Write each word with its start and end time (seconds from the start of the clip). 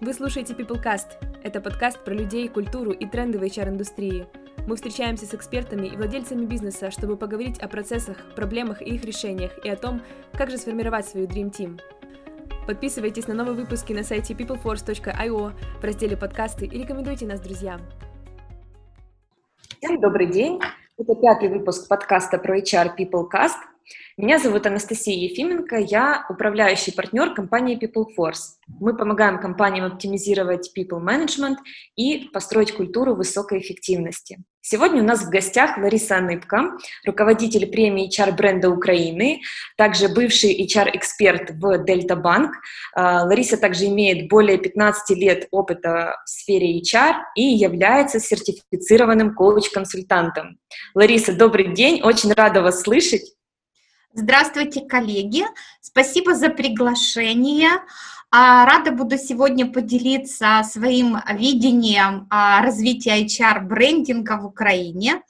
Вы 0.00 0.14
слушаете 0.14 0.54
PeopleCast. 0.54 1.42
Это 1.42 1.60
подкаст 1.60 2.04
про 2.04 2.14
людей, 2.14 2.48
культуру 2.48 2.92
и 2.92 3.04
тренды 3.04 3.36
в 3.36 3.42
HR-индустрии. 3.42 4.28
Мы 4.68 4.76
встречаемся 4.76 5.26
с 5.26 5.34
экспертами 5.34 5.88
и 5.88 5.96
владельцами 5.96 6.44
бизнеса, 6.44 6.92
чтобы 6.92 7.16
поговорить 7.16 7.58
о 7.58 7.66
процессах, 7.66 8.16
проблемах 8.36 8.80
и 8.80 8.94
их 8.94 9.04
решениях, 9.04 9.50
и 9.64 9.68
о 9.68 9.74
том, 9.74 10.00
как 10.34 10.50
же 10.50 10.56
сформировать 10.56 11.04
свою 11.04 11.26
Dream 11.26 11.50
Team. 11.50 11.80
Подписывайтесь 12.64 13.26
на 13.26 13.34
новые 13.34 13.56
выпуски 13.56 13.92
на 13.92 14.04
сайте 14.04 14.34
peopleforce.io 14.34 15.52
в 15.80 15.84
разделе 15.84 16.16
подкасты 16.16 16.66
и 16.66 16.78
рекомендуйте 16.78 17.26
нас 17.26 17.40
друзьям. 17.40 17.80
Всем 19.78 20.00
добрый 20.00 20.28
день. 20.28 20.60
Это 20.96 21.16
пятый 21.16 21.48
выпуск 21.48 21.88
подкаста 21.88 22.38
про 22.38 22.56
HR 22.56 22.96
PeopleCast– 22.96 23.56
меня 24.16 24.40
зовут 24.40 24.66
Анастасия 24.66 25.16
Ефименко, 25.16 25.76
я 25.76 26.26
управляющий 26.28 26.90
партнер 26.90 27.34
компании 27.34 27.78
PeopleForce. 27.78 28.56
Мы 28.80 28.96
помогаем 28.96 29.40
компаниям 29.40 29.86
оптимизировать 29.86 30.72
people 30.76 31.00
management 31.00 31.56
и 31.94 32.28
построить 32.32 32.72
культуру 32.72 33.14
высокой 33.14 33.60
эффективности. 33.60 34.38
Сегодня 34.60 35.02
у 35.02 35.04
нас 35.06 35.22
в 35.22 35.30
гостях 35.30 35.78
Лариса 35.78 36.18
Аныбко, 36.18 36.76
руководитель 37.06 37.68
премии 37.68 38.10
HR 38.10 38.32
бренда 38.32 38.68
Украины, 38.68 39.40
также 39.76 40.08
бывший 40.08 40.66
HR-эксперт 40.66 41.52
в 41.52 41.84
Дельта 41.84 42.16
Банк. 42.16 42.56
А, 42.94 43.24
Лариса 43.24 43.56
также 43.56 43.86
имеет 43.86 44.28
более 44.28 44.58
15 44.58 45.16
лет 45.16 45.46
опыта 45.52 46.16
в 46.26 46.28
сфере 46.28 46.80
HR 46.80 47.14
и 47.36 47.42
является 47.42 48.20
сертифицированным 48.20 49.34
коуч-консультантом. 49.34 50.58
Лариса, 50.94 51.32
добрый 51.32 51.72
день, 51.72 52.02
очень 52.02 52.32
рада 52.32 52.60
вас 52.60 52.82
слышать. 52.82 53.37
Здравствуйте, 54.14 54.80
коллеги! 54.80 55.44
Спасибо 55.82 56.34
за 56.34 56.48
приглашение. 56.48 57.70
А, 58.30 58.64
рада 58.64 58.90
буду 58.90 59.18
сегодня 59.18 59.70
поделиться 59.70 60.62
своим 60.64 61.18
видением 61.34 62.26
а, 62.30 62.62
развития 62.62 63.22
HR-брендинга 63.24 64.38
в 64.40 64.46
Украине. 64.46 65.22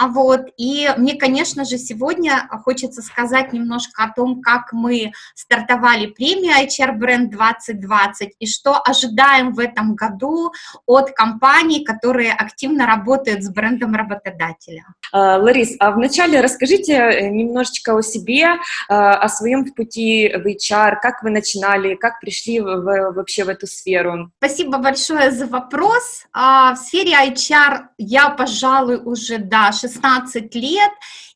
А 0.00 0.06
вот, 0.06 0.46
и 0.56 0.88
мне, 0.96 1.14
конечно 1.14 1.66
же, 1.66 1.76
сегодня 1.76 2.48
хочется 2.64 3.02
сказать 3.02 3.52
немножко 3.52 4.02
о 4.02 4.10
том, 4.10 4.40
как 4.40 4.72
мы 4.72 5.12
стартовали 5.34 6.06
премию 6.06 6.54
HR 6.66 6.98
Brand 6.98 7.26
2020 7.26 8.32
и 8.38 8.46
что 8.46 8.80
ожидаем 8.82 9.52
в 9.52 9.58
этом 9.58 9.94
году 9.96 10.52
от 10.86 11.10
компаний, 11.10 11.84
которые 11.84 12.32
активно 12.32 12.86
работают 12.86 13.44
с 13.44 13.50
брендом 13.50 13.94
работодателя. 13.94 14.86
А, 15.12 15.36
Ларис, 15.36 15.76
а 15.78 15.90
вначале 15.90 16.40
расскажите 16.40 16.94
э, 16.94 17.28
немножечко 17.28 17.94
о 17.94 18.00
себе, 18.00 18.56
а, 18.88 19.16
о 19.16 19.28
своем 19.28 19.70
пути 19.70 20.32
в 20.34 20.46
HR, 20.46 20.94
как 21.02 21.22
вы 21.22 21.28
начинали, 21.28 21.94
как 21.94 22.20
пришли 22.20 22.60
в, 22.60 23.12
вообще 23.12 23.44
в 23.44 23.50
эту 23.50 23.66
сферу. 23.66 24.30
Спасибо 24.38 24.78
большое 24.78 25.30
за 25.30 25.44
вопрос. 25.44 26.24
А, 26.32 26.74
в 26.74 26.78
сфере 26.78 27.12
HR 27.12 27.80
я, 27.98 28.30
пожалуй, 28.30 28.96
уже, 29.04 29.36
да, 29.36 29.72
16 29.72 29.89
лет, 30.54 30.90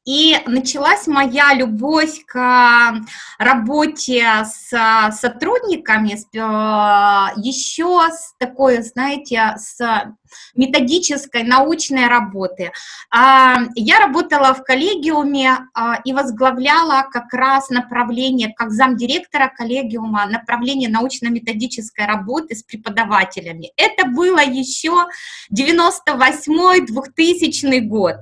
и 0.04 0.38
началась 0.46 1.06
моя 1.06 1.54
любовь 1.54 2.24
к 2.26 2.94
работе 3.38 4.44
с 4.44 5.10
сотрудниками 5.12 6.12
э, 6.12 7.40
еще 7.40 8.08
с 8.10 8.34
такой, 8.38 8.82
знаете, 8.82 9.54
с 9.56 9.78
методической, 10.54 11.42
научной 11.42 12.06
работы. 12.06 12.72
А, 13.10 13.56
я 13.74 13.98
работала 14.00 14.54
в 14.54 14.62
коллегиуме 14.64 15.68
а, 15.74 16.00
и 16.04 16.12
возглавляла 16.12 17.06
как 17.10 17.32
раз 17.32 17.70
направление, 17.70 18.52
как 18.54 18.70
замдиректора 18.70 19.50
коллегиума, 19.54 20.26
направление 20.26 20.88
научно-методической 20.88 22.06
работы 22.06 22.54
с 22.54 22.62
преподавателями. 22.62 23.72
Это 23.76 24.06
было 24.06 24.40
еще 24.40 25.06
98-2000 25.52 27.80
год. 27.80 28.14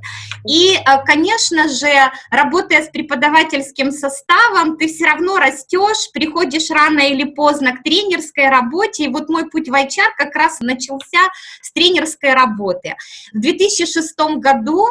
И, 0.48 0.76
а, 0.84 0.98
конечно 0.98 1.68
же, 1.68 1.88
работая 2.30 2.82
с 2.82 2.88
преподавательским 2.88 3.92
составом, 3.92 4.76
ты 4.76 4.88
все 4.88 5.06
равно 5.06 5.38
растешь, 5.38 6.10
приходишь 6.12 6.70
рано 6.70 7.00
или 7.00 7.24
поздно 7.24 7.76
к 7.76 7.82
тренерской 7.82 8.48
работе. 8.48 9.04
И 9.04 9.08
вот 9.08 9.28
мой 9.28 9.48
путь 9.48 9.68
в 9.68 9.72
HR 9.72 10.10
как 10.16 10.34
раз 10.34 10.60
начался 10.60 11.30
с 11.60 11.72
тренерской 11.72 12.01
тренерской 12.02 12.34
работы. 12.34 12.96
В 13.32 13.40
2006 13.40 14.14
году 14.36 14.86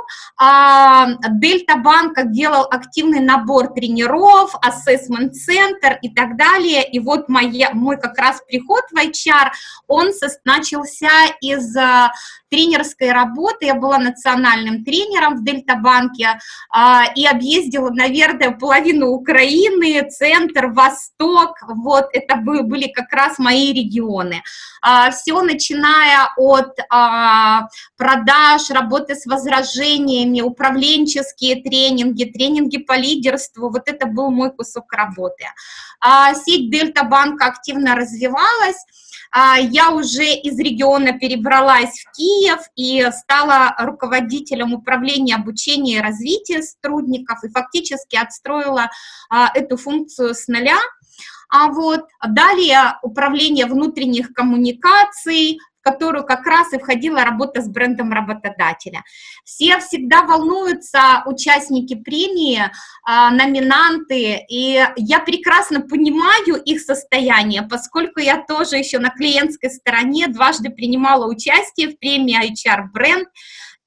Дельта 1.29 1.77
Банк 1.77 2.17
делал 2.31 2.67
активный 2.69 3.19
набор 3.19 3.73
тренеров, 3.73 4.55
ассессмент-центр 4.61 6.00
и 6.01 6.09
так 6.09 6.38
далее. 6.38 6.83
И 6.89 7.00
вот 7.00 7.29
моя, 7.29 7.71
мой 7.73 7.97
как 8.00 8.17
раз 8.17 8.41
приход 8.47 8.83
в 8.91 8.97
HR, 8.97 9.51
он 9.88 10.11
начался 10.45 11.09
из 11.41 11.75
а, 11.75 12.11
тренерской 12.50 13.11
работы. 13.11 13.66
Я 13.66 13.75
была 13.75 13.97
национальным 13.97 14.83
тренером 14.83 15.38
в 15.38 15.44
Дельта-банке 15.44 16.39
а, 16.69 17.05
и 17.16 17.25
объездила, 17.25 17.89
наверное, 17.89 18.51
половину 18.51 19.07
Украины, 19.07 20.09
центр, 20.09 20.67
восток. 20.67 21.57
Вот 21.67 22.07
это 22.13 22.35
были 22.35 22.88
как 22.91 23.11
раз 23.13 23.39
мои 23.39 23.73
регионы. 23.73 24.44
А, 24.81 25.11
все 25.11 25.41
начиная 25.41 26.29
от 26.38 26.77
а, 26.89 27.00
продаж, 27.97 28.69
работы 28.69 29.16
с 29.16 29.25
возражениями, 29.25 30.41
управленческие 30.41 31.62
тренинги, 31.62 32.25
тренинги 32.25 32.78
по 32.78 32.94
лидерству. 32.94 33.69
Вот 33.69 33.88
это 33.88 34.07
был 34.07 34.31
мой 34.31 34.51
кусок 34.51 34.91
работы. 34.94 35.45
А, 36.00 36.34
сеть 36.34 36.72
Дельта-банка 36.72 37.45
активно 37.45 37.95
развивалась. 37.95 38.78
А, 39.31 39.57
я 39.57 39.91
уже 39.91 40.34
из 40.34 40.59
региона 40.59 41.17
перебралась 41.17 42.01
в 42.01 42.12
Киев 42.12 42.59
и 42.75 43.07
стала 43.12 43.73
руководителем 43.79 44.73
управления 44.73 45.35
обучения 45.35 45.97
и 45.97 46.01
развития 46.01 46.62
сотрудников 46.62 47.44
и 47.44 47.50
фактически 47.50 48.18
отстроила 48.18 48.89
а, 49.29 49.50
эту 49.53 49.78
функцию 49.78 50.35
с 50.35 50.47
нуля. 50.47 50.79
А 51.50 51.68
вот 51.68 52.06
далее 52.25 52.97
управление 53.03 53.66
внутренних 53.66 54.33
коммуникаций, 54.33 55.59
которую 55.81 56.25
как 56.25 56.46
раз 56.46 56.74
и 56.74 56.80
входила 56.80 57.24
работа 57.24 57.62
с 57.62 57.68
брендом 57.68 58.14
работодателя. 58.14 59.03
Все 59.44 59.80
всегда 59.80 60.24
волнуются, 60.24 61.24
участники 61.25 61.96
премии, 61.96 62.64
а, 63.03 63.31
номинанты, 63.31 64.40
и 64.47 64.86
я 64.96 65.19
прекрасно 65.19 65.81
понимаю 65.81 66.62
их 66.64 66.81
состояние, 66.81 67.64
поскольку 67.64 68.19
я 68.19 68.38
тоже 68.38 68.78
еще 68.78 69.00
на 69.00 69.09
клиентской 69.09 69.69
стороне 69.69 70.28
дважды 70.28 70.69
принимала 70.69 71.28
участие 71.28 71.90
в 71.90 72.00
премии 72.00 72.38
HR 72.52 72.86
Brand, 72.96 73.25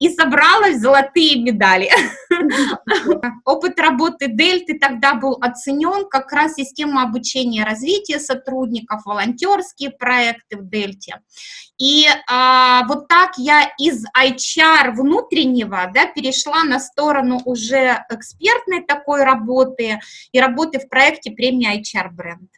и 0.04 0.14
собралась 0.14 0.80
золотые 0.80 1.40
медали. 1.40 1.90
Опыт 3.46 3.80
работы 3.80 4.28
Дельты 4.28 4.78
тогда 4.78 5.14
был 5.14 5.38
оценен, 5.40 6.06
как 6.10 6.30
раз 6.30 6.56
система 6.56 7.04
обучения 7.04 7.62
и 7.62 7.64
развития 7.64 8.20
сотрудников, 8.20 9.00
волонтерские 9.06 9.90
проекты 9.90 10.58
в 10.58 10.68
Дельте. 10.68 11.22
И 11.78 12.06
а, 12.30 12.86
вот 12.86 13.08
так 13.08 13.38
я 13.38 13.72
из 13.78 14.04
HR 14.14 14.90
внутреннего 14.90 15.90
да, 15.94 16.04
перешла 16.04 16.64
на 16.64 16.80
сторону 16.80 17.40
уже 17.46 18.04
экспертной 18.10 18.82
такой 18.82 19.24
работы 19.24 20.00
и 20.32 20.38
работы 20.38 20.80
в 20.80 20.88
проекте 20.90 21.30
премии 21.30 21.80
HR 21.80 22.10
Brand. 22.10 22.48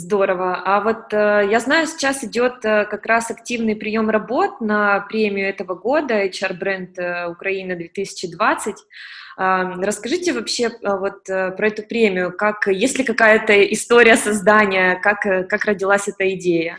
Здорово. 0.00 0.62
А 0.64 0.80
вот 0.80 1.12
э, 1.12 1.48
я 1.50 1.58
знаю, 1.58 1.88
сейчас 1.88 2.22
идет 2.22 2.64
э, 2.64 2.84
как 2.84 3.04
раз 3.04 3.32
активный 3.32 3.74
прием 3.74 4.08
работ 4.10 4.60
на 4.60 5.00
премию 5.00 5.48
этого 5.48 5.74
года 5.74 6.24
HR 6.24 6.56
Brand 6.56 7.00
э, 7.00 7.28
Украина 7.28 7.74
2020. 7.74 8.76
Э, 8.76 9.62
расскажите 9.82 10.32
вообще 10.32 10.66
э, 10.66 10.96
вот 10.96 11.28
э, 11.28 11.50
про 11.50 11.66
эту 11.66 11.82
премию, 11.82 12.32
как, 12.32 12.68
есть 12.68 12.96
ли 12.96 13.02
какая-то 13.04 13.52
история 13.72 14.16
создания, 14.16 15.00
как, 15.02 15.26
э, 15.26 15.42
как 15.42 15.64
родилась 15.64 16.06
эта 16.06 16.32
идея? 16.36 16.78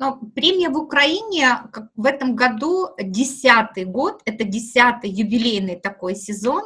Но 0.00 0.18
премия 0.34 0.68
в 0.70 0.78
Украине 0.78 1.58
в 1.94 2.06
этом 2.06 2.34
году 2.34 2.88
десятый 3.00 3.84
год, 3.84 4.20
это 4.24 4.42
десятый 4.42 5.10
юбилейный 5.10 5.76
такой 5.76 6.16
сезон, 6.16 6.64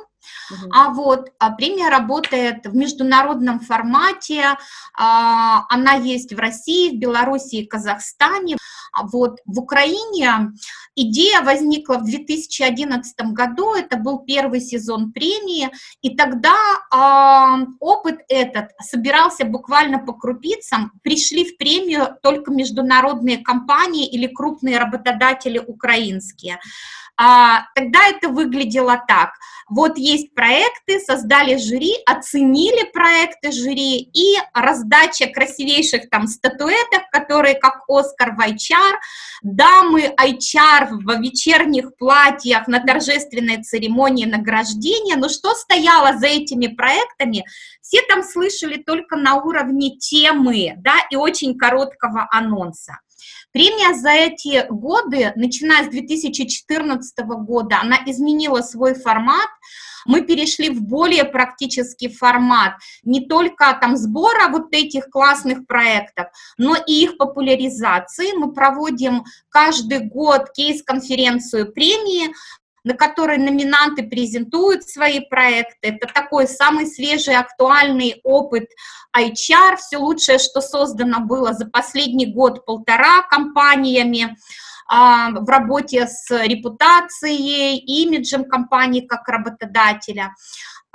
А 0.71 0.91
вот 0.91 1.31
а 1.39 1.51
премия 1.51 1.89
работает 1.89 2.67
в 2.67 2.75
международном 2.75 3.61
формате, 3.61 4.57
а, 4.97 5.65
она 5.69 5.95
есть 5.95 6.33
в 6.33 6.39
России, 6.39 6.97
в 6.97 6.99
Беларуси 6.99 7.57
и 7.57 7.67
Казахстане. 7.67 8.57
А 8.93 9.07
вот 9.07 9.41
в 9.45 9.59
Украине 9.59 10.53
идея 10.95 11.43
возникла 11.43 11.97
в 11.97 12.05
2011 12.05 13.33
году, 13.33 13.75
это 13.75 13.97
был 13.97 14.21
первый 14.21 14.61
сезон 14.61 15.13
премии, 15.13 15.71
и 16.01 16.17
тогда 16.17 16.55
а, 16.91 17.59
опыт 17.81 18.21
этот 18.29 18.71
собирался 18.81 19.45
буквально 19.45 19.99
по 19.99 20.13
крупицам, 20.13 20.93
пришли 21.03 21.45
в 21.45 21.57
премию 21.57 22.17
только 22.23 22.53
международные 22.53 23.39
компании 23.39 24.07
или 24.07 24.27
крупные 24.27 24.79
работодатели 24.79 25.59
украинские. 25.59 26.61
А, 27.17 27.67
тогда 27.75 28.07
это 28.09 28.29
выглядело 28.29 29.01
так. 29.07 29.31
Вот 29.69 29.97
есть 29.97 30.35
проекты, 30.35 31.01
создали 31.01 31.57
жюри, 31.57 31.95
оценили 32.07 32.91
проекты 32.93 33.51
жюри 33.51 33.99
и 34.13 34.37
раздача 34.53 35.27
красивейших 35.29 36.11
там 36.11 36.27
статуэток, 36.27 37.09
которые 37.11 37.55
как 37.55 37.83
Оскар 37.89 38.35
в 38.35 38.41
HR, 38.41 38.97
дамы 39.43 40.15
HR 40.21 40.89
в 40.91 41.21
вечерних 41.21 41.97
платьях 41.97 42.69
на 42.69 42.81
торжественной 42.81 43.63
церемонии 43.63 44.27
награждения. 44.27 45.17
Но 45.17 45.29
что 45.29 45.55
стояло 45.55 46.19
за 46.19 46.27
этими 46.27 46.67
проектами? 46.67 47.47
Все 47.81 48.03
там 48.09 48.23
слышали 48.23 48.83
только 48.83 49.17
на 49.17 49.37
уровне 49.37 49.97
темы, 49.97 50.75
да, 50.79 50.97
и 51.11 51.17
очень 51.17 51.57
короткого 51.57 52.29
анонса. 52.31 52.99
Премия 53.55 53.95
за 53.95 54.11
эти 54.11 54.67
годы, 54.69 55.33
начиная 55.37 55.85
с 55.85 55.89
2014 55.89 57.19
года, 57.25 57.79
она 57.81 57.99
изменила 58.05 58.63
свой 58.63 58.95
формат, 58.95 59.49
мы 60.07 60.23
перешли 60.23 60.71
в 60.71 60.83
более 60.83 61.25
практический 61.25 62.09
формат 62.09 62.73
не 63.05 63.27
только 63.27 63.79
там 63.81 63.97
сбора 63.97 64.49
вот 64.51 64.73
этих 64.73 65.09
классных 65.09 65.69
проектов, 65.69 66.27
но 66.59 66.75
и 66.75 67.05
их 67.05 67.17
популяризации. 67.17 68.37
Мы 68.37 68.53
проводим 68.53 69.25
каждый 69.51 70.01
год 70.01 70.51
кейс-конференцию 70.53 71.73
премии, 71.73 72.35
на 72.85 72.95
которой 72.95 73.39
номинанты 73.39 74.03
презентуют 74.03 74.89
свои 74.89 75.21
проекты. 75.21 75.89
Это 75.89 76.07
такой 76.13 76.47
самый 76.47 76.87
свежий, 76.87 77.35
актуальный 77.35 78.21
опыт 78.23 78.69
HR, 79.17 79.77
все 79.77 79.97
лучшее, 79.97 80.39
что 80.39 80.61
создано 80.61 81.21
было 81.21 81.55
за 81.55 81.67
последний 81.67 82.27
год-полтора 82.27 83.23
компаниями 83.23 84.37
а, 84.87 85.31
в 85.31 85.49
работе 85.49 86.07
с 86.07 86.31
репутацией, 86.31 87.79
имиджем 87.79 88.45
компании 88.45 89.01
как 89.01 89.27
работодателя. 89.29 90.35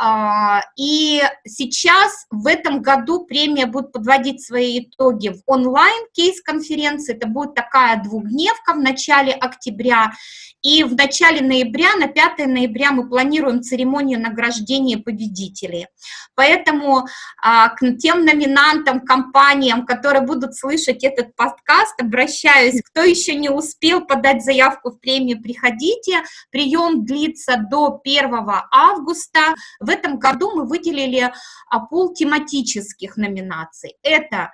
А, 0.01 0.61
и 0.77 1.21
сейчас 1.45 2.25
в 2.29 2.47
этом 2.47 2.81
году 2.81 3.25
премия 3.25 3.65
будет 3.65 3.91
подводить 3.91 4.41
свои 4.41 4.79
итоги 4.79 5.27
в 5.27 5.41
онлайн 5.45 6.05
кейс-конференции. 6.13 7.15
Это 7.15 7.27
будет 7.27 7.53
такая 7.53 8.01
двухдневка 8.01 8.75
в 8.75 8.79
начале 8.79 9.33
октября. 9.33 10.13
И 10.61 10.83
в 10.83 10.95
начале 10.95 11.41
ноября, 11.41 11.95
на 11.95 12.07
5 12.07 12.47
ноября 12.47 12.91
мы 12.91 13.09
планируем 13.09 13.61
церемонию 13.61 14.21
награждения 14.21 14.97
победителей. 14.97 15.87
Поэтому 16.35 17.05
а, 17.41 17.69
к 17.69 17.79
тем 17.97 18.23
номинантам, 18.23 19.01
компаниям, 19.01 19.85
которые 19.85 20.25
будут 20.25 20.55
слышать 20.55 21.03
этот 21.03 21.35
подкаст, 21.35 22.01
обращаюсь. 22.01 22.81
Кто 22.81 23.03
еще 23.03 23.35
не 23.35 23.49
успел 23.49 24.01
подать 24.01 24.43
заявку 24.43 24.91
в 24.91 24.99
премию, 24.99 25.41
приходите. 25.41 26.23
Прием 26.51 27.05
длится 27.05 27.57
до 27.69 27.99
1 28.01 28.33
августа. 28.71 29.39
В 29.89 29.91
этом 29.91 30.19
году 30.19 30.51
мы 30.55 30.67
выделили 30.67 31.33
а, 31.67 31.79
пол 31.79 32.13
тематических 32.13 33.17
номинаций. 33.17 33.95
Это 34.03 34.51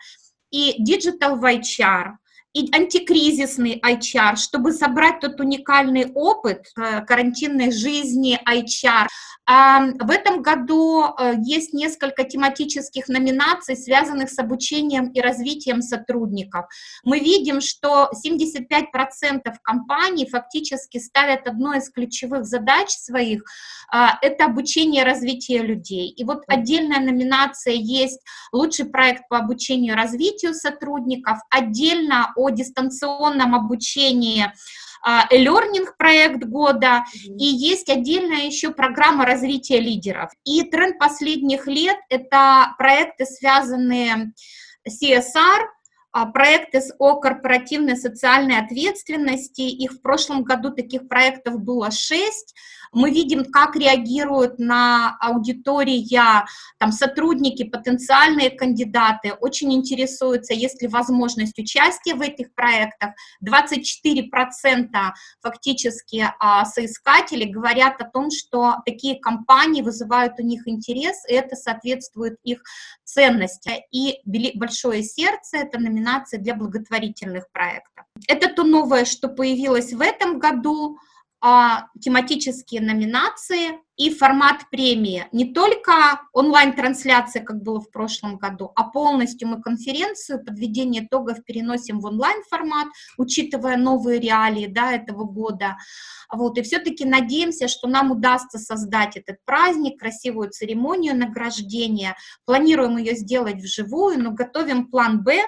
и 0.49 0.81
Digital 0.81 1.37
HR, 1.41 2.13
и 2.55 2.69
антикризисный 2.73 3.81
HR, 3.85 4.37
чтобы 4.37 4.71
собрать 4.71 5.19
тот 5.19 5.39
уникальный 5.41 6.09
опыт 6.13 6.67
э, 6.77 7.01
карантинной 7.01 7.71
жизни 7.71 8.39
HR. 8.47 9.07
В 9.47 10.09
этом 10.09 10.41
году 10.41 11.03
э, 11.03 11.33
есть 11.43 11.73
несколько 11.73 12.23
тематических 12.23 13.07
номинаций, 13.09 13.75
связанных 13.75 14.31
с 14.31 14.39
обучением 14.39 15.09
и 15.09 15.21
развитием 15.21 15.83
сотрудников. 15.83 16.65
Мы 17.03 17.19
видим, 17.19 17.61
что 17.61 18.09
75% 18.25 19.41
компаний 19.61 20.27
фактически 20.27 20.97
ставят 20.97 21.47
одной 21.47 21.77
из 21.77 21.91
ключевых 21.91 22.45
задач 22.45 22.89
своих 22.89 23.43
а,– 23.91 24.17
это 24.21 24.45
обучение 24.45 25.03
и 25.03 25.05
развитие 25.05 25.61
людей. 25.61 26.09
И 26.09 26.23
вот 26.23 26.43
отдельная 26.47 26.99
номинация 26.99 27.73
есть 27.73 28.21
«Лучший 28.51 28.85
проект 28.85 29.27
по 29.29 29.37
обучению 29.37 29.93
и 29.93 29.97
развитию 29.97 30.55
сотрудников», 30.55 31.37
отдельно 31.49 32.33
о 32.45 32.49
дистанционном 32.51 33.55
обучении 33.55 34.45
e-learning 35.31 35.87
проект 35.97 36.43
года, 36.45 37.05
mm-hmm. 37.05 37.37
и 37.37 37.45
есть 37.45 37.89
отдельная 37.89 38.45
еще 38.45 38.71
программа 38.71 39.25
развития 39.25 39.79
лидеров. 39.79 40.31
И 40.43 40.63
тренд 40.63 40.97
последних 40.97 41.67
лет– 41.67 41.97
это 42.09 42.73
проекты, 42.77 43.25
связанные 43.25 44.33
с 44.83 45.03
CSR, 45.03 45.67
а, 46.11 46.25
проекты 46.27 46.81
о 46.97 47.19
корпоративной 47.19 47.97
социальной 47.97 48.57
ответственности. 48.57 49.61
Их 49.61 49.91
в 49.91 50.01
прошлом 50.01 50.43
году 50.43 50.71
таких 50.71 51.09
проектов 51.09 51.59
было 51.59 51.91
шесть. 51.91 52.55
Мы 52.95 53.11
видим, 53.11 53.43
как 53.43 53.75
реагируют 53.75 54.57
на 54.57 55.17
аудитория 55.19 56.45
там, 56.79 56.93
сотрудники, 56.93 57.63
потенциальные 57.63 58.49
кандидаты, 58.51 59.33
очень 59.33 59.73
интересуются, 59.73 60.53
есть 60.53 60.81
ли 60.81 60.87
возможность 60.87 61.59
участия 61.59 62.15
в 62.15 62.21
этих 62.21 62.53
проектах. 62.53 63.11
24% 63.45 64.87
фактически 65.41 66.25
а, 66.39 66.65
соискатели 66.65 67.43
говорят 67.43 68.01
о 68.01 68.09
том, 68.09 68.31
что 68.31 68.75
такие 68.85 69.19
компании 69.19 69.81
вызывают 69.81 70.39
у 70.39 70.43
них 70.43 70.65
интерес, 70.65 71.17
и 71.27 71.33
это 71.33 71.57
соответствует 71.57 72.37
их 72.43 72.63
ценности. 73.03 73.83
И 73.91 74.21
«Большое 74.55 75.03
сердце»— 75.03 75.57
это 75.59 75.79
номинация 75.79 76.39
для 76.39 76.55
благотворительных 76.55 77.51
проектов. 77.51 78.05
Это 78.27 78.47
то 78.47 78.63
новое, 78.63 79.03
что 79.03 79.27
появилось 79.27 79.91
в 79.91 79.99
этом 79.99 80.39
году— 80.39 80.97
тематические 82.01 82.81
номинации 82.81 83.79
и 83.97 84.13
формат 84.13 84.69
премии. 84.71 85.27
Не 85.31 85.53
только 85.53 86.21
онлайн-трансляция, 86.33 87.43
как 87.43 87.61
было 87.61 87.79
в 87.79 87.91
прошлом 87.91 88.37
году, 88.37 88.71
а 88.75 88.83
полностью 88.85 89.47
мы 89.47 89.61
конференцию, 89.61 90.43
подведение 90.43 91.05
итогов 91.05 91.43
переносим 91.45 91.99
в 91.99 92.05
онлайн-формат, 92.05 92.87
учитывая 93.17 93.77
новые 93.77 94.19
реалии 94.19 94.67
да, 94.67 94.93
этого 94.93 95.23
года. 95.23 95.77
Вот, 96.31 96.57
и 96.57 96.61
все-таки 96.63 97.05
надеемся, 97.05 97.67
что 97.67 97.87
нам 97.87 98.11
удастся 98.11 98.57
создать 98.57 99.15
этот 99.15 99.37
праздник, 99.45 99.99
красивую 99.99 100.49
церемонию 100.49 101.15
награждения. 101.15 102.17
Планируем 102.45 102.97
ее 102.97 103.15
сделать 103.15 103.61
вживую, 103.61 104.21
но 104.21 104.31
готовим 104.31 104.87
план 104.87 105.23
«Б», 105.23 105.41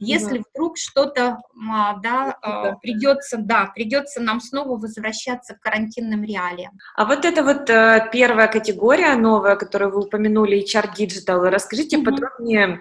если 0.00 0.38
да. 0.38 0.44
вдруг 0.52 0.78
что-то 0.78 1.38
а, 1.70 1.98
да, 1.98 2.36
а, 2.42 2.76
придется, 2.76 3.36
да, 3.38 3.70
придется 3.74 4.20
нам 4.20 4.40
снова 4.40 4.78
возвращаться 4.78 5.54
к 5.54 5.60
карантинным 5.60 6.24
реалиям. 6.24 6.72
А 6.96 7.04
вот 7.04 7.24
это 7.24 7.44
вот 7.44 7.68
э, 7.68 8.08
первая 8.12 8.48
категория 8.48 9.14
новая, 9.14 9.56
которую 9.56 9.92
вы 9.92 10.00
упомянули, 10.00 10.64
HR 10.64 10.90
Digital, 10.96 11.48
расскажите 11.50 11.98
угу. 11.98 12.06
подробнее, 12.06 12.80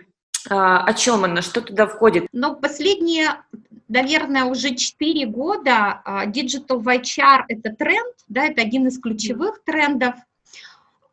а, 0.49 0.83
о 0.83 0.93
чем 0.93 1.25
она, 1.25 1.41
что 1.41 1.61
туда 1.61 1.85
входит? 1.85 2.27
Ну, 2.31 2.55
последние 2.55 3.43
наверное, 3.89 4.45
уже 4.45 4.75
4 4.75 5.25
года 5.25 6.01
Digital 6.27 6.81
HR– 6.81 7.45
это 7.47 7.75
тренд, 7.75 8.15
да, 8.27 8.45
это 8.45 8.61
один 8.61 8.87
из 8.87 8.99
ключевых 8.99 9.63
трендов. 9.65 10.13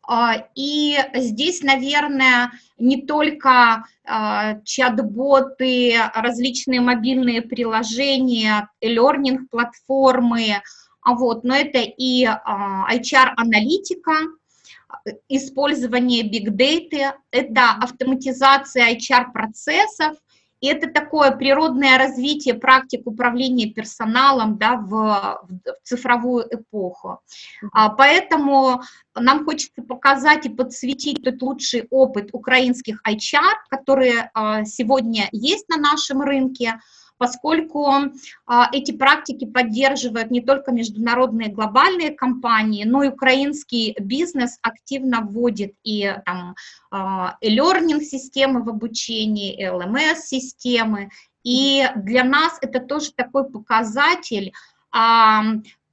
А, 0.09 0.47
и 0.55 0.97
здесь, 1.15 1.63
наверное, 1.63 2.53
не 2.79 3.03
только 3.03 3.85
а, 4.05 4.61
чат-боты, 4.65 5.95
различные 6.15 6.81
мобильные 6.81 7.43
приложения, 7.43 8.69
learning 8.83 9.47
платформы, 9.51 10.63
а 11.03 11.15
вот, 11.15 11.45
но 11.45 11.55
это 11.55 11.79
и 11.79 12.25
HR-аналитика, 12.25 14.13
использование 15.29 16.25
data, 16.25 17.15
это 17.31 17.71
автоматизация 17.81 18.97
HR-процессов, 18.97 20.17
это 20.66 20.90
такое 20.90 21.30
природное 21.30 21.99
развитие 21.99 22.54
практик 22.54 23.02
управления 23.06 23.70
персоналом 23.70 24.58
да, 24.58 24.76
в, 24.76 24.90
в 24.90 25.82
цифровую 25.82 26.46
эпоху. 26.50 27.20
А, 27.73 27.90
поэтому 27.90 28.82
нам 29.14 29.44
хочется 29.44 29.82
показать 29.82 30.46
и 30.46 30.50
подсветить 30.50 31.23
тот 31.25 31.40
лучший 31.42 31.87
опыт 31.90 32.30
украинских 32.32 33.00
HR, 33.06 33.54
которые 33.68 34.30
а, 34.35 34.64
сегодня 34.64 35.28
есть 35.32 35.68
на 35.68 35.76
нашем 35.76 36.23
рынке, 36.23 36.80
поскольку 37.18 37.87
а, 38.46 38.68
эти 38.73 38.92
практики 38.92 39.44
поддерживают 39.44 40.30
не 40.30 40.40
только 40.40 40.73
международные 40.73 41.50
глобальные 41.50 42.11
компании, 42.11 42.85
но 42.85 43.02
и 43.02 43.08
украинский 43.08 43.94
бизнес 43.99 44.58
активно 44.62 45.23
вводит 45.23 45.75
и 45.82 46.14
там 46.25 46.54
а, 46.90 47.37
e-learning 47.40 48.00
системы 48.00 48.62
в 48.62 48.68
обучении, 48.68 49.68
LMS 49.68 50.20
системы, 50.26 51.11
и 51.42 51.88
для 51.94 52.25
нас 52.25 52.58
это 52.61 52.80
тоже 52.80 53.12
такой 53.12 53.49
показатель, 53.49 54.52
а, 54.90 55.42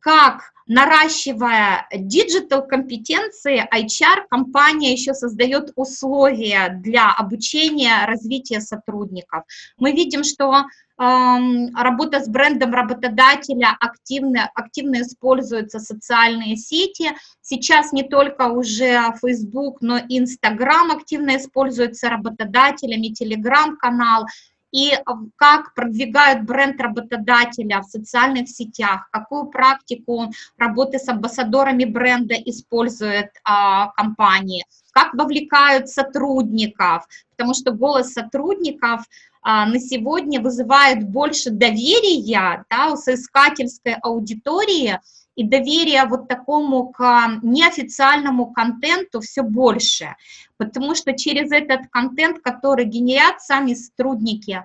как 0.03 0.51
наращивая 0.67 1.88
digital 1.93 2.67
компетенции, 2.67 3.65
HR 3.74 4.27
компания 4.29 4.91
еще 4.91 5.13
создает 5.13 5.72
условия 5.75 6.77
для 6.83 7.12
обучения, 7.12 8.05
развития 8.05 8.60
сотрудников. 8.60 9.43
Мы 9.77 9.93
видим, 9.93 10.24
что 10.25 10.65
работа 10.98 12.19
с 12.19 12.27
брендом 12.27 12.74
работодателя 12.74 13.75
активно, 13.79 14.50
активно 14.53 15.01
используются 15.01 15.79
социальные 15.79 16.55
сети. 16.55 17.12
Сейчас 17.41 17.91
не 17.93 18.03
только 18.03 18.50
уже 18.50 19.01
Facebook, 19.22 19.77
но 19.81 19.98
и 19.98 20.19
Instagram 20.19 20.91
активно 20.91 21.38
используется 21.38 22.10
работодателями, 22.10 23.13
Telegram-канал 23.13 24.27
и 24.73 24.91
э, 24.91 25.01
как 25.37 25.73
продвигают 25.75 26.43
бренд 26.43 26.81
работодателя 26.81 27.81
в 27.81 27.85
социальных 27.85 28.49
сетях, 28.49 29.07
какую 29.11 29.45
практику 29.45 30.31
работы 30.57 30.97
с 30.97 31.07
амбассадорами 31.07 31.85
бренда 31.85 32.33
используют 32.33 33.29
а, 33.43 33.91
компании, 33.91 34.65
как 34.91 35.13
вовлекают 35.13 35.89
сотрудников, 35.89 37.07
потому 37.37 37.53
что 37.53 37.71
голос 37.71 38.13
сотрудников 38.13 39.03
а, 39.43 39.67
на 39.67 39.79
сегодня 39.79 40.41
вызывает 40.41 41.07
больше 41.07 41.51
доверия 41.51 42.65
да, 42.69 42.91
у 42.91 42.97
соискательской 42.97 43.95
аудитории, 44.01 44.99
и 45.35 45.43
доверие 45.43 46.05
вот 46.05 46.27
такому 46.27 46.89
к 46.89 47.39
неофициальному 47.41 48.51
контенту 48.51 49.21
все 49.21 49.41
больше, 49.43 50.15
потому 50.57 50.95
что 50.95 51.13
через 51.13 51.51
этот 51.51 51.87
контент, 51.89 52.39
который 52.39 52.85
генерят 52.85 53.41
сами 53.41 53.73
сотрудники, 53.73 54.63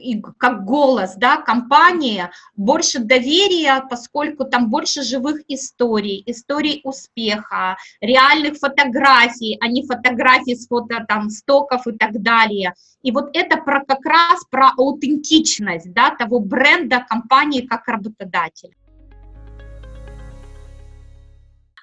и 0.00 0.22
как 0.38 0.64
голос 0.64 1.14
да, 1.16 1.36
компании, 1.38 2.28
больше 2.56 2.98
доверия, 2.98 3.82
поскольку 3.88 4.44
там 4.44 4.68
больше 4.68 5.02
живых 5.02 5.40
историй, 5.48 6.22
историй 6.26 6.80
успеха, 6.84 7.76
реальных 8.00 8.58
фотографий, 8.58 9.56
а 9.60 9.68
не 9.68 9.86
фотографий 9.86 10.56
с 10.56 10.68
фото 10.68 11.04
там 11.08 11.30
стоков 11.30 11.86
и 11.86 11.92
так 11.92 12.20
далее. 12.22 12.74
И 13.02 13.10
вот 13.12 13.30
это 13.34 13.56
про, 13.56 13.84
как 13.84 14.04
раз 14.04 14.44
про 14.50 14.70
аутентичность 14.76 15.92
да, 15.92 16.10
того 16.10 16.40
бренда 16.40 17.04
компании 17.08 17.62
как 17.62 17.88
работодателя. 17.88 18.74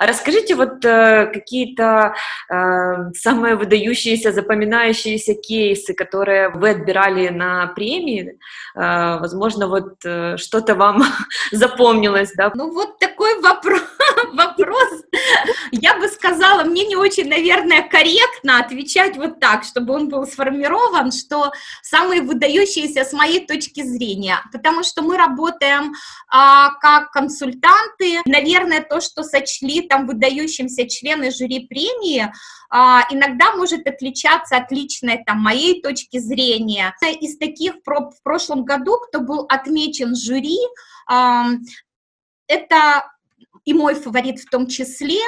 А 0.01 0.07
расскажите 0.07 0.55
вот 0.55 0.83
э, 0.83 1.27
какие-то 1.31 2.15
э, 2.49 3.11
самые 3.13 3.55
выдающиеся, 3.55 4.31
запоминающиеся 4.31 5.35
кейсы, 5.35 5.93
которые 5.93 6.49
вы 6.49 6.71
отбирали 6.71 7.29
на 7.29 7.67
премии. 7.67 8.39
Э, 8.73 9.19
возможно, 9.19 9.67
вот 9.67 10.03
э, 10.03 10.37
что-то 10.37 10.73
вам 10.73 11.03
запомнилось, 11.51 12.33
да? 12.35 12.51
Ну 12.55 12.73
вот 12.73 12.97
такой 12.97 13.39
вопрос, 13.41 13.83
вопрос, 14.33 15.03
я 15.71 15.97
бы 15.97 16.07
сказала, 16.07 16.63
мне 16.63 16.85
не 16.85 16.95
очень, 16.95 17.27
наверное, 17.27 17.87
корректно 17.87 18.59
отвечать 18.59 19.17
вот 19.17 19.39
так, 19.39 19.63
чтобы 19.63 19.93
он 19.93 20.09
был 20.09 20.25
сформирован, 20.25 21.11
что 21.11 21.51
самые 21.81 22.21
выдающиеся 22.21 23.03
с 23.03 23.13
моей 23.13 23.45
точки 23.45 23.83
зрения, 23.83 24.39
потому 24.51 24.83
что 24.83 25.01
мы 25.01 25.17
работаем 25.17 25.93
а, 26.27 26.71
как 26.79 27.11
консультанты, 27.11 28.21
наверное, 28.25 28.81
то, 28.81 29.01
что 29.01 29.23
сочли 29.23 29.81
там 29.81 30.07
выдающимся 30.07 30.87
члены 30.87 31.31
жюри 31.31 31.67
премии, 31.67 32.31
а, 32.69 33.05
иногда 33.09 33.55
может 33.55 33.87
отличаться 33.87 34.57
от 34.57 34.71
личной 34.71 35.23
там 35.25 35.39
моей 35.39 35.81
точки 35.81 36.19
зрения. 36.19 36.95
Из 37.19 37.37
таких 37.37 37.75
в 37.85 38.23
прошлом 38.23 38.63
году, 38.63 38.97
кто 38.97 39.19
был 39.21 39.45
отмечен 39.49 40.15
жюри, 40.15 40.57
это 42.47 43.10
и 43.65 43.73
мой 43.73 43.95
фаворит 43.95 44.39
в 44.39 44.49
том 44.49 44.67
числе, 44.67 45.19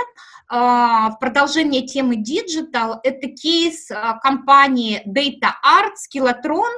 а, 0.50 1.12
в 1.12 1.20
продолжение 1.20 1.84
темы 1.84 2.16
Digital, 2.16 3.00
это 3.04 3.28
кейс 3.28 3.90
а, 3.92 4.18
компании 4.20 5.02
Data 5.08 5.54
Art, 5.64 5.94
Skillatron, 5.98 6.72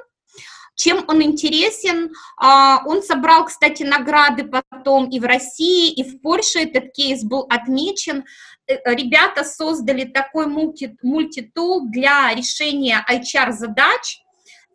чем 0.76 1.06
он 1.08 1.24
интересен? 1.24 2.12
А, 2.38 2.82
он 2.86 3.02
собрал, 3.02 3.46
кстати, 3.46 3.84
награды 3.84 4.44
потом 4.44 5.10
и 5.10 5.20
в 5.20 5.24
России, 5.24 5.92
и 5.92 6.04
в 6.04 6.22
Польше 6.22 6.60
этот 6.60 6.92
кейс 6.92 7.24
был 7.24 7.48
отмечен. 7.50 8.26
Э, 8.68 8.76
ребята 8.94 9.46
создали 9.46 10.04
такой 10.04 10.48
мульти, 10.48 10.98
мультитул 11.02 11.90
для 11.90 12.34
решения 12.34 13.06
HR-задач. 13.10 14.20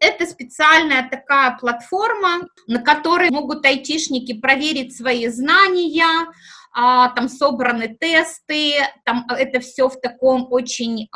Это 0.00 0.24
специальная 0.24 1.06
такая 1.10 1.58
платформа, 1.58 2.48
на 2.66 2.80
которой 2.80 3.28
могут 3.28 3.66
айтишники 3.66 4.32
проверить 4.32 4.96
свои 4.96 5.28
знания, 5.28 6.26
а, 6.72 7.08
там 7.10 7.28
собраны 7.28 7.88
тесты, 7.88 8.74
там 9.04 9.26
это 9.28 9.60
все 9.60 9.88
в 9.88 10.00
таком 10.00 10.46
очень 10.50 11.08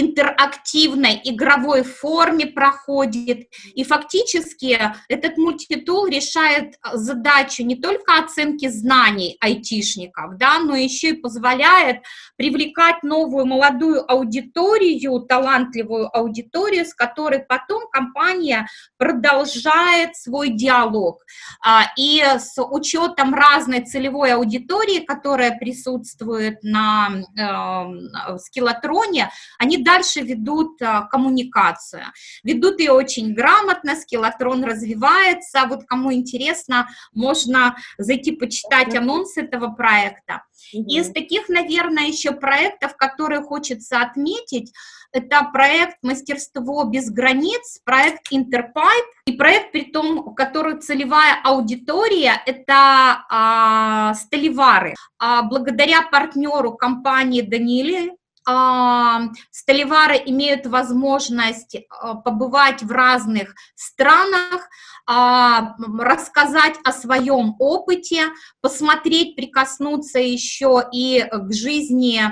интерактивной 0.00 1.20
игровой 1.24 1.82
форме 1.82 2.46
проходит. 2.46 3.48
И 3.74 3.82
фактически 3.84 4.78
этот 5.08 5.38
мультитул 5.38 6.06
решает 6.06 6.74
задачу 6.92 7.62
не 7.62 7.76
только 7.76 8.18
оценки 8.18 8.68
знаний 8.68 9.36
айтишников, 9.40 10.36
да, 10.36 10.58
но 10.58 10.76
еще 10.76 11.10
и 11.10 11.20
позволяет 11.20 12.02
привлекать 12.36 13.02
новую 13.02 13.46
молодую 13.46 14.10
аудиторию, 14.10 15.20
талантливую 15.20 16.14
аудиторию, 16.14 16.84
с 16.84 16.94
которой 16.94 17.40
потом 17.40 17.88
компания 17.90 18.66
продолжает 18.98 20.16
свой 20.16 20.50
диалог. 20.50 21.22
А, 21.64 21.84
и 21.96 22.22
с 22.22 22.62
учетом 22.62 23.34
разной 23.34 23.80
целевой 23.80 24.34
аудитории, 24.34 25.00
которая 25.00 25.56
присутствует 25.58 26.62
на 26.62 27.08
э, 27.38 28.38
скиллотроне, 28.38 29.30
они 29.58 29.78
дальше 29.86 30.20
ведут 30.20 30.82
а, 30.82 31.02
коммуникацию. 31.02 32.02
Ведут 32.42 32.80
ее 32.80 32.92
очень 32.92 33.32
грамотно, 33.34 33.94
скиллотрон 33.94 34.64
развивается. 34.64 35.66
Вот 35.68 35.84
кому 35.86 36.12
интересно, 36.12 36.88
можно 37.14 37.76
зайти 37.96 38.32
почитать 38.32 38.94
анонс 38.94 39.36
этого 39.36 39.68
проекта. 39.68 40.42
Из 40.72 41.12
таких, 41.12 41.48
наверное, 41.48 42.08
еще 42.08 42.32
проектов, 42.32 42.96
которые 42.96 43.42
хочется 43.42 44.00
отметить, 44.00 44.72
это 45.12 45.44
проект 45.52 45.96
«Мастерство 46.02 46.84
без 46.84 47.10
границ», 47.10 47.80
проект 47.84 48.26
«Интерпайп», 48.30 49.04
и 49.26 49.32
проект, 49.32 49.72
при 49.72 49.82
том, 49.82 50.18
у 50.18 50.34
которого 50.34 50.78
целевая 50.78 51.40
аудитория– 51.42 52.42
это 52.46 53.24
а, 53.28 54.14
столевары. 54.14 54.94
А, 55.18 55.42
благодаря 55.42 56.02
партнеру 56.02 56.74
компании 56.74 57.40
Данили, 57.40 58.12
столевары 58.46 60.22
имеют 60.26 60.66
возможность 60.66 61.76
а, 61.90 62.14
побывать 62.14 62.82
в 62.82 62.90
разных 62.90 63.54
странах, 63.74 64.68
а, 65.08 65.74
рассказать 65.98 66.74
о 66.84 66.92
своем 66.92 67.56
опыте, 67.58 68.26
посмотреть, 68.60 69.36
прикоснуться 69.36 70.18
еще 70.18 70.82
и 70.92 71.24
к 71.30 71.52
жизни 71.52 72.22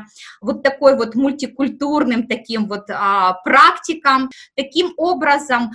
вот 0.40 0.62
такой 0.62 0.96
вот 0.96 1.14
мультикультурным 1.14 2.26
таким 2.26 2.68
вот 2.68 2.84
а, 2.90 3.34
практикам. 3.44 4.30
Таким 4.56 4.94
образом, 4.96 5.72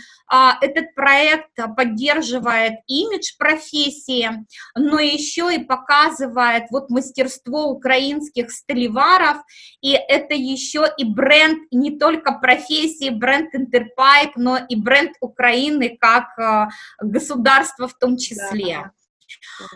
этот 0.61 0.93
проект 0.93 1.51
поддерживает 1.75 2.75
имидж 2.87 3.33
профессии, 3.37 4.29
но 4.75 4.99
еще 4.99 5.53
и 5.55 5.63
показывает 5.63 6.65
вот 6.69 6.89
мастерство 6.89 7.65
украинских 7.65 8.51
столеваров, 8.51 9.37
и 9.81 9.93
это 9.93 10.28
это 10.29 10.39
еще 10.39 10.85
и 10.97 11.03
бренд 11.03 11.63
не 11.71 11.97
только 11.97 12.33
профессии, 12.33 13.09
бренд 13.09 13.53
Интерпайп, 13.55 14.35
но 14.35 14.57
и 14.57 14.75
бренд 14.75 15.13
Украины 15.21 15.97
как 15.99 16.37
э, 16.37 16.67
государства 17.01 17.87
в 17.87 17.97
том 17.97 18.17
числе. 18.17 18.75
Да. 18.83 18.91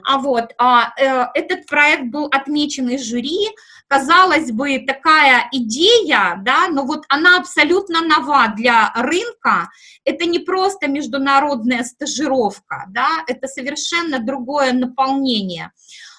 А 0.06 0.18
вот 0.18 0.54
а, 0.58 0.94
э, 0.98 1.26
этот 1.34 1.66
проект 1.66 2.06
был 2.06 2.28
отмечен 2.32 2.90
из 2.90 3.04
жюри. 3.04 3.50
Казалось 3.88 4.52
бы, 4.52 4.80
такая 4.80 5.48
идея, 5.52 6.40
да, 6.44 6.68
но 6.70 6.84
вот 6.84 7.04
она 7.10 7.38
абсолютно 7.38 8.02
нова 8.02 8.48
для 8.56 8.92
рынка. 8.96 9.70
Это 10.06 10.26
не 10.26 10.40
просто 10.40 10.88
международная 10.88 11.84
стажировка, 11.84 12.86
да, 12.90 13.24
это 13.28 13.48
совершенно 13.48 14.20
другое 14.20 14.74
наполнение. 14.74 15.72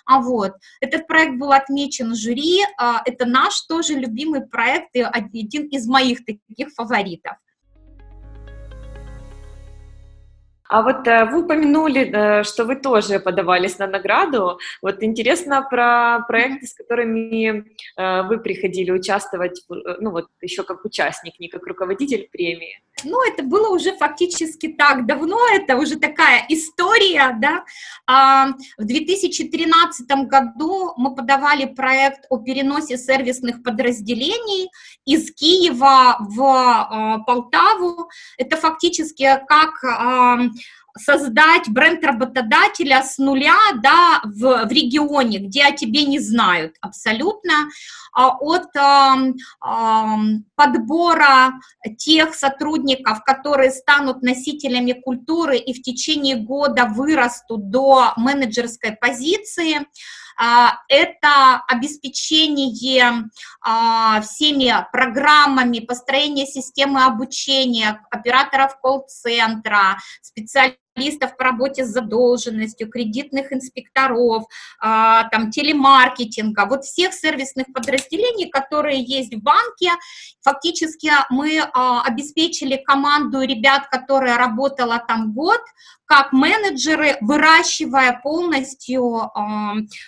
А 0.06 0.20
вот, 0.20 0.52
этот 0.80 1.06
проект 1.06 1.38
был 1.38 1.52
отмечен 1.52 2.14
жюри, 2.14 2.60
а, 2.78 3.02
это 3.04 3.26
наш 3.26 3.60
тоже 3.62 3.94
любимый 3.94 4.46
проект 4.46 4.88
и 4.94 5.00
один 5.00 5.68
из 5.68 5.86
моих 5.86 6.24
таких 6.24 6.68
фаворитов. 6.74 7.36
А 10.68 10.82
вот 10.82 11.06
э, 11.06 11.26
вы 11.26 11.44
упомянули, 11.44 12.10
э, 12.10 12.42
что 12.42 12.64
вы 12.64 12.76
тоже 12.76 13.20
подавались 13.20 13.78
на 13.78 13.86
награду. 13.86 14.58
Вот 14.80 15.02
интересно 15.02 15.66
про 15.70 16.24
проекты, 16.26 16.66
с 16.66 16.74
которыми 16.74 17.64
э, 17.96 18.22
вы 18.22 18.38
приходили 18.38 18.90
участвовать, 18.90 19.62
ну 19.68 20.10
вот 20.10 20.26
еще 20.40 20.62
как 20.62 20.84
участник, 20.84 21.38
не 21.38 21.48
как 21.48 21.66
руководитель 21.66 22.28
премии. 22.32 22.80
Ну, 23.04 23.18
это 23.26 23.42
было 23.42 23.68
уже 23.68 23.96
фактически 23.96 24.68
так 24.68 25.06
давно, 25.06 25.38
это 25.52 25.76
уже 25.76 25.96
такая 25.96 26.44
история, 26.48 27.36
да. 27.40 27.64
А, 28.06 28.48
в 28.78 28.84
2013 28.84 30.06
году 30.26 30.92
мы 30.96 31.14
подавали 31.14 31.66
проект 31.66 32.26
о 32.30 32.38
переносе 32.38 32.98
сервисных 32.98 33.62
подразделений 33.62 34.70
из 35.04 35.32
Киева 35.34 36.16
в 36.20 36.40
а, 36.42 37.18
Полтаву. 37.20 38.08
Это 38.38 38.56
фактически 38.56 39.40
как 39.48 39.84
а, 39.84 40.38
создать 40.96 41.68
бренд 41.68 42.04
работодателя 42.04 43.02
с 43.02 43.18
нуля, 43.18 43.56
да, 43.82 44.20
в, 44.24 44.66
в 44.66 44.70
регионе, 44.70 45.38
где 45.38 45.64
о 45.64 45.72
тебе 45.72 46.04
не 46.04 46.20
знают 46.20 46.76
абсолютно, 46.80 47.68
а, 48.12 48.36
от 48.38 48.76
а, 48.76 49.16
а, 49.60 50.18
подбора 50.54 51.54
тех 51.98 52.34
сотрудников, 52.34 53.24
которые 53.24 53.70
станут 53.70 54.22
носителями 54.22 54.92
культуры 54.92 55.58
и 55.58 55.72
в 55.72 55.82
течение 55.82 56.36
года 56.36 56.86
вырастут 56.86 57.70
до 57.70 58.12
менеджерской 58.16 58.92
позиции, 58.92 59.86
а, 60.36 60.78
это 60.88 61.62
обеспечение 61.68 63.28
а, 63.60 64.20
всеми 64.20 64.74
программами, 64.92 65.78
построение 65.80 66.46
системы 66.46 67.04
обучения 67.04 68.04
операторов 68.10 68.78
колл-центра, 68.80 69.98
специалистов, 70.22 70.83
специалистов 70.94 71.36
по 71.36 71.44
работе 71.44 71.84
с 71.84 71.88
задолженностью, 71.88 72.88
кредитных 72.88 73.52
инспекторов, 73.52 74.44
а, 74.80 75.28
там, 75.28 75.50
телемаркетинга, 75.50 76.66
вот 76.66 76.84
всех 76.84 77.12
сервисных 77.12 77.66
подразделений, 77.72 78.48
которые 78.48 79.02
есть 79.02 79.34
в 79.34 79.42
банке. 79.42 79.90
Фактически 80.42 81.10
мы 81.30 81.60
а, 81.60 82.02
обеспечили 82.02 82.76
команду 82.76 83.40
ребят, 83.42 83.88
которая 83.90 84.36
работала 84.36 85.02
там 85.06 85.32
год, 85.32 85.60
как 86.06 86.32
менеджеры, 86.32 87.16
выращивая 87.22 88.20
полностью 88.22 89.22
э, 89.22 89.40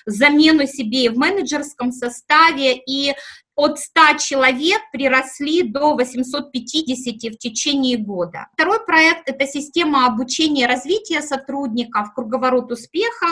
замену 0.05 0.67
себе 0.67 1.11
в 1.11 1.17
менеджерском 1.17 1.91
составе 1.91 2.77
и 2.77 3.15
от 3.57 3.79
100 3.79 4.19
человек 4.19 4.83
приросли 4.93 5.63
до 5.63 5.95
850 5.95 7.35
в 7.35 7.39
течение 7.39 7.97
года. 7.97 8.49
Второй 8.53 8.85
проект– 8.85 9.23
это 9.29 9.47
система 9.47 10.07
обучения 10.07 10.65
и 10.65 10.67
развития 10.67 11.23
сотрудников, 11.23 12.13
круговорот 12.15 12.71
успеха. 12.71 13.27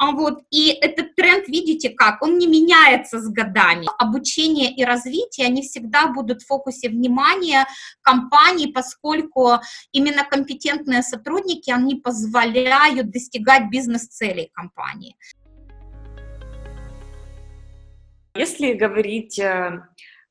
А 0.00 0.12
вот, 0.12 0.38
и 0.50 0.68
этот 0.68 1.16
тренд, 1.16 1.48
видите 1.48 1.90
как, 1.90 2.22
он 2.22 2.38
не 2.38 2.46
меняется 2.46 3.20
с 3.20 3.28
годами. 3.28 3.88
Обучение 3.98 4.72
и 4.72 4.84
развитие, 4.84 5.48
они 5.48 5.62
всегда 5.62 6.06
будут 6.06 6.42
в 6.42 6.46
фокусе 6.46 6.88
внимания 6.88 7.66
компаний, 8.02 8.68
поскольку 8.68 9.54
именно 9.90 10.22
компетентные 10.24 11.02
сотрудники, 11.02 11.70
они 11.70 11.96
позволяют 11.96 13.10
достигать 13.10 13.70
бизнес-целей 13.70 14.50
компании. 14.54 15.16
Если 18.38 18.72
говорить 18.74 19.36
э, 19.40 19.82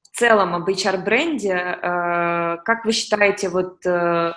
в 0.01 0.17
целом 0.17 0.55
об 0.55 0.69
HR-бренде, 0.69 1.51
э, 1.51 2.57
как 2.63 2.85
вы 2.85 2.93
считаете, 2.93 3.49
вот 3.49 3.85
э, 3.85 4.31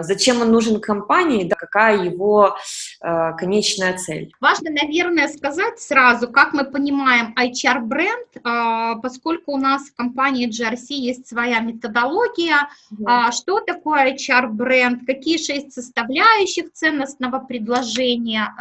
зачем 0.00 0.42
он 0.42 0.50
нужен 0.50 0.80
компании, 0.80 1.44
да, 1.44 1.54
какая 1.54 2.02
его 2.02 2.56
конечная 3.00 3.96
цель? 3.96 4.32
Важно, 4.40 4.72
наверное, 4.72 5.28
сказать 5.28 5.78
сразу, 5.78 6.28
как 6.28 6.52
мы 6.52 6.64
понимаем 6.64 7.32
HR-бренд, 7.38 9.00
поскольку 9.00 9.52
у 9.52 9.58
нас 9.58 9.88
в 9.88 9.94
компании 9.94 10.48
GRC 10.48 10.86
есть 10.88 11.28
своя 11.28 11.60
методология, 11.60 12.68
mm 12.92 13.30
что 13.30 13.60
такое 13.60 14.12
HR-бренд, 14.16 15.06
какие 15.06 15.38
шесть 15.38 15.72
составляющих 15.72 16.72
ценностного 16.72 17.38
предложения 17.38 18.52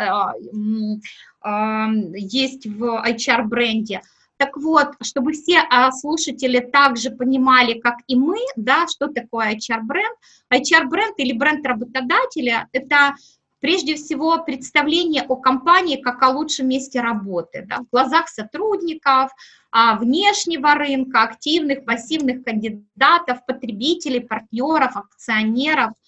есть 2.14 2.68
в 2.68 3.04
HR-бренде– 3.04 4.02
так 4.40 4.56
вот, 4.56 4.94
чтобы 5.02 5.34
все 5.34 5.60
а, 5.70 5.92
слушатели 5.92 6.60
также 6.60 7.12
понимали, 7.12 7.78
как 7.78 7.98
и 8.08 8.16
мы, 8.16 8.40
да, 8.56 8.88
что 8.88 9.08
такое 9.08 9.56
HR-бренд. 9.56 10.16
HR-бренд 10.50 11.16
или 11.18 11.34
бренд 11.34 11.68
работодателя– 11.68 12.70
это 12.72 13.16
прежде 13.60 13.96
всего 13.96 14.42
представление 14.42 15.24
о 15.24 15.36
компании 15.36 15.98
как 15.98 16.24
о 16.24 16.30
лучшем 16.30 16.70
месте 16.70 17.02
работы, 17.02 17.66
да, 17.68 17.80
в 17.80 17.90
глазах 17.92 18.30
сотрудников, 18.30 19.32
а, 19.72 19.98
внешнего 19.98 20.74
рынка, 20.74 21.24
активных, 21.24 21.84
пассивных 21.84 22.46
кандидатов, 22.46 23.46
потребителей, 23.46 24.22
партнеров, 24.22 24.96
акционеров– 24.96 25.92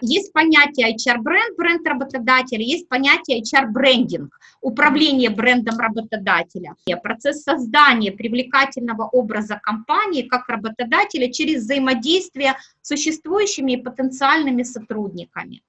есть 0.00 0.32
понятие 0.32 0.94
HR-бренд, 0.94 1.56
бренд 1.56 1.86
работодателя, 1.86 2.62
есть 2.62 2.88
понятие 2.88 3.42
HR-брендинг, 3.42 4.30
управление 4.60 5.30
брендом 5.30 5.78
работодателя. 5.78 6.74
Процесс 7.02 7.42
создания 7.42 8.12
привлекательного 8.12 9.04
образа 9.04 9.60
компании 9.62 10.22
как 10.22 10.48
работодателя 10.48 11.30
через 11.30 11.62
взаимодействие 11.62 12.56
с 12.82 12.88
существующими 12.88 13.72
и 13.72 13.82
потенциальными 13.82 14.62
сотрудниками. 14.62 15.62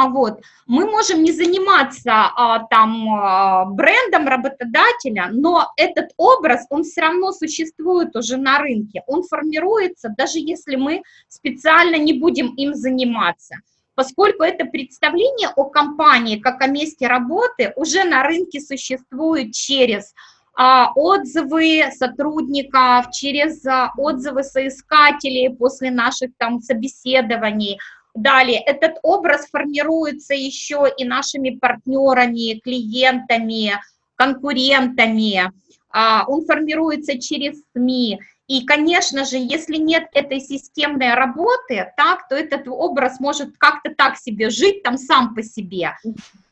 А 0.00 0.08
вот 0.08 0.40
мы 0.66 0.86
можем 0.86 1.22
не 1.22 1.30
заниматься 1.30 2.10
а, 2.10 2.60
там 2.70 3.06
а, 3.12 3.66
брендом 3.66 4.26
работодателя, 4.28 5.28
но 5.30 5.72
этот 5.76 6.12
образ, 6.16 6.64
он 6.70 6.84
все 6.84 7.02
равно 7.02 7.32
существует 7.32 8.16
уже 8.16 8.38
на 8.38 8.60
рынке, 8.60 9.02
он 9.06 9.24
формируется, 9.24 10.08
даже 10.16 10.38
если 10.38 10.76
мы 10.76 11.02
специально 11.28 11.96
не 11.96 12.14
будем 12.14 12.54
им 12.54 12.74
заниматься. 12.74 13.56
Поскольку 13.94 14.42
это 14.42 14.64
представление 14.64 15.50
о 15.54 15.64
компании 15.64 16.38
как 16.38 16.62
о 16.62 16.66
месте 16.66 17.06
работы 17.06 17.74
уже 17.76 18.04
на 18.04 18.22
рынке 18.22 18.58
существует 18.58 19.52
через 19.52 20.14
а, 20.56 20.92
отзывы 20.94 21.90
сотрудников, 21.94 23.10
через 23.12 23.66
а, 23.66 23.92
отзывы 23.98 24.44
соискателей 24.44 25.54
после 25.54 25.90
наших 25.90 26.30
там 26.38 26.60
собеседований, 26.60 27.78
Далее, 28.20 28.60
этот 28.60 28.98
образ 29.02 29.46
формируется 29.48 30.34
еще 30.34 30.92
и 30.94 31.06
нашими 31.06 31.56
партнерами, 31.56 32.60
клиентами, 32.60 33.80
конкурентами, 34.14 35.50
а, 35.88 36.26
он 36.28 36.44
формируется 36.44 37.18
через 37.18 37.62
СМИ. 37.72 38.20
И, 38.46 38.66
конечно 38.66 39.24
же, 39.24 39.38
если 39.38 39.76
нет 39.76 40.08
этой 40.12 40.40
системной 40.40 41.14
работы, 41.14 41.90
так, 41.96 42.28
то 42.28 42.34
этот 42.34 42.68
образ 42.68 43.20
может 43.20 43.56
как-то 43.56 43.94
так 43.94 44.18
себе 44.18 44.50
жить 44.50 44.82
там 44.82 44.98
сам 44.98 45.34
по 45.34 45.42
себе. 45.42 45.96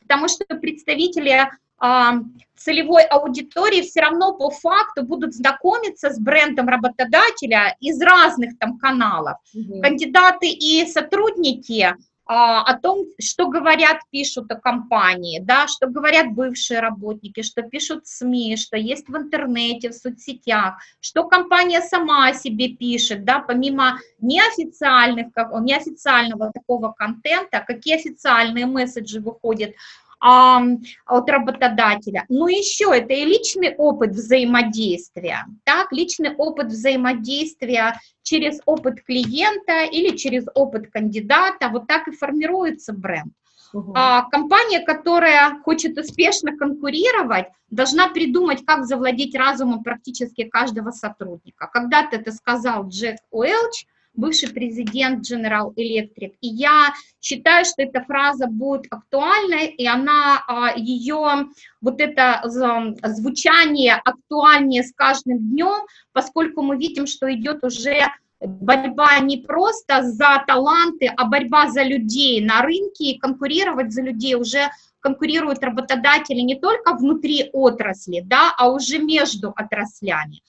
Потому 0.01 0.27
что 0.27 0.45
представители 0.55 1.49
целевой 2.55 3.03
аудитории 3.03 3.81
все 3.81 4.01
равно 4.01 4.33
по 4.33 4.49
факту 4.49 5.03
будут 5.03 5.33
знакомиться 5.33 6.09
с 6.11 6.19
брендом 6.19 6.67
работодателя 6.67 7.75
из 7.79 8.01
разных 8.01 8.57
там 8.59 8.77
каналов. 8.77 9.37
Угу. 9.53 9.81
Кандидаты 9.81 10.49
и 10.49 10.85
сотрудники 10.85 11.95
а, 12.31 12.61
о 12.61 12.77
том, 12.77 13.07
что 13.19 13.47
говорят, 13.47 14.01
пишут 14.11 14.51
о 14.51 14.55
компании, 14.55 15.39
да, 15.39 15.67
что 15.67 15.87
говорят 15.87 16.31
бывшие 16.33 16.79
работники, 16.79 17.41
что 17.41 17.63
пишут 17.63 18.05
СМИ, 18.05 18.55
что 18.55 18.77
есть 18.77 19.07
в 19.07 19.17
интернете, 19.17 19.89
в 19.89 19.95
соцсетях, 19.95 20.75
что 20.99 21.27
компания 21.27 21.81
сама 21.81 22.27
о 22.27 22.33
себе 22.33 22.67
пишет, 22.67 23.25
да, 23.25 23.39
помимо 23.39 23.97
неофициальных, 24.21 25.27
неофициального 25.61 26.51
такого 26.53 26.91
контента, 26.91 27.63
какие 27.65 27.95
официальные 27.95 28.67
месседжи 28.67 29.19
выходят 29.19 29.71
а, 30.19 30.61
от 31.05 31.29
работодателя. 31.29 32.25
Но 32.29 32.47
еще 32.47 32.91
это 32.93 33.13
и 33.13 33.25
личный 33.25 33.75
опыт 33.75 34.11
взаимодействия, 34.11 35.45
так, 35.63 35.91
личный 35.91 36.35
опыт 36.35 36.67
взаимодействия 36.67 37.99
через 38.23 38.59
опыт 38.65 39.01
клиента 39.03 39.85
или 39.85 40.15
через 40.15 40.45
опыт 40.53 40.91
кандидата, 40.91 41.69
вот 41.69 41.87
так 41.87 42.07
и 42.07 42.11
формируется 42.11 42.93
бренд. 42.93 43.33
Угу. 43.71 43.93
А, 43.95 44.23
компания, 44.29 44.79
которая 44.79 45.59
хочет 45.63 45.97
успешно 45.97 46.57
конкурировать, 46.57 47.47
должна 47.69 48.09
придумать, 48.09 48.65
как 48.65 48.85
завладеть 48.85 49.35
разумом 49.35 49.83
практически 49.83 50.43
каждого 50.43 50.91
сотрудника. 50.91 51.67
Когда-то 51.71 52.15
это 52.15 52.31
сказал 52.31 52.87
Джек 52.87 53.17
Уэлч, 53.31 53.85
бывший 54.19 54.49
президент 54.49 55.29
General 55.29 55.73
Electric. 55.75 56.33
И 56.41 56.47
я 56.47 56.93
считаю, 57.21 57.65
что 57.65 57.81
эта 57.81 58.01
фраза 58.03 58.47
будет 58.47 58.85
актуальной, 58.91 59.67
и 59.67 59.87
она, 59.87 60.43
а, 60.47 60.73
ее 60.75 61.47
вот 61.81 62.01
это 62.01 62.41
звучание 62.43 63.95
актуальнее 63.95 64.83
с 64.83 64.93
каждым 64.93 65.39
днем, 65.39 65.85
поскольку 66.13 66.61
мы 66.61 66.77
видим, 66.77 67.07
что 67.07 67.33
идет 67.33 67.63
уже 67.63 68.07
борьба 68.41 69.19
не 69.19 69.37
просто 69.37 70.03
за 70.03 70.43
таланты, 70.47 71.07
а 71.07 71.25
борьба 71.25 71.69
за 71.69 71.83
людей 71.83 72.41
на 72.41 72.61
рынке, 72.61 73.11
и 73.11 73.19
конкурировать 73.19 73.91
за 73.91 74.01
людей 74.01 74.35
уже 74.35 74.69
конкурируют 75.01 75.63
работодатели 75.63 76.41
не 76.41 76.55
только 76.55 76.93
внутри 76.93 77.49
отрасли, 77.53 78.21
да, 78.25 78.53
а 78.57 78.69
уже 78.69 78.99
между 78.99 79.51
отраслями. 79.55 80.41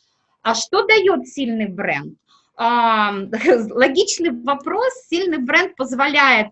А 0.42 0.54
что 0.54 0.86
дает 0.86 1.28
сильный 1.28 1.68
бренд? 1.68 2.16
логичный 3.70 4.30
вопрос, 4.42 4.92
сильный 5.08 5.38
бренд 5.38 5.76
позволяет 5.76 6.48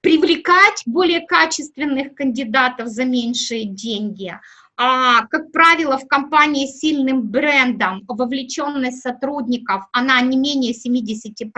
привлекать 0.00 0.82
более 0.86 1.26
качественных 1.26 2.14
кандидатов 2.14 2.88
за 2.88 3.04
меньшие 3.04 3.64
деньги. 3.64 4.38
А, 4.78 5.26
как 5.26 5.50
правило, 5.52 5.98
в 5.98 6.06
компании 6.06 6.66
с 6.66 6.78
сильным 6.78 7.22
брендом 7.22 8.04
вовлеченность 8.06 9.00
сотрудников, 9.00 9.84
она 9.92 10.20
не 10.20 10.36
менее 10.36 10.72
70%, 10.72 11.50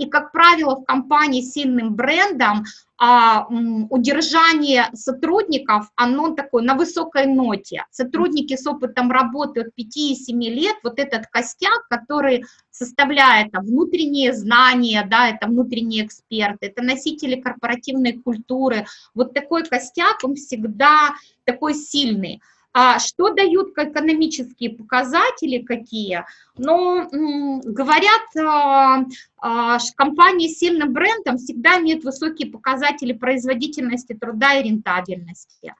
и, 0.00 0.06
как 0.06 0.32
правило, 0.32 0.76
в 0.76 0.84
компании 0.84 1.42
с 1.42 1.52
сильным 1.52 1.94
брендом 1.94 2.64
а, 2.96 3.46
удержание 3.90 4.86
сотрудников, 4.94 5.90
оно 5.94 6.34
такое 6.34 6.62
на 6.62 6.74
высокой 6.74 7.26
ноте. 7.26 7.84
Сотрудники 7.90 8.56
с 8.56 8.66
опытом 8.66 9.10
работы 9.10 9.60
от 9.60 9.68
5-7 9.78 10.32
лет, 10.48 10.76
вот 10.82 10.98
этот 10.98 11.26
костяк, 11.26 11.86
который 11.90 12.46
составляет 12.70 13.52
там, 13.52 13.66
внутренние 13.66 14.32
знания, 14.32 15.06
да, 15.08 15.28
это 15.28 15.48
внутренние 15.48 16.06
эксперты, 16.06 16.68
это 16.68 16.82
носители 16.82 17.38
корпоративной 17.38 18.14
культуры, 18.14 18.86
вот 19.14 19.34
такой 19.34 19.64
костяк, 19.64 20.24
он 20.24 20.36
всегда 20.36 21.14
такой 21.44 21.74
сильный. 21.74 22.40
А 22.72 23.00
что 23.00 23.30
дают 23.30 23.76
экономические 23.76 24.70
показатели 24.70 25.58
какие? 25.58 26.24
Ну, 26.56 27.60
говорят, 27.64 28.36
а, 28.38 29.04
а, 29.38 29.78
компании 29.96 30.48
с 30.48 30.58
сильным 30.58 30.92
брендом 30.92 31.38
всегда 31.38 31.80
имеют 31.80 32.04
высокие 32.04 32.48
показатели 32.50 33.12
производительности 33.12 34.12
труда 34.12 34.54
и 34.54 34.62
рентабельности. 34.62 35.74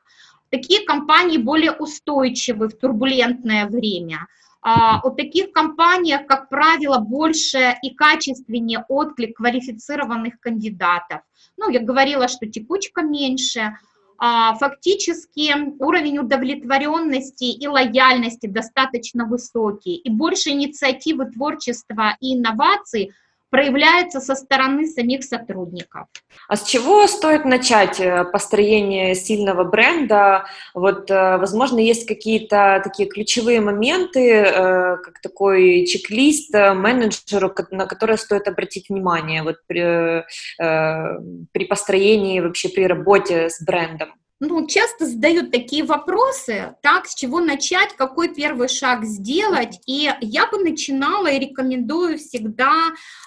Такие 0.50 0.84
компании 0.84 1.38
более 1.38 1.70
устойчивы 1.70 2.68
в 2.68 2.76
турбулентное 2.76 3.66
время. 3.66 4.26
А, 4.62 5.00
у 5.06 5.10
таких 5.14 5.52
компаниях, 5.52 6.26
как 6.26 6.48
правило, 6.48 6.98
больше 6.98 7.76
и 7.82 7.94
качественнее 7.94 8.84
отклик 8.88 9.36
квалифицированных 9.36 10.40
кандидатов. 10.40 11.20
Ну, 11.56 11.70
я 11.70 11.80
говорила, 11.80 12.26
что 12.26 12.46
текучка 12.46 13.02
меньше, 13.02 13.76
фактически 14.20 15.54
уровень 15.82 16.18
удовлетворенности 16.18 17.44
и 17.44 17.66
лояльности 17.66 18.46
достаточно 18.46 19.24
высокий, 19.24 19.96
и 19.96 20.10
больше 20.10 20.50
инициативы 20.50 21.30
творчества 21.30 22.16
и 22.20 22.36
инноваций 22.36 23.12
проявляется 23.50 24.20
со 24.20 24.34
стороны 24.34 24.86
самих 24.86 25.24
сотрудников. 25.24 26.06
А 26.48 26.56
с 26.56 26.64
чего 26.64 27.06
стоит 27.06 27.44
начать 27.44 28.00
э, 28.00 28.24
построение 28.24 29.14
сильного 29.14 29.64
бренда? 29.64 30.44
Вот, 30.74 31.10
э, 31.10 31.36
возможно, 31.36 31.78
есть 31.78 32.06
какие-то 32.06 32.80
такие 32.82 33.08
ключевые 33.08 33.60
моменты, 33.60 34.30
э, 34.30 34.96
как 34.96 35.20
такой 35.20 35.84
чек-лист 35.86 36.54
менеджеру, 36.54 37.52
на 37.70 37.86
который 37.86 38.18
стоит 38.18 38.46
обратить 38.48 38.88
внимание 38.88 39.42
вот 39.42 39.56
при, 39.66 40.24
при 40.56 41.64
построении, 41.64 42.40
вообще 42.40 42.68
при 42.68 42.86
работе 42.86 43.50
с 43.50 43.62
брендом? 43.62 44.19
Ну, 44.40 44.66
часто 44.66 45.06
задают 45.06 45.50
такие 45.50 45.84
вопросы, 45.84 46.74
так, 46.82 47.06
с 47.06 47.14
чего 47.14 47.40
начать, 47.40 47.94
какой 47.94 48.34
первый 48.34 48.68
шаг 48.68 49.04
сделать, 49.04 49.78
и 49.86 50.10
я 50.22 50.46
бы 50.46 50.58
начинала 50.58 51.26
и 51.26 51.38
рекомендую 51.38 52.18
всегда 52.18 52.72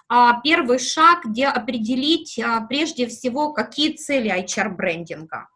а, 0.10 0.42
первый 0.42 0.80
шаг, 0.80 1.26
где 1.26 1.46
определить 1.46 2.40
а, 2.40 2.62
прежде 2.62 3.06
всего, 3.06 3.54
какие 3.54 3.94
цели 3.94 4.34
HR-брендинга. 4.44 5.48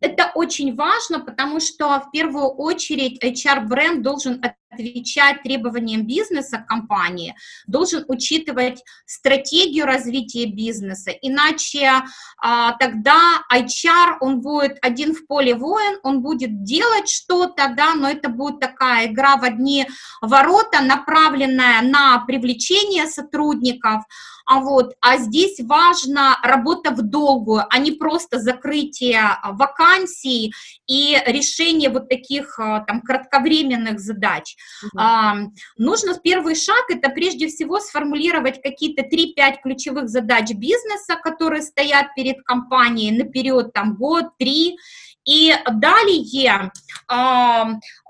Это 0.00 0.30
очень 0.34 0.74
важно, 0.76 1.20
потому 1.20 1.60
что 1.60 2.00
в 2.00 2.10
первую 2.12 2.46
очередь 2.46 3.22
HR-бренд 3.22 4.02
должен 4.02 4.40
отвечать 4.76 5.42
требованиям 5.42 6.06
бизнеса 6.06 6.64
компании, 6.68 7.34
должен 7.66 8.04
учитывать 8.08 8.82
стратегию 9.06 9.86
развития 9.86 10.46
бизнеса, 10.46 11.10
иначе 11.10 11.90
а, 12.38 12.72
тогда 12.72 13.42
HR, 13.52 14.18
он 14.20 14.40
будет 14.40 14.78
один 14.82 15.14
в 15.14 15.26
поле 15.26 15.54
воин, 15.54 15.98
он 16.02 16.22
будет 16.22 16.62
делать 16.62 17.08
что-то, 17.08 17.74
да, 17.76 17.94
но 17.94 18.08
это 18.08 18.28
будет 18.28 18.60
такая 18.60 19.06
игра 19.06 19.36
в 19.36 19.44
одни 19.44 19.86
ворота, 20.20 20.82
направленная 20.82 21.82
на 21.82 22.18
привлечение 22.26 23.06
сотрудников, 23.06 24.04
а, 24.46 24.60
вот, 24.60 24.94
а 25.00 25.18
здесь 25.18 25.58
важна 25.60 26.38
работа 26.42 26.92
в 26.92 27.02
долгую, 27.02 27.64
а 27.68 27.78
не 27.78 27.92
просто 27.92 28.38
закрытие 28.38 29.20
а, 29.20 29.52
вакансий 29.52 30.52
и 30.86 31.18
решение 31.26 31.90
вот 31.90 32.08
таких 32.08 32.58
а, 32.58 32.80
там 32.80 33.02
кратковременных 33.02 33.98
задач. 33.98 34.56
Угу. 34.84 35.00
А, 35.00 35.36
нужно 35.76 36.18
первый 36.22 36.54
шаг, 36.54 36.84
это 36.88 37.08
прежде 37.10 37.48
всего 37.48 37.80
сформулировать 37.80 38.62
какие-то 38.62 39.02
3-5 39.02 39.56
ключевых 39.62 40.08
задач 40.08 40.50
бизнеса, 40.52 41.16
которые 41.22 41.62
стоят 41.62 42.14
перед 42.14 42.42
компанией 42.42 43.10
наперед, 43.10 43.72
там, 43.72 43.96
год, 43.96 44.26
три, 44.38 44.78
и 45.26 45.54
далее 45.70 46.70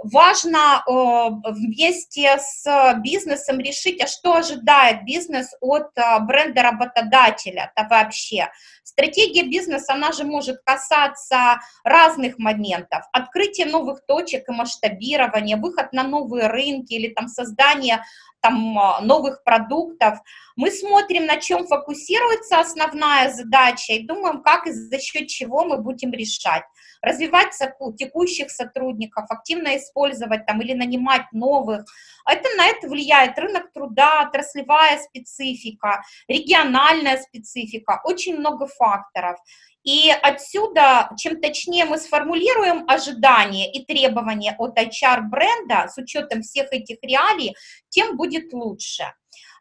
важно 0.04 0.82
вместе 0.86 2.38
с 2.38 2.94
бизнесом 3.02 3.58
решить, 3.58 4.02
а 4.02 4.06
что 4.06 4.36
ожидает 4.36 5.04
бизнес 5.04 5.54
от 5.60 5.96
а, 5.98 6.20
бренда 6.20 6.62
работодателя 6.62 7.72
-то 7.76 7.88
вообще. 7.88 8.48
Стратегия 8.86 9.42
бизнеса, 9.42 9.94
она 9.94 10.12
же 10.12 10.22
может 10.22 10.60
касаться 10.64 11.60
разных 11.82 12.38
моментов. 12.38 13.02
Открытие 13.12 13.66
новых 13.66 14.06
точек 14.06 14.48
и 14.48 14.52
масштабирование, 14.52 15.56
выход 15.56 15.92
на 15.92 16.04
новые 16.04 16.46
рынки 16.46 16.94
или 16.94 17.12
там 17.12 17.26
создание 17.26 18.04
там, 18.46 18.78
а, 18.78 19.00
новых 19.00 19.42
продуктов. 19.42 20.20
Мы 20.54 20.70
смотрим, 20.70 21.26
на 21.26 21.38
чем 21.38 21.66
фокусируется 21.66 22.60
основная 22.60 23.32
задача 23.32 23.94
и 23.94 24.06
думаем, 24.06 24.42
как 24.42 24.66
и 24.66 24.72
за 24.72 24.98
счет 25.00 25.26
чего 25.28 25.64
мы 25.64 25.78
будем 25.78 26.12
решать. 26.12 26.62
Развивать 27.02 27.54
текущих 27.98 28.50
сотрудников, 28.50 29.26
активно 29.28 29.76
использовать 29.76 30.46
там 30.46 30.62
или 30.62 30.72
нанимать 30.72 31.26
новых. 31.32 31.84
Это, 32.28 32.48
на 32.56 32.66
это 32.66 32.88
влияет 32.88 33.38
рынок 33.38 33.72
труда, 33.72 34.22
отраслевая 34.22 34.98
специфика, 34.98 36.02
региональная 36.26 37.18
специфика, 37.18 38.00
очень 38.04 38.36
много 38.38 38.66
факторов. 38.78 39.38
И 39.82 40.10
отсюда, 40.10 41.10
чем 41.16 41.40
точнее 41.40 41.84
мы 41.84 41.98
сформулируем 41.98 42.84
ожидания 42.88 43.70
и 43.72 43.84
требования 43.84 44.56
от 44.58 44.76
HR-бренда 44.78 45.88
с 45.88 45.96
учетом 45.96 46.42
всех 46.42 46.72
этих 46.72 46.98
реалий, 47.02 47.54
тем 47.88 48.16
будет 48.16 48.52
лучше. 48.52 49.04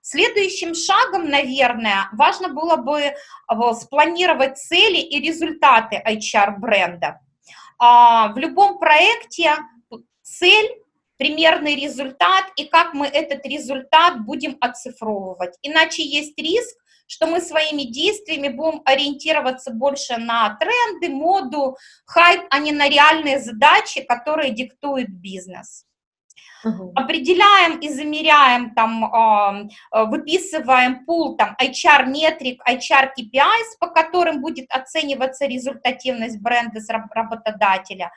Следующим 0.01 0.75
шагом, 0.75 1.29
наверное, 1.29 2.09
важно 2.13 2.49
было 2.49 2.75
бы 2.75 2.99
э, 2.99 3.13
спланировать 3.73 4.57
цели 4.57 4.97
и 4.97 5.19
результаты 5.19 6.01
HR-бренда. 6.05 7.19
А, 7.79 8.31
в 8.33 8.37
любом 8.37 8.79
проекте 8.79 9.55
цель, 10.21 10.69
примерный 11.17 11.75
результат 11.75 12.45
и 12.55 12.65
как 12.65 12.93
мы 12.93 13.07
этот 13.07 13.45
результат 13.45 14.25
будем 14.25 14.57
оцифровывать. 14.59 15.57
Иначе 15.61 16.03
есть 16.03 16.37
риск, 16.37 16.77
что 17.07 17.27
мы 17.27 17.41
своими 17.41 17.83
действиями 17.83 18.49
будем 18.49 18.81
ориентироваться 18.85 19.71
больше 19.71 20.17
на 20.17 20.57
тренды, 20.57 21.09
моду, 21.09 21.77
хайп, 22.05 22.41
а 22.49 22.59
не 22.59 22.71
на 22.71 22.89
реальные 22.89 23.39
задачи, 23.39 24.01
которые 24.01 24.51
диктует 24.51 25.09
бизнес. 25.09 25.85
Uh-huh. 26.65 26.91
Определяем 26.95 27.77
и 27.77 27.89
замеряем, 27.89 28.73
там, 28.73 29.05
э, 29.05 30.05
выписываем 30.05 31.05
пул 31.05 31.37
там, 31.37 31.55
HR 31.61 32.07
метрик, 32.07 32.59
HR 32.67 33.11
KPIs, 33.15 33.77
по 33.79 33.87
которым 33.87 34.41
будет 34.41 34.65
оцениваться 34.71 35.45
результативность 35.45 36.41
бренда 36.41 36.79
с 36.79 36.89
работодателя. 36.89 38.11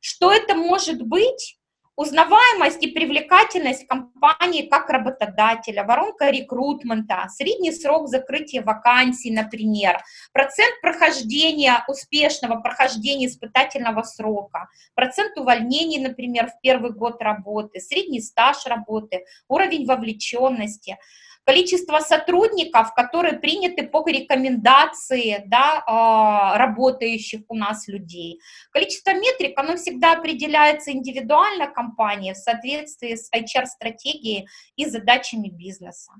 Что 0.00 0.32
это 0.32 0.54
может 0.54 1.02
быть? 1.02 1.59
Узнаваемость 2.00 2.82
и 2.82 2.92
привлекательность 2.92 3.86
компании 3.86 4.66
как 4.66 4.88
работодателя, 4.88 5.84
воронка 5.84 6.30
рекрутмента, 6.30 7.26
средний 7.28 7.72
срок 7.72 8.08
закрытия 8.08 8.62
вакансий, 8.62 9.30
например, 9.30 10.00
процент 10.32 10.80
прохождения, 10.80 11.84
успешного 11.88 12.58
прохождения 12.62 13.26
испытательного 13.26 14.02
срока, 14.02 14.70
процент 14.94 15.36
увольнений, 15.36 15.98
например, 15.98 16.46
в 16.46 16.58
первый 16.62 16.92
год 16.92 17.20
работы, 17.20 17.80
средний 17.80 18.22
стаж 18.22 18.64
работы, 18.64 19.26
уровень 19.48 19.84
вовлеченности– 19.84 20.96
количество 21.44 21.98
сотрудников, 22.00 22.94
которые 22.94 23.38
приняты 23.38 23.86
по 23.86 24.06
рекомендации 24.06 25.42
да, 25.46 25.82
а, 25.86 26.58
работающих 26.58 27.42
у 27.48 27.54
нас 27.54 27.88
людей. 27.88 28.40
Количество 28.72 29.12
метрик, 29.12 29.58
оно 29.58 29.76
всегда 29.76 30.12
определяется 30.12 30.92
индивидуально 30.92 31.66
компанией 31.66 32.34
в 32.34 32.36
соответствии 32.36 33.14
с 33.14 33.30
HR-стратегией 33.32 34.46
и 34.76 34.86
задачами 34.86 35.48
бизнеса. 35.48 36.12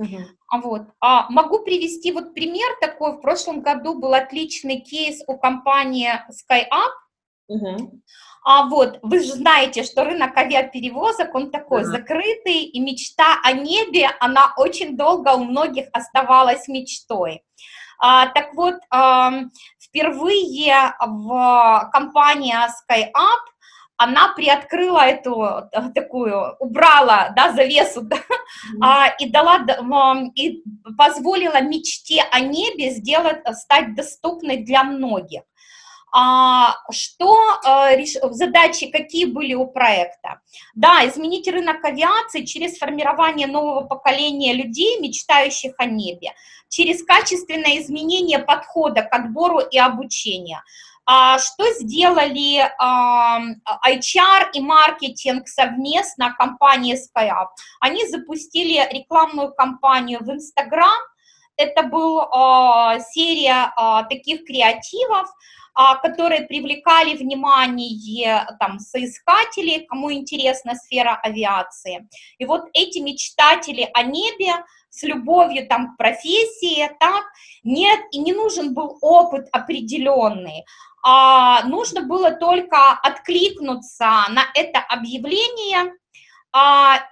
Uh-huh. 0.00 0.24
Вот. 0.62 0.88
А 1.00 1.30
могу 1.30 1.60
привести 1.60 2.10
вот 2.12 2.34
пример 2.34 2.68
такой. 2.80 3.12
В 3.12 3.20
прошлом 3.20 3.60
году 3.60 3.98
был 3.98 4.14
отличный 4.14 4.80
кейс 4.80 5.22
у 5.26 5.38
компании 5.38 6.10
SkyUp. 6.28 6.90
Uh-huh. 7.50 7.90
А 8.44 8.66
вот 8.66 8.98
вы 9.02 9.20
же 9.20 9.32
знаете, 9.32 9.84
что 9.84 10.04
рынок 10.04 10.36
авиаперевозок, 10.36 11.34
он 11.34 11.50
такой 11.50 11.82
uh-huh. 11.82 11.86
закрытый, 11.86 12.64
и 12.64 12.80
мечта 12.80 13.40
о 13.42 13.52
небе, 13.52 14.10
она 14.20 14.52
очень 14.56 14.96
долго 14.96 15.30
у 15.34 15.44
многих 15.44 15.86
оставалась 15.92 16.68
мечтой. 16.68 17.42
А, 17.98 18.26
так 18.28 18.54
вот, 18.54 18.76
а, 18.90 19.32
впервые 19.80 20.94
в 21.00 21.90
компании 21.92 22.54
SkyUp 22.54 23.40
она 23.96 24.34
приоткрыла 24.34 25.06
эту 25.06 25.40
э, 25.40 25.90
такую, 25.94 26.56
убрала, 26.58 27.32
да, 27.36 27.52
завесу, 27.52 28.02
да, 28.02 28.16
mm-hmm. 28.16 29.10
и 29.20 29.30
дала, 29.30 29.64
и 30.34 30.62
позволила 30.98 31.60
мечте 31.60 32.24
о 32.32 32.40
небе 32.40 32.90
сделать, 32.90 33.42
стать 33.56 33.94
доступной 33.94 34.58
для 34.58 34.82
многих. 34.82 35.42
А, 36.16 36.76
что 36.92 37.36
э, 37.66 38.04
задачи, 38.30 38.86
какие 38.86 39.24
были 39.24 39.54
у 39.54 39.66
проекта? 39.66 40.40
Да, 40.76 41.04
изменить 41.08 41.48
рынок 41.48 41.84
авиации 41.84 42.44
через 42.44 42.78
формирование 42.78 43.48
нового 43.48 43.84
поколения 43.84 44.52
людей, 44.52 45.00
мечтающих 45.00 45.74
о 45.76 45.86
небе, 45.86 46.32
через 46.68 47.04
качественное 47.04 47.80
изменение 47.80 48.38
подхода 48.38 49.02
к 49.02 49.12
отбору 49.12 49.58
и 49.58 49.76
обучению. 49.76 50.60
А 51.04 51.38
что 51.40 51.68
сделали 51.72 52.60
а, 52.78 53.40
HR 53.84 54.50
и 54.52 54.60
маркетинг 54.60 55.48
совместно 55.48 56.32
компании 56.32 56.94
SkyUp? 56.94 57.48
Они 57.80 58.06
запустили 58.06 58.80
рекламную 58.92 59.52
кампанию 59.52 60.20
в 60.22 60.30
Instagram. 60.30 60.88
Это 61.56 61.84
была 61.84 62.98
серия 63.00 63.72
таких 64.08 64.44
креативов, 64.44 65.28
а, 65.76 65.96
которые 65.96 66.42
привлекали 66.42 67.16
внимание 67.16 68.46
там 68.60 68.78
соискателей, 68.78 69.84
кому 69.86 70.12
интересна 70.12 70.76
сфера 70.76 71.18
авиации. 71.20 72.08
И 72.38 72.46
вот 72.46 72.66
эти 72.74 72.98
мечтатели 72.98 73.90
о 73.92 74.04
небе 74.04 74.52
с 74.90 75.02
любовью 75.02 75.66
там 75.66 75.94
к 75.94 75.96
профессии, 75.96 76.88
так, 77.00 77.24
нет, 77.64 77.98
и 78.12 78.18
не 78.18 78.32
нужен 78.32 78.72
был 78.72 78.98
опыт 79.00 79.48
определенный, 79.50 80.64
а 81.04 81.64
нужно 81.64 82.02
было 82.02 82.30
только 82.30 82.92
откликнуться 83.02 84.26
на 84.28 84.44
это 84.54 84.78
объявление 84.78 85.86
а, 85.86 85.90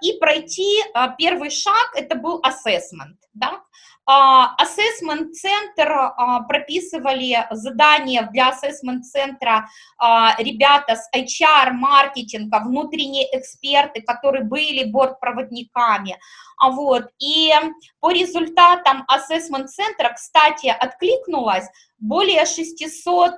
и 0.01 0.19
пройти 0.19 0.83
а, 0.95 1.09
первый 1.09 1.51
шаг, 1.51 1.91
это 1.95 2.15
был 2.15 2.41
assessment, 2.43 3.17
да, 3.35 3.61
Ассессмент-центр 4.05 5.93
а, 5.93 6.41
прописывали 6.41 7.47
задания 7.53 8.29
для 8.33 8.49
ассессмент-центра 8.49 9.69
а, 9.97 10.35
ребята 10.39 10.97
с 10.97 11.09
HR-маркетинга, 11.15 12.65
внутренние 12.65 13.27
эксперты, 13.33 14.03
которые 14.03 14.43
были 14.43 14.91
бортпроводниками. 14.91 16.19
А 16.59 16.71
вот. 16.71 17.11
И 17.21 17.53
по 18.01 18.11
результатам 18.11 19.05
ассессмент-центра, 19.07 20.13
кстати, 20.15 20.67
откликнулось 20.67 21.69
более 21.99 22.45
600 22.45 23.35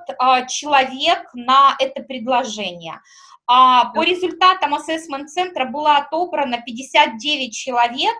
человек 0.47 1.29
на 1.35 1.75
это 1.77 2.01
предложение. 2.01 3.01
По 3.47 4.01
результатам 4.01 4.73
ассессмент-центра 4.73 5.65
было 5.65 5.97
отобрано 5.97 6.61
59 6.65 7.53
человек, 7.53 8.15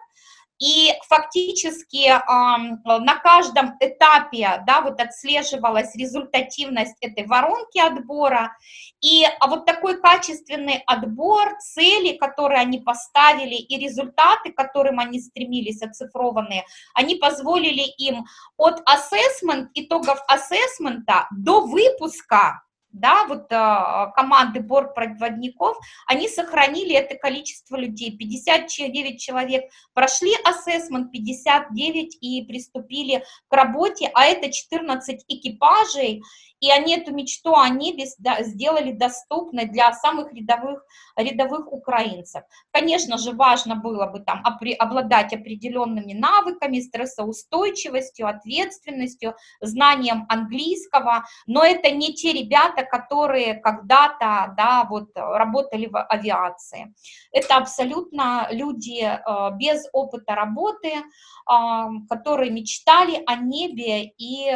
и 0.60 0.94
фактически 1.08 2.08
э, 2.08 2.18
на 2.18 3.16
каждом 3.20 3.76
этапе, 3.80 4.64
да, 4.66 4.82
вот 4.82 5.02
отслеживалась 5.02 5.96
результативность 5.96 6.96
этой 7.02 7.26
воронки 7.26 7.78
отбора, 7.78 8.56
и 9.02 9.26
а 9.40 9.48
вот 9.48 9.66
такой 9.66 10.00
качественный 10.00 10.82
отбор, 10.88 11.58
цели, 11.60 12.18
которые 12.18 12.62
они 12.62 12.80
поставили, 12.80 13.56
и 13.56 13.78
результаты, 13.78 14.54
к 14.54 14.56
которым 14.56 15.00
они 15.00 15.20
стремились, 15.20 15.82
оцифрованные, 15.82 16.64
они 16.94 17.16
позволили 17.16 17.84
им 17.98 18.26
от 18.58 18.82
ассессмент, 18.86 19.72
итогов 19.74 20.20
ассессмента 20.28 21.28
до 21.32 21.62
выпуска 21.62 22.62
да, 22.96 23.26
вот 23.28 23.52
э, 23.52 24.12
команды 24.16 24.62
бортпроводников, 24.62 25.78
они 26.08 26.30
сохранили 26.30 26.96
это 26.96 27.16
количество 27.16 27.76
людей. 27.76 28.16
59 28.18 29.20
человек 29.20 29.66
прошли 29.94 30.32
ассессмент, 30.44 31.12
59 31.12 32.18
и 32.22 32.46
приступили 32.46 33.24
к 33.50 33.54
работе, 33.54 34.10
а 34.14 34.26
это 34.26 34.52
14 34.52 35.26
экипажей, 35.28 36.24
и 36.62 36.72
они 36.72 36.96
эту 36.96 37.14
мечту 37.14 37.56
о 37.56 37.68
небе 37.70 38.06
сделали 38.06 38.92
доступной 38.92 39.66
для 39.66 39.92
самых 39.94 40.34
рядовых, 40.34 40.86
рядовых 41.18 41.72
украинцев. 41.72 42.44
Конечно 42.72 43.18
же, 43.18 43.34
важно 43.34 43.76
было 43.76 44.08
бы 44.08 44.22
там 44.22 44.42
обладать 44.80 45.34
определенными 45.34 46.14
навыками, 46.14 46.80
стрессоустойчивостью, 46.80 48.28
ответственностью, 48.28 49.36
знанием 49.60 50.26
английского, 50.30 51.26
но 51.46 51.64
это 51.64 51.92
не 51.92 52.14
те 52.14 52.32
ребята, 52.32 52.85
которые 52.86 53.56
когда-то 53.56 54.54
да, 54.56 54.86
вот, 54.90 55.12
работали 55.16 55.88
в 55.88 56.02
авиации. 56.02 56.94
Это 57.32 57.56
абсолютно 57.58 58.48
люди 58.52 59.04
э, 59.04 59.52
без 59.58 59.88
опыта 59.94 60.36
работы, 60.36 60.92
которые 62.10 62.50
мечтали 62.50 63.22
о 63.28 63.36
небе 63.36 64.06
и 64.18 64.52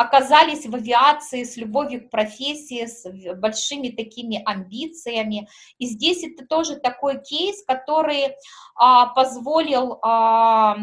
оказались 0.00 0.64
в 0.64 0.74
авиации 0.74 1.44
с 1.44 1.58
любовью 1.58 2.06
к 2.06 2.10
профессии, 2.10 2.86
с 2.86 3.04
большими 3.34 3.90
такими 3.90 4.42
амбициями. 4.46 5.46
И 5.76 5.86
здесь 5.86 6.24
это 6.24 6.46
тоже 6.46 6.76
такой 6.76 7.22
кейс, 7.22 7.62
который 7.66 8.34
а, 8.76 9.08
позволил 9.08 9.98
а, 10.00 10.78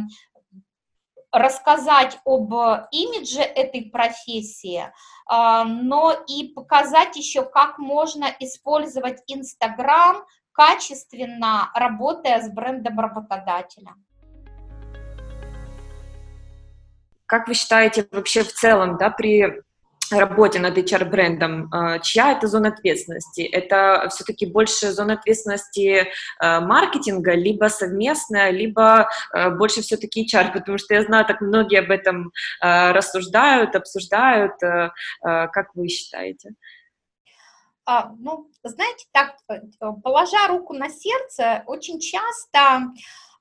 рассказать 1.32 2.20
об 2.26 2.54
имидже 2.92 3.42
этой 3.42 3.90
профессии, 3.92 4.92
а, 5.26 5.64
но 5.66 6.14
и 6.28 6.50
показать 6.50 7.16
еще, 7.16 7.44
как 7.44 7.78
можно 7.78 8.26
использовать 8.40 9.22
Инстаграм 9.28 10.26
качественно, 10.52 11.70
работая 11.76 12.42
с 12.42 12.50
брендом 12.50 13.00
работодателя. 13.00 13.94
Как 17.28 17.48
вы 17.48 17.54
считаете 17.54 18.08
вообще 18.12 18.44
в 18.44 18.54
целом, 18.54 18.98
да, 18.98 19.10
при 19.10 19.62
работе 20.12 20.60
над 20.60 20.78
HR-брендом, 20.78 21.72
э, 21.74 22.00
чья 22.02 22.32
это 22.32 22.48
зона 22.48 22.70
ответственности? 22.70 23.42
Это 23.42 24.08
все-таки 24.10 24.46
больше 24.46 24.92
зона 24.92 25.14
ответственности 25.14 26.08
э, 26.42 26.60
маркетинга, 26.60 27.34
либо 27.34 27.66
совместная, 27.66 28.52
либо 28.52 29.10
э, 29.34 29.50
больше 29.52 29.82
все-таки 29.82 30.26
HR, 30.26 30.54
потому 30.54 30.78
что 30.78 30.94
я 30.94 31.04
знаю, 31.04 31.26
так 31.26 31.42
многие 31.42 31.80
об 31.80 31.92
этом 31.92 32.32
рассуждают, 32.60 33.76
обсуждают. 33.76 34.54
Как 35.22 35.68
вы 35.76 35.88
считаете? 35.88 36.52
А, 37.86 38.12
ну, 38.20 38.50
знаете, 38.64 39.06
так, 39.12 39.36
положа 40.04 40.48
руку 40.48 40.74
на 40.74 40.90
сердце, 40.90 41.64
очень 41.68 42.00
часто 42.00 42.92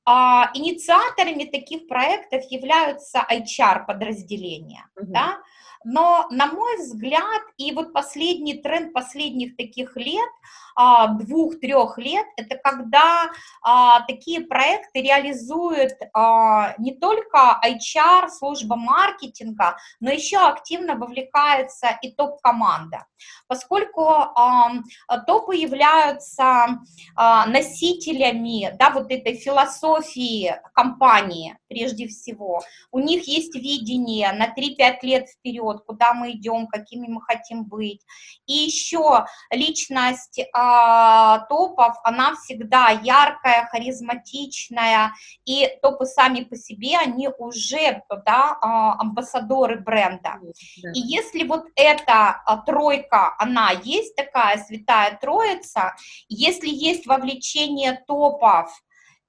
а, 0.09 0.51
инициаторами 0.55 1.45
таких 1.45 1.89
проектов 1.89 2.45
являются 2.49 3.27
HR-подразделения, 3.29 4.89
uh-huh. 4.97 5.07
да, 5.07 5.39
но, 5.87 6.27
на 6.31 6.47
мой 6.47 6.79
взгляд, 6.79 7.43
и 7.57 7.73
вот 7.73 7.93
последний 7.93 8.59
тренд 8.59 8.93
последних 8.93 9.57
таких 9.57 9.97
лет– 9.97 10.31
а, 10.79 11.09
двух-трех 11.09 11.97
лет, 11.97 12.27
это 12.37 12.59
когда 12.63 13.31
а, 13.63 14.03
такие 14.03 14.43
проекты 14.43 15.01
реализует 15.01 15.99
а, 16.13 16.75
не 16.77 16.95
только 16.95 17.59
HR, 17.65 18.29
служба 18.29 18.77
маркетинга, 18.77 19.79
но 20.01 20.11
еще 20.11 20.37
активно 20.37 20.97
вовлекается 20.97 21.99
и 22.03 22.13
топ-команда, 22.13 23.07
поскольку 23.49 24.13
топы 25.27 25.57
являются 25.57 26.81
носителями 27.17 28.77
да, 28.79 28.91
вот 28.91 29.11
этой 29.11 29.37
философии 29.37 30.55
компании 30.75 31.57
прежде 31.69 32.09
всего. 32.09 32.61
У 32.91 32.99
них 32.99 33.27
есть 33.27 33.55
видение 33.55 34.33
на 34.33 34.47
3-5 34.47 34.99
лет 35.03 35.29
вперед, 35.29 35.83
куда 35.87 36.15
мы 36.15 36.33
идем, 36.33 36.67
какими 36.67 37.07
мы 37.09 37.23
хотим 37.23 37.65
быть. 37.65 38.05
И 38.47 38.53
еще 38.53 39.27
личность 39.51 40.41
а, 40.53 41.41
топов, 41.47 41.97
она 42.05 42.35
всегда 42.37 42.91
яркая, 42.91 43.69
харизматичная, 43.71 45.13
и 45.45 45.69
топы 45.83 46.07
сами 46.07 46.45
по 46.45 46.57
себе, 46.57 46.97
они 46.99 47.29
уже 47.39 48.03
да, 48.25 48.59
а, 48.61 49.01
амбассадоры 49.01 49.81
бренда. 49.81 50.39
Да. 50.83 50.91
И 50.93 51.01
если 51.01 51.45
вот 51.45 51.65
эта 51.75 52.43
а, 52.45 52.59
тройка, 52.59 53.35
она 53.39 53.71
есть 53.71 54.15
такая 54.17 54.59
святая 54.59 55.19
троица, 55.21 55.95
если 56.29 56.69
есть 56.69 57.07
вовлечение 57.07 58.03
топов, 58.07 58.71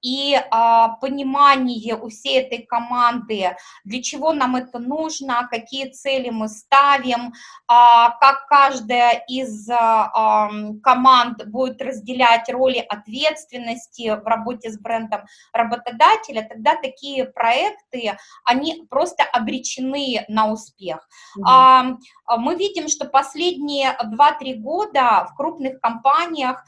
и 0.07 0.39
а, 0.51 0.89
понимание 1.01 1.95
у 1.95 2.07
всей 2.07 2.39
этой 2.39 2.59
команды, 2.65 3.57
для 3.83 4.01
чего 4.01 4.31
нам 4.31 4.55
это 4.55 4.79
нужно, 4.79 5.47
какие 5.51 5.89
цели 5.89 6.29
мы 6.29 6.47
ставим, 6.47 7.33
а, 7.67 8.11
как 8.11 8.47
каждая 8.47 9.25
из 9.27 9.69
а, 9.69 10.49
команд 10.81 11.45
будет 11.47 11.81
разделять 11.81 12.49
роли 12.49 12.77
ответственности 12.77 14.17
в 14.17 14.25
работе 14.25 14.71
с 14.71 14.79
брендом 14.79 15.23
работодателя, 15.51 16.47
тогда 16.47 16.75
такие 16.75 17.25
проекты, 17.25 18.17
они 18.45 18.85
просто 18.89 19.23
обречены 19.23 20.23
на 20.29 20.49
успех. 20.49 21.05
Mm-hmm. 21.37 21.97
Мы 22.37 22.55
видим, 22.55 22.87
что 22.87 23.05
последние 23.05 23.97
2-3 24.01 24.55
года 24.55 25.27
в 25.29 25.35
крупных 25.35 25.81
компаниях 25.81 26.63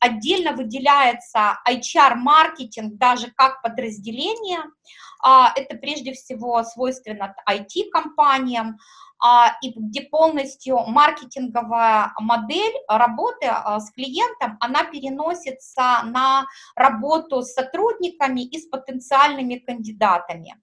отдельно 0.00 0.52
выделяется 0.52 1.58
HR-маркетинг 2.20 2.98
даже 2.98 3.30
как 3.30 3.62
подразделение. 3.62 4.60
А, 5.22 5.52
это 5.54 5.76
прежде 5.76 6.12
всего 6.12 6.62
свойственно 6.62 7.34
IT-компаниям, 7.48 8.78
а, 9.22 9.56
и 9.60 9.72
где 9.74 10.02
полностью 10.02 10.78
маркетинговая 10.86 12.12
модель 12.18 12.74
работы 12.88 13.46
а, 13.46 13.78
с 13.78 13.90
клиентом, 13.92 14.56
она 14.60 14.84
переносится 14.84 16.02
на 16.04 16.46
работу 16.74 17.42
с 17.42 17.52
сотрудниками 17.52 18.40
и 18.40 18.58
с 18.58 18.66
потенциальными 18.66 19.56
кандидатами. 19.56 20.56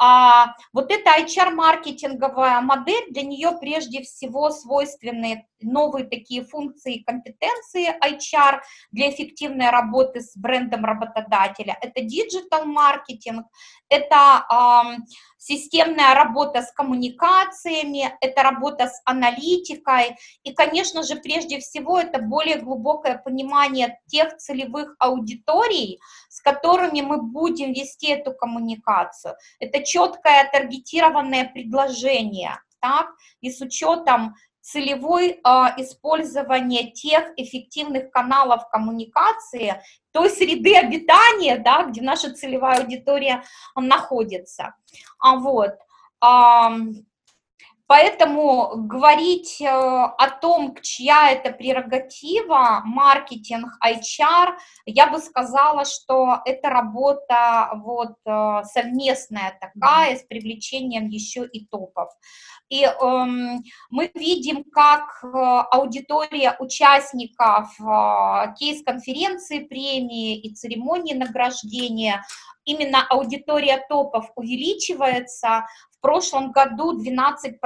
А 0.00 0.54
вот 0.72 0.92
эта 0.92 1.18
HR-маркетинговая 1.20 2.60
модель, 2.60 3.10
для 3.10 3.22
нее 3.22 3.50
прежде 3.60 4.02
всего 4.02 4.50
свойственны 4.50 5.48
новые 5.60 6.04
такие 6.04 6.44
функции 6.44 6.96
и 6.96 7.04
компетенции 7.04 7.88
HR 8.02 8.60
для 8.92 9.10
эффективной 9.10 9.70
работы 9.70 10.20
с 10.20 10.36
брендом 10.36 10.84
работодателя. 10.84 11.76
Это 11.80 12.02
digital-маркетинг, 12.02 13.46
это 13.88 14.46
э, 14.50 15.14
системная 15.38 16.14
работа 16.14 16.62
с 16.62 16.72
коммуникациями, 16.72 18.12
это 18.20 18.42
работа 18.42 18.88
с 18.88 19.00
аналитикой 19.04 20.16
и, 20.42 20.52
конечно 20.52 21.02
же, 21.02 21.16
прежде 21.16 21.58
всего, 21.58 21.98
это 21.98 22.20
более 22.20 22.56
глубокое 22.56 23.18
понимание 23.18 23.98
тех 24.06 24.36
целевых 24.36 24.94
аудиторий, 24.98 26.00
с 26.28 26.40
которыми 26.40 27.00
мы 27.00 27.22
будем 27.22 27.72
вести 27.72 28.08
эту 28.08 28.32
коммуникацию. 28.32 29.34
Это 29.58 29.82
четкое 29.82 30.48
таргетированное 30.52 31.50
предложение, 31.52 32.58
так, 32.80 33.08
и 33.40 33.50
с 33.50 33.60
учетом 33.60 34.34
целевой 34.70 35.30
э, 35.30 35.38
использование 35.78 36.90
тех 36.90 37.32
эффективных 37.36 38.10
каналов 38.10 38.68
коммуникации, 38.68 39.82
той 40.12 40.28
среды 40.28 40.76
обитания, 40.76 41.58
да, 41.58 41.84
где 41.84 42.02
наша 42.02 42.34
целевая 42.34 42.82
аудитория 42.82 43.42
находится. 43.76 44.74
А 45.18 45.36
вот, 45.36 45.78
Поэтому 47.88 48.72
говорить 48.76 49.62
э, 49.62 49.66
о 49.66 50.30
том, 50.42 50.76
чья 50.82 51.30
это 51.30 51.50
прерогатива, 51.50 52.82
маркетинг, 52.84 53.78
HR, 53.82 54.56
я 54.84 55.06
бы 55.06 55.18
сказала, 55.18 55.86
что 55.86 56.42
это 56.44 56.68
работа 56.68 57.70
вот 57.76 58.16
э, 58.26 58.62
совместная 58.64 59.58
такая, 59.58 60.16
с 60.16 60.22
привлечением 60.22 61.08
еще 61.08 61.46
и 61.46 61.64
топов. 61.64 62.10
И 62.68 62.84
эм, 62.84 63.62
мы 63.90 64.10
видим, 64.14 64.64
как 64.64 65.20
э, 65.22 65.28
аудитория 65.28 66.54
участников 66.58 67.68
э, 67.80 68.54
кейс-конференции, 68.58 69.60
премии 69.60 70.38
и 70.38 70.54
церемонии 70.54 71.14
награждения 71.14 72.22
именно 72.68 73.06
аудитория 73.08 73.82
топов 73.88 74.30
увеличивается, 74.36 75.66
прошлом 76.08 76.52
году 76.52 76.98
12%, 76.98 77.58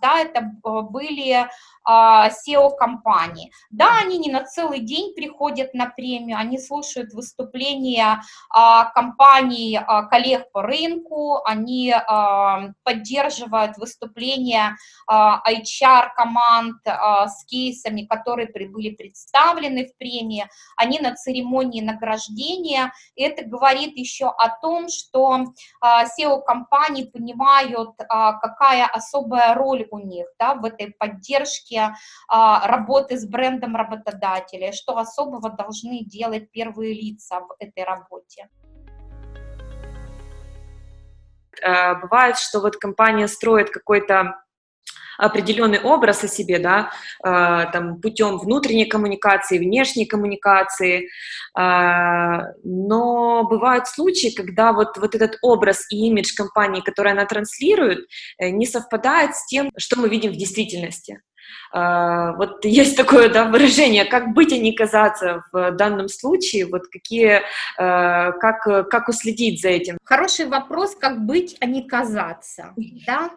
да, 0.00 0.20
это 0.20 0.42
э, 0.42 0.80
были 0.82 1.48
а, 1.90 2.28
SEO-компании. 2.28 3.50
Да, 3.70 3.98
они 4.02 4.18
не 4.18 4.30
на 4.30 4.44
целый 4.44 4.80
день 4.80 5.14
приходят 5.14 5.72
на 5.72 5.86
премию, 5.86 6.36
они 6.36 6.58
слушают 6.58 7.14
выступления 7.14 8.20
а, 8.50 8.90
компаний, 8.90 9.80
а, 9.80 10.02
коллег 10.02 10.52
по 10.52 10.62
рынку, 10.62 11.40
они 11.44 11.94
поддерживают 12.84 13.78
выступления 13.78 14.76
HR-команд 15.10 16.76
с 16.86 17.44
кейсами, 17.46 18.02
которые 18.02 18.48
были 18.48 18.90
представлены 18.90 19.86
в 19.86 19.96
премии, 19.96 20.48
они 20.76 20.98
на 20.98 21.14
церемонии 21.14 21.80
награждения. 21.80 22.92
Это 23.16 23.44
говорит 23.44 23.96
еще 23.96 24.26
о 24.26 24.48
том, 24.60 24.88
что 24.88 25.44
SEO-компании 25.82 27.04
понимают, 27.04 27.47
понимают, 27.48 27.90
а, 28.08 28.34
какая 28.34 28.86
особая 28.86 29.54
роль 29.54 29.86
у 29.90 29.98
них 29.98 30.26
да, 30.38 30.54
в 30.54 30.64
этой 30.64 30.94
поддержке 30.98 31.94
а, 32.28 32.66
работы 32.66 33.16
с 33.16 33.26
брендом 33.26 33.76
работодателя, 33.76 34.72
что 34.72 34.96
особого 34.98 35.50
должны 35.50 36.04
делать 36.04 36.50
первые 36.50 36.94
лица 36.94 37.40
в 37.40 37.54
этой 37.58 37.84
работе. 37.84 38.48
Э, 41.60 41.94
бывает, 41.94 42.38
что 42.38 42.60
вот 42.60 42.76
компания 42.76 43.26
строит 43.28 43.70
какой-то 43.70 44.34
определенный 45.18 45.80
образ 45.80 46.24
о 46.24 46.28
себе, 46.28 46.58
да, 46.58 46.90
э, 47.24 47.70
там, 47.72 48.00
путем 48.00 48.38
внутренней 48.38 48.86
коммуникации, 48.86 49.58
внешней 49.58 50.06
коммуникации, 50.06 51.08
э, 51.58 52.42
но 52.64 53.44
бывают 53.44 53.88
случаи, 53.88 54.34
когда 54.34 54.72
вот, 54.72 54.96
вот 54.96 55.14
этот 55.14 55.36
образ 55.42 55.84
и 55.90 56.06
имидж 56.06 56.34
компании, 56.34 56.80
который 56.80 57.12
она 57.12 57.26
транслирует, 57.26 58.06
э, 58.38 58.50
не 58.50 58.66
совпадает 58.66 59.34
с 59.34 59.46
тем, 59.46 59.70
что 59.76 59.98
мы 59.98 60.08
видим 60.08 60.32
в 60.32 60.36
действительности. 60.36 61.20
А, 61.72 62.32
вот 62.32 62.64
есть 62.64 62.96
такое 62.96 63.28
да, 63.28 63.44
выражение, 63.44 64.04
как 64.04 64.32
быть, 64.34 64.52
а 64.52 64.58
не 64.58 64.72
казаться 64.72 65.44
в 65.52 65.72
данном 65.72 66.08
случае, 66.08 66.66
вот 66.66 66.86
какие, 66.88 67.42
а, 67.78 68.32
как, 68.32 68.88
как 68.88 69.08
уследить 69.08 69.60
за 69.60 69.68
этим? 69.68 69.98
Хороший 70.04 70.46
вопрос, 70.46 70.96
как 70.96 71.24
быть, 71.24 71.56
а 71.60 71.66
не 71.66 71.86
казаться, 71.86 72.74
да? 73.06 73.30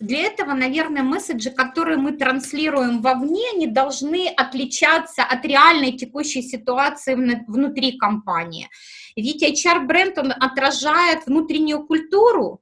Для 0.00 0.22
этого, 0.22 0.54
наверное, 0.54 1.02
месседжи, 1.02 1.50
которые 1.50 1.98
мы 1.98 2.12
транслируем 2.12 3.02
вовне, 3.02 3.52
не 3.56 3.66
должны 3.66 4.28
отличаться 4.28 5.22
от 5.22 5.44
реальной 5.44 5.92
текущей 5.92 6.40
ситуации 6.40 7.14
внутри 7.46 7.98
компании. 7.98 8.70
Ведь 9.14 9.42
HR-бренд, 9.42 10.16
он 10.16 10.32
отражает 10.32 11.26
внутреннюю 11.26 11.86
культуру, 11.86 12.61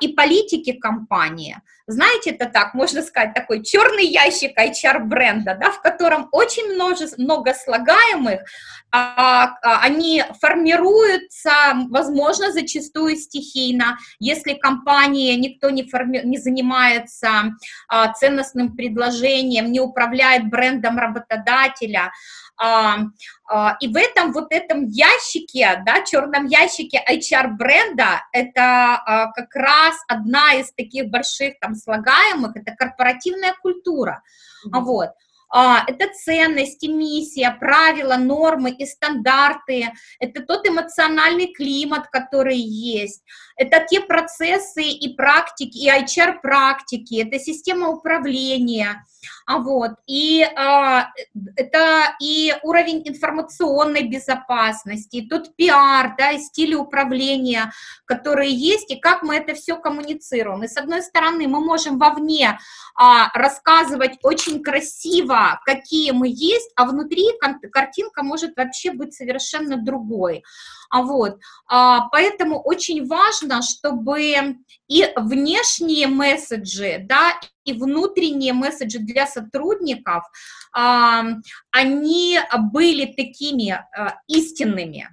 и 0.00 0.08
политики 0.08 0.72
компании. 0.72 1.60
Знаете, 1.90 2.32
это 2.32 2.44
так, 2.46 2.74
можно 2.74 3.02
сказать, 3.02 3.32
такой 3.32 3.64
черный 3.64 4.04
ящик 4.04 4.58
HR-бренда, 4.58 5.56
да, 5.58 5.70
в 5.70 5.80
котором 5.80 6.28
очень 6.32 6.74
множество, 6.74 7.22
много 7.22 7.54
слагаемых, 7.54 8.42
а, 8.90 9.56
а, 9.62 9.80
они 9.80 10.22
формируются, 10.38 11.50
возможно, 11.88 12.52
зачастую 12.52 13.16
стихийно, 13.16 13.98
если 14.18 14.52
компания, 14.52 15.34
никто 15.36 15.70
не, 15.70 15.88
форми, 15.88 16.20
не 16.24 16.36
занимается 16.36 17.56
а, 17.88 18.12
ценностным 18.12 18.76
предложением, 18.76 19.72
не 19.72 19.80
управляет 19.80 20.50
брендом 20.50 20.98
работодателя, 20.98 22.04
а, 22.04 22.10
а, 22.10 22.47
и 22.60 23.88
в 23.88 23.96
этом 23.96 24.32
вот 24.32 24.48
этом 24.50 24.86
ящике, 24.88 25.82
да, 25.86 26.02
черном 26.02 26.46
ящике 26.46 27.02
HR-бренда, 27.08 28.24
это 28.32 28.94
а, 28.94 29.32
как 29.32 29.54
раз 29.54 29.94
одна 30.08 30.54
из 30.54 30.72
таких 30.72 31.08
больших 31.08 31.58
там 31.60 31.74
слагаемых, 31.74 32.56
это 32.56 32.72
корпоративная 32.72 33.54
культура, 33.62 34.22
mm-hmm. 34.66 34.80
вот. 34.80 35.10
Это 35.50 36.12
ценности, 36.12 36.88
миссия, 36.88 37.56
правила, 37.58 38.16
нормы 38.16 38.70
и 38.70 38.84
стандарты, 38.84 39.90
это 40.20 40.42
тот 40.42 40.68
эмоциональный 40.68 41.54
климат, 41.54 42.08
который 42.08 42.58
есть, 42.58 43.22
это 43.56 43.82
те 43.88 44.02
процессы 44.02 44.82
и 44.82 45.14
практики, 45.14 45.78
и 45.78 45.88
HR-практики, 45.88 47.22
это 47.26 47.38
система 47.38 47.88
управления, 47.88 49.06
а 49.48 49.60
вот, 49.60 49.92
и 50.06 50.42
а, 50.42 51.08
это 51.56 52.14
и 52.20 52.54
уровень 52.62 53.02
информационной 53.08 54.02
безопасности, 54.02 55.16
и 55.16 55.26
тот 55.26 55.56
пиар, 55.56 56.14
да, 56.18 56.32
и 56.32 56.38
стили 56.38 56.74
управления, 56.74 57.72
которые 58.04 58.52
есть, 58.52 58.90
и 58.90 59.00
как 59.00 59.22
мы 59.22 59.36
это 59.36 59.54
все 59.54 59.76
коммуницируем. 59.76 60.64
И 60.64 60.68
с 60.68 60.76
одной 60.76 61.00
стороны, 61.00 61.48
мы 61.48 61.60
можем 61.60 61.98
вовне 61.98 62.58
а, 62.94 63.30
рассказывать 63.32 64.18
очень 64.22 64.62
красиво, 64.62 65.58
какие 65.64 66.10
мы 66.10 66.28
есть, 66.28 66.70
а 66.76 66.84
внутри 66.84 67.24
картинка 67.72 68.22
может 68.22 68.54
вообще 68.54 68.92
быть 68.92 69.14
совершенно 69.14 69.78
другой. 69.78 70.44
А 70.90 71.00
вот, 71.00 71.38
а, 71.66 72.08
поэтому 72.10 72.60
очень 72.60 73.06
важно, 73.06 73.62
чтобы 73.62 74.58
и 74.88 75.06
внешние 75.16 76.06
месседжи, 76.06 76.98
да, 77.08 77.40
и 77.68 77.72
внутренние 77.72 78.52
месседжи 78.52 78.98
для 78.98 79.26
сотрудников, 79.26 80.24
они 80.72 82.38
были 82.72 83.06
такими 83.06 83.70
а, 83.70 84.18
истинными. 84.26 85.08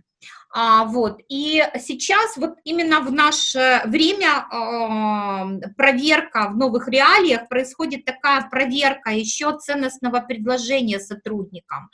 А, 0.57 0.85
вот. 0.85 1.19
И 1.27 1.61
сейчас 1.79 2.37
вот 2.37 2.55
именно 2.63 3.01
в 3.01 3.11
наше 3.11 3.81
время 3.85 4.45
э, 4.49 5.69
проверка 5.75 6.47
в 6.49 6.55
новых 6.55 6.87
реалиях 6.87 7.49
происходит 7.49 8.05
такая 8.05 8.49
проверка 8.49 9.09
еще 9.11 9.57
ценностного 9.57 10.21
предложения 10.21 11.01
сотрудникам. 11.01 11.89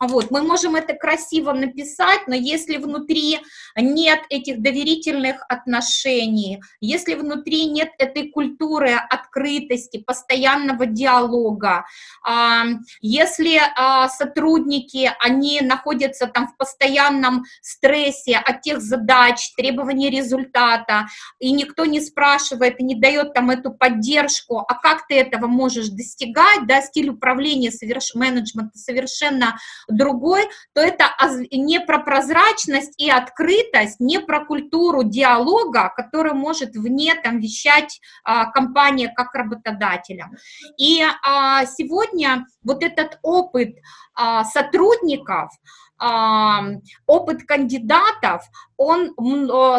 Вот, 0.00 0.30
мы 0.30 0.42
можем 0.42 0.76
это 0.76 0.94
красиво 0.94 1.52
написать, 1.52 2.20
но 2.26 2.34
если 2.34 2.78
внутри 2.78 3.38
нет 3.76 4.20
этих 4.30 4.62
доверительных 4.62 5.44
отношений, 5.48 6.62
если 6.80 7.14
внутри 7.14 7.66
нет 7.66 7.90
этой 7.98 8.30
культуры 8.30 8.92
открытости, 8.92 9.98
постоянного 9.98 10.86
диалога, 10.86 11.84
если 13.02 13.60
а, 13.76 14.08
сотрудники, 14.08 15.10
они 15.20 15.60
находятся 15.60 16.26
там 16.26 16.48
в 16.48 16.56
постоянном 16.56 17.44
стрессе 17.60 18.36
от 18.36 18.62
тех 18.62 18.80
задач, 18.80 19.54
требований 19.54 20.08
результата, 20.08 21.08
и 21.38 21.52
никто 21.52 21.84
не 21.84 22.00
спрашивает 22.00 22.80
не 22.80 22.94
дает 22.94 23.34
там 23.34 23.50
эту 23.50 23.70
поддержку, 23.70 24.58
а 24.58 24.74
как 24.74 25.06
ты 25.06 25.16
этого 25.16 25.46
можешь 25.46 25.88
достигать, 25.88 26.66
да, 26.66 26.80
стиль 26.80 27.10
управления, 27.10 27.70
соверш... 27.70 28.14
менеджмента 28.14 28.78
совершенно 28.78 29.58
другой, 29.90 30.44
то 30.74 30.80
это 30.80 31.04
не 31.50 31.80
про 31.80 31.98
прозрачность 31.98 32.94
и 32.98 33.10
открытость, 33.10 34.00
не 34.00 34.18
про 34.20 34.44
культуру 34.44 35.02
диалога, 35.02 35.92
который 35.94 36.32
может 36.32 36.74
вне 36.74 37.14
там 37.14 37.38
вещать 37.40 38.00
а, 38.24 38.50
компания 38.50 39.12
как 39.14 39.34
работодателя. 39.34 40.30
И 40.78 41.02
а, 41.22 41.66
сегодня 41.66 42.46
вот 42.62 42.82
этот 42.82 43.18
опыт 43.22 43.76
а, 44.14 44.44
сотрудников, 44.44 45.50
опыт 47.06 47.42
кандидатов, 47.42 48.42
он 48.80 49.14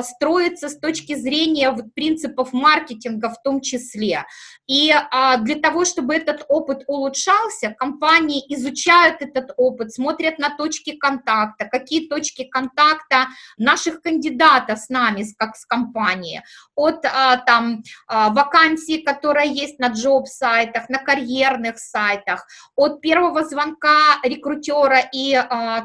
строится 0.03 0.69
с 0.69 0.77
точки 0.77 1.15
зрения 1.15 1.75
принципов 1.95 2.53
маркетинга 2.53 3.29
в 3.29 3.41
том 3.41 3.59
числе. 3.59 4.25
И 4.67 4.91
а, 4.91 5.37
для 5.37 5.55
того, 5.55 5.85
чтобы 5.85 6.15
этот 6.15 6.45
опыт 6.47 6.83
улучшался, 6.85 7.75
компании 7.77 8.43
изучают 8.55 9.21
этот 9.21 9.53
опыт, 9.57 9.91
смотрят 9.91 10.37
на 10.37 10.55
точки 10.55 10.91
контакта, 10.91 11.65
какие 11.65 12.07
точки 12.07 12.43
контакта 12.43 13.27
наших 13.57 14.03
кандидатов 14.03 14.79
с 14.79 14.89
нами, 14.89 15.25
как 15.35 15.55
с 15.55 15.65
компанией, 15.65 16.41
от 16.75 17.03
а, 17.05 17.37
там 17.37 17.81
а, 18.07 18.29
вакансии, 18.29 19.01
которая 19.01 19.47
есть 19.47 19.79
на 19.79 19.87
джоб-сайтах, 19.87 20.89
на 20.89 20.99
карьерных 20.99 21.79
сайтах, 21.79 22.45
от 22.75 23.01
первого 23.01 23.43
звонка 23.43 24.19
рекрутера 24.23 24.99
и 25.11 25.33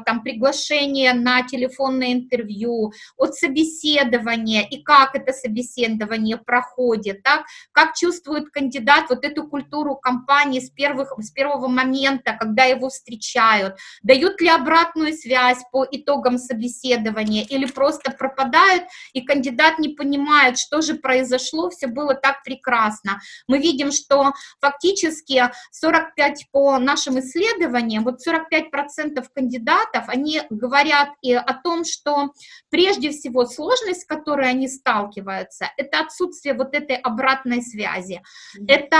там 0.05 0.21
приглашения 0.23 1.13
на 1.13 1.41
телефонное 1.43 2.13
интервью, 2.13 2.91
от 3.15 3.35
собеседования 3.35 4.67
и 4.67 4.81
как 4.81 5.15
это 5.15 5.33
собеседование 5.33 6.37
проходит, 6.37 7.23
так, 7.23 7.45
как 7.71 7.95
чувствует 7.95 8.49
кандидат 8.49 9.09
вот 9.09 9.23
эту 9.23 9.47
культуру 9.47 9.95
компании 9.95 10.59
с, 10.59 10.69
первых, 10.69 11.13
с 11.19 11.31
первого 11.31 11.67
момента, 11.67 12.33
когда 12.33 12.63
его 12.63 12.89
встречают, 12.89 13.75
дают 14.03 14.41
ли 14.41 14.49
обратную 14.49 15.13
связь 15.13 15.59
по 15.71 15.85
итогам 15.89 16.37
собеседования 16.37 17.43
или 17.43 17.65
просто 17.65 18.11
пропадают, 18.11 18.83
и 19.13 19.21
кандидат 19.21 19.79
не 19.79 19.89
понимает, 19.89 20.57
что 20.57 20.81
же 20.81 20.95
произошло, 20.95 21.69
все 21.69 21.87
было 21.87 22.15
так 22.15 22.43
прекрасно. 22.43 23.19
Мы 23.47 23.59
видим, 23.59 23.91
что 23.91 24.33
фактически 24.59 25.43
45 25.71 26.47
по 26.51 26.77
нашим 26.77 27.19
исследованиям, 27.19 28.03
вот 28.03 28.19
45% 28.25 29.25
кандидатов, 29.33 30.05
они 30.07 30.41
говорят 30.49 31.09
и 31.21 31.33
о 31.33 31.53
том, 31.53 31.83
что 31.85 32.33
прежде 32.69 32.96
всего 33.05 33.45
сложность, 33.45 34.01
с 34.01 34.05
которой 34.05 34.49
они 34.49 34.67
сталкиваются, 34.67 35.71
это 35.77 35.99
отсутствие 35.99 36.53
вот 36.53 36.73
этой 36.73 36.95
обратной 36.95 37.61
связи. 37.61 38.21
Это, 38.67 38.97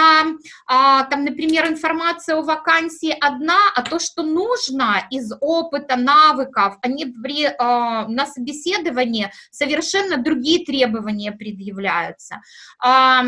а, 0.67 1.03
там, 1.05 1.25
например, 1.25 1.67
информация 1.67 2.35
о 2.35 2.43
вакансии 2.43 3.15
одна, 3.19 3.57
а 3.75 3.81
то, 3.81 3.99
что 3.99 4.23
нужно 4.23 5.07
из 5.09 5.31
опыта, 5.41 5.95
навыков, 5.95 6.77
они 6.81 7.05
при, 7.05 7.45
а, 7.45 8.07
на 8.07 8.25
собеседовании 8.25 9.31
совершенно 9.51 10.17
другие 10.17 10.65
требования 10.65 11.31
предъявляются. 11.31 12.41
А, 12.79 13.23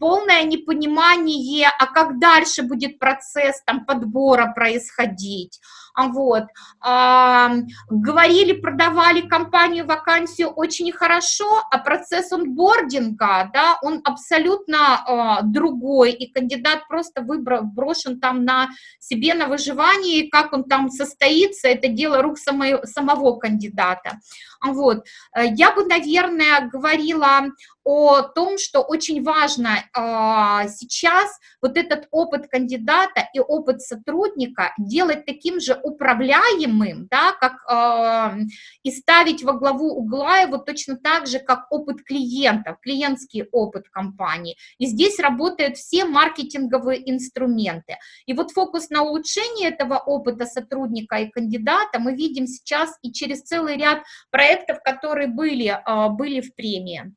полное 0.00 0.42
непонимание, 0.44 1.68
а 1.78 1.86
как 1.86 2.18
дальше 2.18 2.62
будет 2.62 2.98
процесс 2.98 3.62
там, 3.64 3.84
подбора 3.84 4.52
происходить. 4.54 5.60
А 5.94 6.08
вот, 6.08 6.44
а, 6.80 7.52
говорили, 7.90 8.52
продавали 8.52 9.20
компанию, 9.20 9.86
вакансию 9.86 10.48
очень 10.48 10.90
хорошо, 10.92 11.62
а 11.70 11.78
процесс 11.78 12.32
онбординга, 12.32 13.50
да, 13.52 13.78
он 13.82 14.00
абсолютно 14.04 14.78
а, 14.78 15.42
другой, 15.42 16.12
и 16.12 16.32
кандидат 16.32 16.88
просто 16.88 17.20
выбрал, 17.20 17.64
брошен 17.64 18.20
там 18.20 18.44
на 18.44 18.68
себе 18.98 19.34
на 19.34 19.46
выживание, 19.46 20.20
и 20.20 20.30
как 20.30 20.52
он 20.52 20.64
там 20.64 20.90
состоится, 20.90 21.68
это 21.68 21.88
дело 21.88 22.22
рук 22.22 22.38
самой, 22.38 22.86
самого 22.86 23.36
кандидата. 23.38 24.18
Вот, 24.64 25.04
я 25.36 25.72
бы, 25.72 25.84
наверное, 25.84 26.68
говорила 26.68 27.48
о 27.84 28.22
том, 28.22 28.58
что 28.58 28.80
очень 28.80 29.22
важно 29.22 29.78
э, 29.78 30.68
сейчас 30.68 31.38
вот 31.60 31.76
этот 31.76 32.06
опыт 32.10 32.48
кандидата 32.48 33.28
и 33.34 33.40
опыт 33.40 33.82
сотрудника 33.82 34.72
делать 34.78 35.26
таким 35.26 35.60
же 35.60 35.78
управляемым, 35.82 37.08
да, 37.10 37.32
как 37.32 37.54
э, 37.68 38.42
и 38.82 38.90
ставить 38.90 39.42
во 39.42 39.54
главу 39.54 39.90
угла 39.90 40.38
его 40.38 40.58
точно 40.58 40.96
так 40.96 41.26
же, 41.26 41.38
как 41.38 41.66
опыт 41.70 42.02
клиентов, 42.04 42.78
клиентский 42.80 43.44
опыт 43.50 43.88
компании. 43.90 44.56
И 44.78 44.86
здесь 44.86 45.18
работают 45.18 45.76
все 45.76 46.04
маркетинговые 46.04 47.10
инструменты. 47.10 47.96
И 48.26 48.34
вот 48.34 48.52
фокус 48.52 48.90
на 48.90 49.02
улучшение 49.02 49.70
этого 49.70 49.98
опыта 49.98 50.46
сотрудника 50.46 51.16
и 51.16 51.30
кандидата 51.30 51.98
мы 51.98 52.14
видим 52.14 52.46
сейчас 52.46 52.96
и 53.02 53.12
через 53.12 53.42
целый 53.42 53.76
ряд 53.76 54.02
проектов, 54.30 54.78
которые 54.84 55.28
были, 55.28 55.66
э, 55.66 56.08
были 56.10 56.40
в 56.40 56.54
премии. 56.54 57.12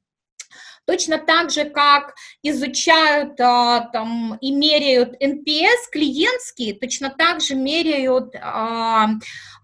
Точно 0.86 1.18
так 1.18 1.50
же, 1.50 1.66
как 1.66 2.14
изучают 2.44 3.40
а, 3.40 3.90
там, 3.92 4.38
и 4.40 4.52
меряют 4.52 5.22
NPS 5.22 5.90
клиентские, 5.92 6.74
точно 6.74 7.10
так 7.10 7.42
же 7.42 7.56
меряют 7.56 8.36
а, 8.42 9.10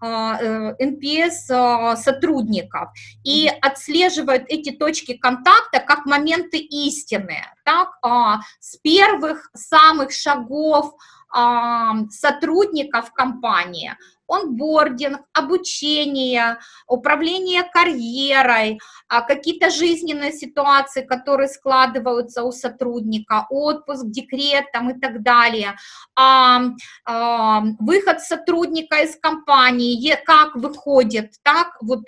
а, 0.00 0.72
NPS 0.80 1.50
э, 1.50 1.54
а, 1.54 1.96
сотрудников 1.96 2.90
и 3.24 3.48
отслеживают 3.60 4.44
эти 4.48 4.70
точки 4.70 5.16
контакта 5.16 5.78
как 5.78 6.06
моменты 6.06 6.58
истины. 6.58 7.38
Так, 7.64 7.90
а, 8.02 8.40
с 8.58 8.76
первых 8.78 9.50
самых 9.54 10.12
шагов 10.12 10.92
а, 11.32 11.94
сотрудников 12.10 13.12
компании 13.12 13.96
онбординг, 14.32 15.20
обучение, 15.32 16.58
управление 16.86 17.62
карьерой, 17.62 18.78
а, 19.08 19.20
какие-то 19.22 19.70
жизненные 19.70 20.32
ситуации, 20.32 21.02
которые 21.02 21.48
складываются 21.48 22.42
у 22.42 22.52
сотрудника, 22.52 23.46
отпуск, 23.50 24.04
декрет 24.06 24.72
там, 24.72 24.90
и 24.90 24.98
так 24.98 25.22
далее, 25.22 25.74
а, 26.16 26.62
а, 27.04 27.62
выход 27.78 28.20
сотрудника 28.20 28.96
из 28.96 29.16
компании, 29.16 30.16
как 30.24 30.56
выходит, 30.56 31.34
так, 31.42 31.76
вот, 31.80 32.02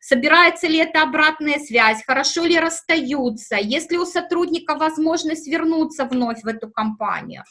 собирается 0.00 0.66
ли 0.66 0.78
это 0.78 1.02
обратная 1.02 1.58
связь, 1.58 2.04
хорошо 2.04 2.44
ли 2.44 2.58
расстаются, 2.58 3.56
есть 3.56 3.90
ли 3.90 3.98
у 3.98 4.06
сотрудника 4.06 4.74
возможность 4.76 5.46
вернуться 5.46 6.04
вновь 6.04 6.42
в 6.42 6.46
эту 6.46 6.70
компанию. 6.70 7.44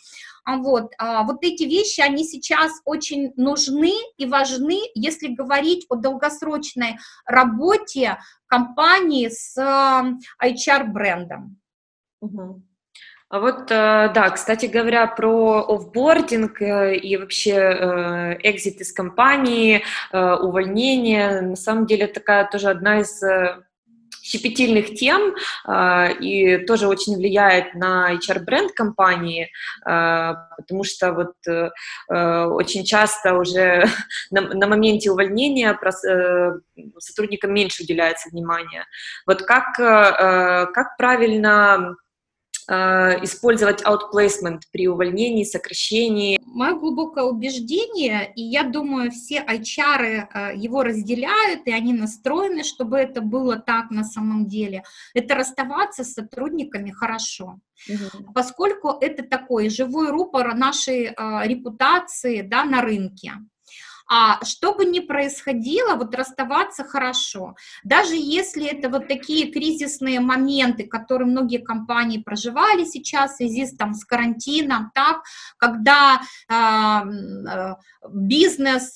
А 0.46 0.58
вот, 0.58 0.92
а, 0.98 1.24
вот 1.24 1.38
эти 1.42 1.64
вещи, 1.64 2.02
они 2.02 2.26
сейчас 2.26 2.72
очень 2.86 3.32
нужны 3.38 3.94
и 4.18 4.26
важны, 4.26 4.80
если 4.94 5.28
говорить 5.28 5.86
о 5.90 5.96
долгосрочной 5.96 6.98
работе 7.26 8.18
компании 8.48 9.30
с 9.30 9.58
HR-брендом. 10.42 11.58
А 13.34 13.40
вот, 13.40 13.72
э, 13.72 14.12
да, 14.14 14.30
кстати 14.30 14.68
говоря, 14.68 15.08
про 15.08 15.66
офбординг 15.68 16.62
э, 16.62 16.98
и 16.98 17.18
вообще 17.18 17.54
э, 17.54 18.38
экзит 18.44 18.80
из 18.80 18.94
компании, 18.94 19.84
увольнение, 20.12 21.42
на 21.42 21.56
самом 21.56 21.88
деле 21.88 22.06
такая 22.06 22.48
тоже 22.48 22.70
одна 22.70 23.00
из 23.00 23.24
щепетильных 24.34 24.96
тем 24.96 25.36
э, 25.68 26.14
и 26.20 26.58
тоже 26.66 26.88
очень 26.88 27.16
влияет 27.16 27.76
на 27.76 28.14
HR-бренд 28.14 28.72
компании, 28.74 29.52
э, 29.86 30.34
потому 30.58 30.84
что 30.84 31.14
вот 31.14 31.34
э, 31.48 31.70
очень 32.46 32.84
часто 32.84 33.36
уже 33.36 33.86
на, 34.32 34.42
на 34.42 34.68
моменте 34.68 35.12
увольнения 35.12 35.78
э, 35.78 36.52
сотрудникам 36.98 37.54
меньше 37.54 37.84
уделяется 37.84 38.30
внимания. 38.30 38.86
Вот 39.28 39.44
как, 39.44 39.80
э, 39.80 40.68
как 40.74 40.98
правильно 40.98 41.96
использовать 42.68 43.84
outplacement 43.84 44.62
при 44.72 44.88
увольнении, 44.88 45.44
сокращении? 45.44 46.40
Мое 46.46 46.76
глубокое 46.76 47.26
убеждение, 47.26 48.32
и 48.36 48.42
я 48.42 48.64
думаю, 48.64 49.12
все 49.12 49.44
HR 49.44 50.56
его 50.56 50.84
разделяют, 50.84 51.62
и 51.66 51.72
они 51.72 51.94
настроены, 51.94 52.64
чтобы 52.64 52.98
это 52.98 53.22
было 53.22 53.58
так 53.58 53.90
на 53.92 54.04
самом 54.04 54.48
деле, 54.48 54.84
это 55.14 55.36
расставаться 55.36 56.04
с 56.04 56.14
сотрудниками 56.14 56.92
хорошо. 56.92 57.60
Угу. 57.90 58.34
Поскольку 58.34 58.98
это 59.02 59.24
такой 59.24 59.70
живой 59.70 60.10
рупор 60.10 60.56
нашей 60.56 61.08
э, 61.08 61.14
репутации 61.48 62.42
да, 62.42 62.64
на 62.64 62.82
рынке. 62.82 63.34
А 64.10 64.44
что 64.44 64.74
бы 64.74 64.86
ни 64.86 65.00
происходило, 65.00 65.96
вот 65.96 66.14
расставаться 66.16 66.84
хорошо. 66.84 67.56
Даже 67.84 68.16
если 68.16 68.66
это 68.66 68.90
вот 68.90 69.08
такие 69.08 69.52
кризисные 69.52 70.20
моменты, 70.20 70.86
которые 70.86 71.28
многие 71.28 71.60
компании 71.60 72.18
проживали 72.18 72.86
сейчас 72.86 73.34
в 73.34 73.38
связи 73.38 73.66
там, 73.78 73.94
с 73.94 74.04
карантином, 74.04 74.92
так, 74.94 75.24
когда 75.58 76.22
э, 76.50 77.76
бизнес 78.10 78.94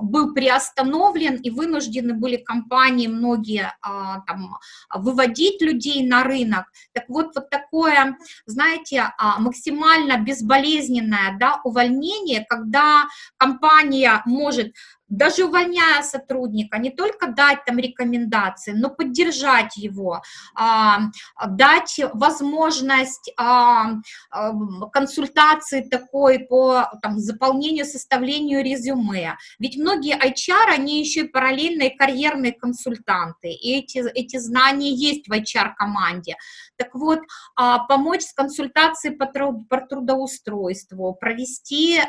был 0.00 0.32
приостановлен 0.32 1.36
и 1.36 1.50
вынуждены 1.50 2.14
были 2.14 2.36
компании 2.36 3.08
многие 3.08 3.66
э, 3.66 3.88
там, 4.26 4.56
выводить 4.94 5.60
людей 5.60 6.06
на 6.06 6.24
рынок. 6.24 6.64
Так 6.92 7.04
вот, 7.08 7.34
вот 7.34 7.50
такое, 7.50 8.16
знаете, 8.46 9.12
максимально 9.38 10.18
безболезненное 10.18 11.36
да, 11.38 11.60
увольнение, 11.64 12.46
когда 12.48 13.06
компания 13.36 14.13
может 14.26 14.74
даже 15.16 15.44
увольняя 15.44 16.02
сотрудника, 16.02 16.78
не 16.78 16.90
только 16.90 17.28
дать 17.28 17.64
там 17.64 17.78
рекомендации, 17.78 18.72
но 18.72 18.90
поддержать 18.90 19.76
его, 19.76 20.22
а, 20.54 21.00
дать 21.48 22.00
возможность 22.12 23.32
а, 23.36 23.94
а, 24.30 24.52
консультации 24.92 25.82
такой 25.82 26.40
по 26.40 26.90
там, 27.02 27.18
заполнению, 27.18 27.84
составлению 27.84 28.62
резюме. 28.64 29.36
Ведь 29.58 29.76
многие 29.76 30.16
HR, 30.16 30.72
они 30.72 31.00
еще 31.00 31.20
и 31.20 31.28
параллельные 31.28 31.90
карьерные 31.90 32.52
консультанты, 32.52 33.50
и 33.50 33.78
эти, 33.78 33.98
эти 34.14 34.38
знания 34.38 34.90
есть 34.90 35.28
в 35.28 35.32
HR-команде. 35.32 36.36
Так 36.76 36.94
вот, 36.94 37.20
помочь 37.88 38.22
с 38.22 38.32
консультацией 38.32 39.16
по, 39.16 39.26
по 39.26 39.80
трудоустройству, 39.80 41.14
провести 41.14 42.00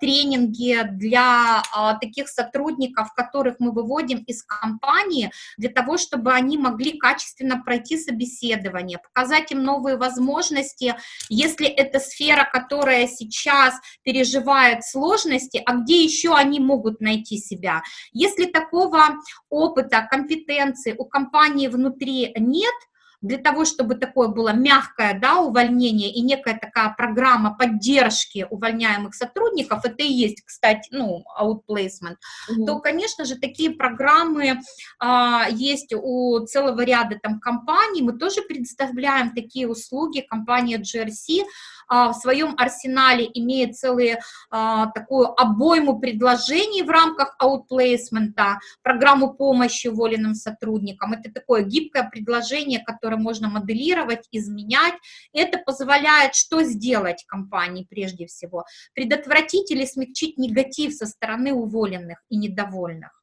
тренинги 0.00 0.82
для 0.92 1.62
таких 2.00 2.28
сотрудников, 2.28 2.51
сотрудников, 2.52 3.12
которых 3.14 3.56
мы 3.58 3.72
выводим 3.72 4.18
из 4.18 4.42
компании, 4.42 5.30
для 5.56 5.70
того, 5.70 5.96
чтобы 5.96 6.32
они 6.32 6.58
могли 6.58 6.98
качественно 6.98 7.62
пройти 7.62 7.98
собеседование, 7.98 8.98
показать 8.98 9.52
им 9.52 9.62
новые 9.62 9.96
возможности, 9.96 10.94
если 11.28 11.66
это 11.66 11.98
сфера, 11.98 12.48
которая 12.50 13.06
сейчас 13.06 13.74
переживает 14.02 14.84
сложности, 14.84 15.62
а 15.64 15.76
где 15.76 16.04
еще 16.04 16.34
они 16.34 16.60
могут 16.60 17.00
найти 17.00 17.38
себя. 17.38 17.82
Если 18.12 18.46
такого 18.46 19.02
опыта, 19.48 20.06
компетенции 20.10 20.94
у 20.96 21.04
компании 21.04 21.68
внутри 21.68 22.32
нет, 22.36 22.74
для 23.22 23.38
того, 23.38 23.64
чтобы 23.64 23.94
такое 23.94 24.28
было 24.28 24.52
мягкое 24.52 25.18
да, 25.18 25.38
увольнение 25.38 26.12
и 26.12 26.20
некая 26.20 26.58
такая 26.58 26.94
программа 26.96 27.56
поддержки 27.56 28.46
увольняемых 28.50 29.14
сотрудников, 29.14 29.84
это 29.84 30.02
и 30.02 30.12
есть, 30.12 30.42
кстати, 30.44 30.88
ну, 30.92 31.24
outplacement, 31.40 32.16
mm-hmm. 32.50 32.66
то, 32.66 32.80
конечно 32.80 33.24
же, 33.24 33.36
такие 33.36 33.70
программы 33.70 34.60
а, 34.98 35.46
есть 35.50 35.94
у 35.94 36.40
целого 36.46 36.82
ряда 36.82 37.18
там 37.22 37.40
компаний, 37.40 38.02
мы 38.02 38.12
тоже 38.12 38.42
предоставляем 38.42 39.34
такие 39.34 39.68
услуги, 39.68 40.20
компания 40.20 40.78
GRC, 40.78 41.44
в 41.92 42.14
своем 42.14 42.54
арсенале 42.56 43.28
имеет 43.34 43.76
целую 43.76 44.18
а, 44.50 44.86
такую 44.88 45.28
обойму 45.40 45.98
предложений 45.98 46.82
в 46.82 46.90
рамках 46.90 47.34
аутплейсмента, 47.38 48.58
программу 48.82 49.34
помощи 49.34 49.88
уволенным 49.88 50.34
сотрудникам. 50.34 51.12
Это 51.12 51.30
такое 51.32 51.62
гибкое 51.62 52.08
предложение, 52.10 52.80
которое 52.80 53.16
можно 53.16 53.48
моделировать, 53.48 54.26
изменять. 54.32 54.94
Это 55.32 55.58
позволяет 55.58 56.34
что 56.34 56.62
сделать 56.62 57.24
компании 57.26 57.86
прежде 57.88 58.26
всего? 58.26 58.64
Предотвратить 58.94 59.70
или 59.70 59.84
смягчить 59.84 60.38
негатив 60.38 60.94
со 60.94 61.06
стороны 61.06 61.52
уволенных 61.52 62.22
и 62.28 62.36
недовольных. 62.36 63.21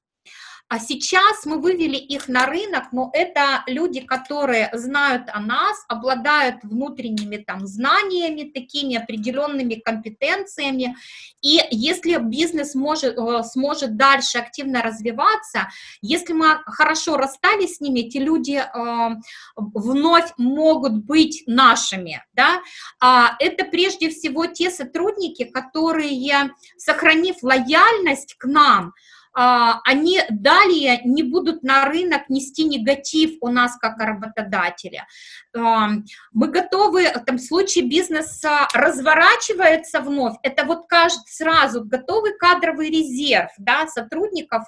А 0.69 0.77
сейчас 0.77 1.45
мы 1.45 1.59
вывели 1.59 1.95
их 1.97 2.27
на 2.27 2.45
рынок, 2.45 2.91
но 2.91 3.09
это 3.13 3.63
люди, 3.65 4.01
которые 4.01 4.69
знают 4.73 5.23
о 5.33 5.39
нас, 5.39 5.83
обладают 5.87 6.57
внутренними 6.61 7.37
там 7.37 7.65
знаниями, 7.65 8.51
такими 8.51 8.95
определенными 8.95 9.81
компетенциями. 9.83 10.95
И 11.41 11.59
если 11.71 12.17
бизнес 12.19 12.75
может, 12.75 13.17
э, 13.17 13.43
сможет 13.45 13.97
дальше 13.97 14.37
активно 14.37 14.83
развиваться, 14.83 15.69
если 16.03 16.33
мы 16.33 16.59
хорошо 16.67 17.17
расстались 17.17 17.77
с 17.77 17.81
ними, 17.81 18.01
эти 18.01 18.17
люди 18.17 18.61
э, 18.61 19.15
вновь 19.55 20.31
могут 20.37 21.03
быть 21.03 21.41
нашими. 21.47 22.23
Да? 22.33 22.61
А 22.99 23.35
это 23.39 23.65
прежде 23.65 24.11
всего 24.11 24.45
те 24.45 24.69
сотрудники, 24.69 25.45
которые, 25.45 26.53
сохранив 26.77 27.37
лояльность 27.41 28.35
к 28.37 28.45
нам, 28.45 28.93
они 29.41 30.19
далее 30.29 31.01
не 31.05 31.23
будут 31.23 31.63
на 31.63 31.85
рынок 31.85 32.29
нести 32.29 32.63
негатив 32.65 33.37
у 33.41 33.47
нас 33.49 33.77
как 33.77 33.99
работодателя. 33.99 35.07
Мы 35.53 36.47
готовы, 36.47 37.07
в 37.09 37.39
случае 37.39 37.85
бизнеса 37.85 38.67
разворачивается 38.73 40.01
вновь, 40.01 40.35
это 40.43 40.65
вот 40.65 40.87
каждый 40.87 41.27
сразу 41.27 41.83
готовый 41.83 42.37
кадровый 42.37 42.89
резерв, 42.89 43.51
да, 43.57 43.87
сотрудников, 43.87 44.65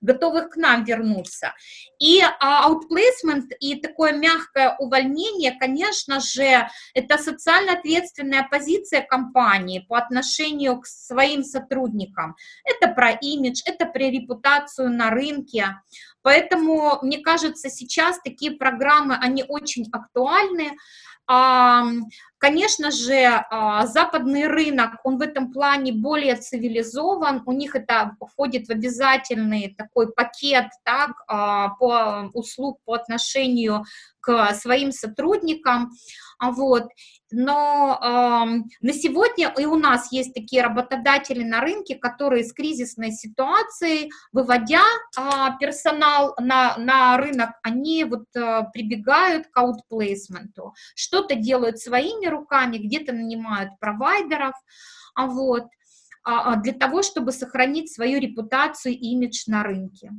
готовых 0.00 0.50
к 0.50 0.56
нам 0.56 0.84
вернуться. 0.84 1.54
И 1.98 2.20
а, 2.20 2.68
outplacement 2.68 3.48
и 3.60 3.76
такое 3.76 4.12
мягкое 4.12 4.76
увольнение, 4.78 5.52
конечно 5.58 6.20
же, 6.20 6.68
это 6.94 7.18
социально 7.18 7.72
ответственная 7.72 8.46
позиция 8.50 9.02
компании 9.02 9.80
по 9.80 9.96
отношению 9.96 10.80
к 10.80 10.86
своим 10.86 11.42
сотрудникам. 11.42 12.36
Это 12.64 12.88
про 12.88 13.12
имидж, 13.12 13.62
это 13.64 13.77
про 13.86 14.10
репутацию 14.10 14.90
на 14.90 15.10
рынке. 15.10 15.80
Поэтому, 16.22 16.98
мне 17.02 17.18
кажется, 17.18 17.70
сейчас 17.70 18.20
такие 18.22 18.52
программы, 18.52 19.16
они 19.16 19.44
очень 19.46 19.88
актуальны. 19.92 20.76
Конечно 22.38 22.92
же, 22.92 23.44
а, 23.50 23.86
западный 23.86 24.46
рынок, 24.46 25.00
он 25.02 25.18
в 25.18 25.22
этом 25.22 25.52
плане 25.52 25.92
более 25.92 26.36
цивилизован, 26.36 27.42
у 27.46 27.52
них 27.52 27.74
это 27.74 28.16
входит 28.20 28.68
в 28.68 28.70
обязательный 28.70 29.74
такой 29.76 30.12
пакет 30.12 30.66
так, 30.84 31.12
а, 31.26 31.70
по 31.70 32.30
услуг 32.34 32.78
по 32.84 32.94
отношению 32.94 33.84
к 34.20 34.54
своим 34.54 34.92
сотрудникам, 34.92 35.90
вот. 36.40 36.88
Но 37.30 37.98
э, 38.00 38.06
на 38.80 38.92
сегодня 38.94 39.52
и 39.58 39.66
у 39.66 39.76
нас 39.76 40.10
есть 40.12 40.32
такие 40.32 40.62
работодатели 40.62 41.42
на 41.44 41.60
рынке, 41.60 41.94
которые 41.96 42.42
с 42.42 42.54
кризисной 42.54 43.12
ситуацией, 43.12 44.10
выводя 44.32 44.80
э, 45.18 45.22
персонал 45.60 46.34
на, 46.38 46.76
на 46.78 47.18
рынок, 47.18 47.50
они 47.62 48.04
вот 48.04 48.24
э, 48.34 48.62
прибегают 48.72 49.48
к 49.48 49.58
аутплейсменту. 49.58 50.72
Что-то 50.94 51.34
делают 51.34 51.80
своими 51.80 52.27
руками, 52.28 52.78
где-то 52.78 53.12
нанимают 53.12 53.70
провайдеров, 53.80 54.54
а 55.14 55.26
вот, 55.26 55.64
а, 56.24 56.56
для 56.56 56.72
того, 56.72 57.02
чтобы 57.02 57.32
сохранить 57.32 57.92
свою 57.92 58.20
репутацию 58.20 58.94
и 58.94 59.12
имидж 59.12 59.44
на 59.46 59.62
рынке. 59.62 60.10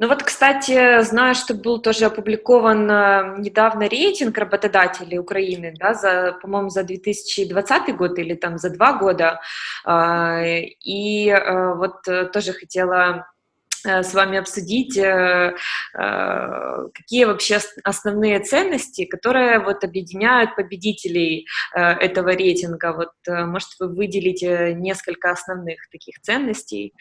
Ну 0.00 0.08
вот, 0.08 0.22
кстати, 0.22 1.02
знаю, 1.02 1.34
что 1.34 1.52
был 1.52 1.78
тоже 1.78 2.06
опубликован 2.06 2.90
э, 2.90 3.34
недавно 3.40 3.86
рейтинг 3.86 4.38
работодателей 4.38 5.18
Украины, 5.18 5.74
да, 5.78 5.92
за, 5.92 6.38
по-моему, 6.40 6.70
за 6.70 6.84
2020 6.84 7.96
год 7.96 8.18
или 8.18 8.34
там 8.34 8.56
за 8.56 8.70
два 8.70 8.94
года. 8.94 9.40
А, 9.84 10.40
и 10.42 11.28
э, 11.28 11.74
вот 11.74 12.08
э, 12.08 12.24
тоже 12.32 12.54
хотела 12.54 13.26
с 13.84 14.14
вами 14.14 14.38
обсудить, 14.38 14.94
какие 16.94 17.24
вообще 17.24 17.58
основные 17.84 18.40
ценности, 18.40 19.04
которые 19.04 19.60
вот 19.60 19.84
объединяют 19.84 20.56
победителей 20.56 21.46
этого 21.74 22.30
рейтинга. 22.30 22.92
Вот, 22.92 23.12
может, 23.26 23.70
вы 23.78 23.88
выделите 23.88 24.74
несколько 24.74 25.30
основных 25.30 25.88
таких 25.90 26.20
ценностей? 26.20 26.94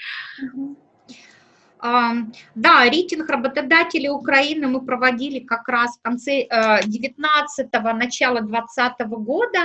Да, 1.81 2.89
рейтинг 2.89 3.29
работодателей 3.29 4.09
Украины 4.09 4.67
мы 4.67 4.85
проводили 4.85 5.39
как 5.39 5.67
раз 5.69 5.97
в 5.97 6.01
конце 6.01 6.45
19-го, 6.45 7.89
э, 7.89 7.93
начала 7.93 8.41
20 8.41 8.93
года. 9.07 9.59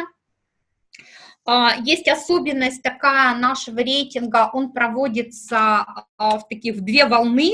А, 1.46 1.74
есть 1.84 2.08
особенность 2.08 2.82
такая 2.82 3.34
нашего 3.34 3.78
рейтинга, 3.80 4.50
он 4.52 4.72
проводится 4.72 5.84
а, 6.16 6.38
в 6.38 6.48
таких 6.48 6.76
в 6.76 6.80
две 6.80 7.04
волны, 7.04 7.52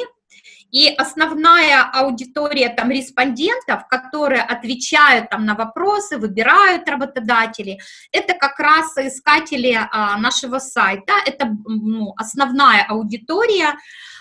И 0.72 0.88
основная 0.98 1.82
аудитория 1.82 2.68
там 2.68 2.90
респондентов, 2.90 3.88
которые 3.88 4.42
отвечают 4.42 5.28
там 5.28 5.44
на 5.44 5.54
вопросы, 5.56 6.16
выбирают 6.16 6.88
работодатели, 6.88 7.80
это 8.12 8.34
как 8.34 8.60
раз 8.60 8.92
соискатели 8.92 9.76
а, 9.76 10.16
нашего 10.18 10.60
сайта, 10.60 11.14
это 11.26 11.56
ну, 11.66 12.14
основная 12.16 12.86
аудитория. 12.88 13.74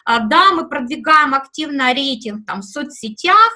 Да, 0.05 0.53
мы 0.53 0.67
продвигаем 0.67 1.35
активно 1.35 1.93
рейтинг 1.93 2.47
там 2.47 2.61
в 2.61 2.63
соцсетях, 2.63 3.51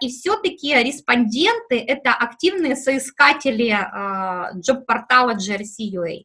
и 0.00 0.08
все-таки 0.08 0.74
респонденты– 0.74 1.78
это 1.86 2.12
активные 2.12 2.76
соискатели 2.76 3.70
а, 3.70 4.52
джоб-портала 4.54 5.34
GRC.ua. 5.34 6.24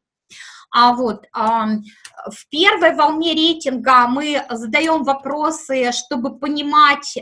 А 0.74 0.94
вот 0.94 1.26
в 1.34 2.50
первой 2.50 2.96
волне 2.96 3.34
рейтинга 3.34 4.08
мы 4.08 4.42
задаем 4.50 5.04
вопросы, 5.04 5.92
чтобы 5.92 6.38
понимать, 6.38 7.18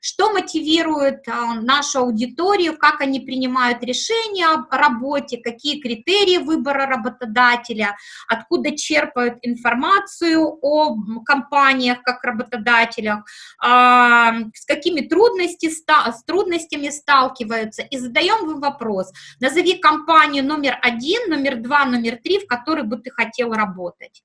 что 0.00 0.32
мотивирует 0.32 1.26
нашу 1.62 2.00
аудиторию, 2.00 2.76
как 2.76 3.00
они 3.00 3.20
принимают 3.20 3.82
решения 3.82 4.46
о 4.48 4.76
работе, 4.76 5.38
какие 5.38 5.80
критерии 5.80 6.38
выбора 6.38 6.86
работодателя, 6.86 7.96
откуда 8.28 8.76
черпают 8.76 9.38
информацию 9.42 10.58
о 10.60 10.96
компаниях 11.24 12.02
как 12.02 12.22
работодателях, 12.24 13.24
с 13.62 14.64
какими 14.66 15.00
трудности, 15.02 15.70
с 15.70 16.24
трудностями 16.24 16.90
сталкиваются. 16.90 17.82
И 17.82 17.96
задаем 17.96 18.50
им 18.50 18.60
вопрос, 18.60 19.10
назови 19.40 19.78
компанию 19.78 20.44
номер 20.44 20.78
один, 20.82 21.30
номер 21.30 21.56
два, 21.56 21.86
номер 21.86 22.18
три, 22.22 22.40
в 22.40 22.46
которой 22.46 22.57
бы 22.66 22.98
ты 22.98 23.10
хотел 23.10 23.52
работать. 23.52 24.22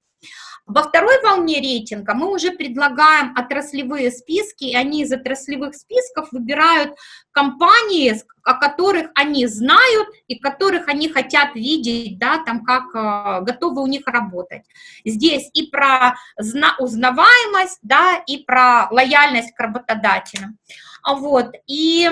Во 0.65 0.81
второй 0.81 1.21
волне 1.21 1.59
рейтинга 1.59 2.13
мы 2.13 2.31
уже 2.31 2.51
предлагаем 2.51 3.35
отраслевые 3.35 4.11
списки, 4.11 4.63
и 4.63 4.75
они 4.75 5.01
из 5.01 5.11
отраслевых 5.11 5.75
списков 5.75 6.31
выбирают 6.31 6.95
компании, 7.31 8.15
о 8.43 8.53
которых 8.53 9.11
они 9.13 9.45
знают 9.47 10.07
и 10.27 10.39
которых 10.39 10.87
они 10.87 11.09
хотят 11.09 11.55
видеть, 11.55 12.17
да, 12.17 12.41
там 12.45 12.63
как 12.63 12.95
э, 12.95 13.43
готовы 13.43 13.81
у 13.81 13.87
них 13.87 14.07
работать. 14.07 14.63
Здесь 15.03 15.49
и 15.53 15.67
про 15.67 16.15
узнаваемость, 16.79 17.79
да, 17.81 18.23
и 18.25 18.37
про 18.37 18.87
лояльность 18.89 19.53
к 19.53 19.59
работодателю. 19.59 20.57
Вот, 21.05 21.53
и 21.67 22.09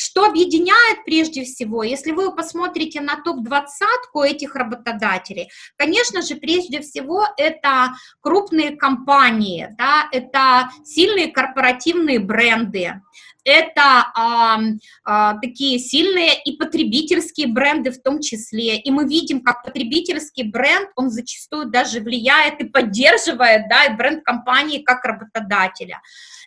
что 0.00 0.24
объединяет 0.24 1.04
прежде 1.04 1.44
всего, 1.44 1.82
если 1.82 2.12
вы 2.12 2.34
посмотрите 2.34 3.02
на 3.02 3.16
топ-двадцатку 3.16 4.22
этих 4.22 4.54
работодателей, 4.54 5.50
конечно 5.76 6.22
же, 6.22 6.36
прежде 6.36 6.80
всего 6.80 7.26
это 7.36 7.92
крупные 8.20 8.76
компании, 8.76 9.68
да, 9.76 10.08
это 10.10 10.70
сильные 10.84 11.28
корпоративные 11.28 12.18
бренды, 12.18 12.94
это 13.44 14.06
а, 14.14 14.60
а, 15.04 15.34
такие 15.34 15.78
сильные 15.78 16.40
и 16.44 16.56
потребительские 16.56 17.48
бренды 17.48 17.90
в 17.90 18.02
том 18.02 18.20
числе. 18.20 18.78
И 18.78 18.90
мы 18.90 19.06
видим, 19.06 19.42
как 19.42 19.62
потребительский 19.62 20.44
бренд, 20.44 20.88
он 20.96 21.10
зачастую 21.10 21.66
даже 21.66 22.00
влияет 22.00 22.60
и 22.60 22.64
поддерживает 22.64 23.68
да, 23.68 23.84
и 23.84 23.96
бренд 23.96 24.24
компании 24.24 24.82
как 24.82 25.04
работодателя. 25.04 26.00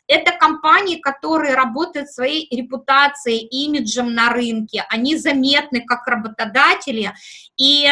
Это 0.07 0.31
компании, 0.31 0.99
которые 0.99 1.55
работают 1.55 2.09
своей 2.09 2.47
репутацией, 2.55 3.47
имиджем 3.47 4.13
на 4.13 4.29
рынке, 4.29 4.85
они 4.89 5.15
заметны 5.17 5.81
как 5.81 6.05
работодатели, 6.07 7.13
и 7.57 7.87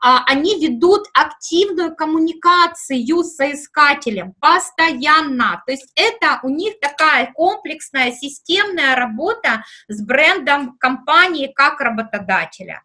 а, 0.00 0.24
они 0.26 0.60
ведут 0.60 1.06
активную 1.14 1.94
коммуникацию 1.94 3.22
с 3.22 3.36
соискателем 3.36 4.34
постоянно. 4.40 5.62
То 5.66 5.72
есть 5.72 5.90
это 5.94 6.40
у 6.42 6.48
них 6.48 6.78
такая 6.80 7.32
комплексная, 7.32 8.12
системная 8.12 8.96
работа 8.96 9.64
с 9.88 10.02
брендом 10.02 10.76
компании 10.78 11.52
как 11.54 11.80
работодателя. 11.80 12.82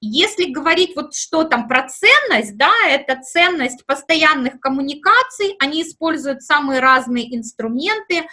Если 0.00 0.52
говорить 0.52 0.96
вот 0.96 1.14
что 1.14 1.44
там 1.44 1.68
про 1.68 1.88
ценность, 1.88 2.56
да, 2.56 2.72
это 2.88 3.20
ценность 3.22 3.86
постоянных 3.86 4.60
коммуникаций, 4.60 5.56
они 5.60 5.82
используют 5.82 6.42
самые 6.42 6.80
разные 6.80 7.34
инструменты, 7.34 8.03
а 8.10 8.28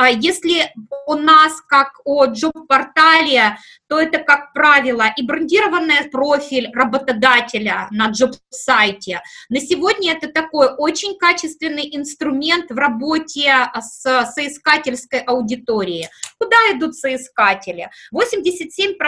если 0.00 0.72
у 1.06 1.14
нас, 1.14 1.60
как 1.68 2.00
о 2.04 2.26
джоб-портале, 2.26 3.58
то 3.88 3.98
это, 3.98 4.18
как 4.18 4.52
правило, 4.52 5.04
и 5.16 5.22
брендированный 5.22 6.10
профиль 6.10 6.70
работодателя 6.72 7.88
на 7.90 8.08
джоб-сайте. 8.08 9.22
На 9.48 9.60
сегодня 9.60 10.12
это 10.12 10.28
такой 10.28 10.68
очень 10.76 11.16
качественный 11.18 11.88
инструмент 11.92 12.70
в 12.70 12.76
работе 12.76 13.52
с 13.80 14.32
соискательской 14.32 15.20
аудиторией. 15.20 16.08
Куда 16.38 16.56
идут 16.72 16.96
соискатели? 16.96 17.90
87% 18.12 18.98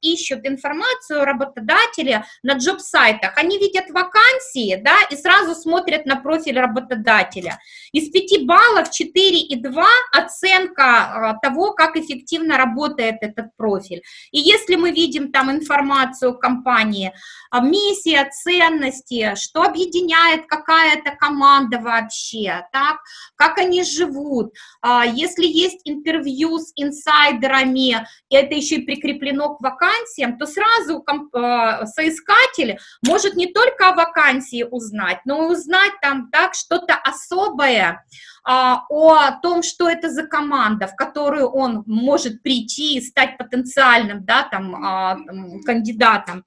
ищут 0.00 0.46
информацию 0.46 1.24
работодателя 1.24 2.26
на 2.42 2.54
джоб-сайтах. 2.54 3.36
Они 3.36 3.58
видят 3.58 3.90
вакансии, 3.90 4.76
да, 4.82 4.96
и 5.10 5.16
сразу 5.16 5.54
смотрят 5.54 6.06
на 6.06 6.16
профиль 6.16 6.58
работодателя. 6.58 7.58
Из 7.92 8.10
5 8.10 8.46
баллов 8.46 8.88
4,2 8.88 9.84
оценка 10.10 10.84
а, 10.84 11.34
того, 11.42 11.72
как 11.72 11.96
эффективно 11.96 12.56
работает 12.56 13.16
этот 13.20 13.56
профиль. 13.56 14.02
И 14.30 14.38
если 14.38 14.76
мы 14.76 14.90
видим 14.90 15.32
там 15.32 15.50
информацию 15.50 16.38
компании, 16.38 17.12
миссия, 17.60 18.30
ценности, 18.30 19.34
что 19.36 19.62
объединяет 19.62 20.46
какая-то 20.46 21.12
команда 21.12 21.78
вообще, 21.78 22.66
так, 22.72 22.98
как 23.36 23.58
они 23.58 23.84
живут, 23.84 24.54
а, 24.80 25.04
если 25.04 25.44
есть 25.46 25.80
интервью 25.84 26.58
с 26.58 26.72
инсайдерами, 26.76 28.06
и 28.28 28.34
это 28.34 28.54
еще 28.54 28.76
и 28.76 28.84
прикреплено 28.84 29.54
к 29.54 29.60
вакансиям, 29.60 30.38
то 30.38 30.46
сразу 30.46 31.04
соискатель 31.84 32.78
может 33.06 33.34
не 33.34 33.46
только 33.46 33.88
о 33.88 33.94
вакансии 33.94 34.64
узнать, 34.64 35.20
но 35.24 35.46
и 35.46 35.52
узнать 35.52 35.92
там 36.00 36.30
так 36.30 36.54
что-то 36.54 36.94
особое, 36.94 38.04
о 38.44 39.32
том, 39.40 39.62
что 39.62 39.88
это 39.88 40.10
за 40.10 40.26
команда, 40.26 40.86
в 40.86 40.96
которую 40.96 41.48
он 41.48 41.84
может 41.86 42.42
прийти 42.42 42.96
и 42.96 43.00
стать 43.00 43.38
потенциальным 43.38 44.24
да, 44.24 44.42
там, 44.42 44.74
а, 44.74 45.16
кандидатом. 45.64 46.44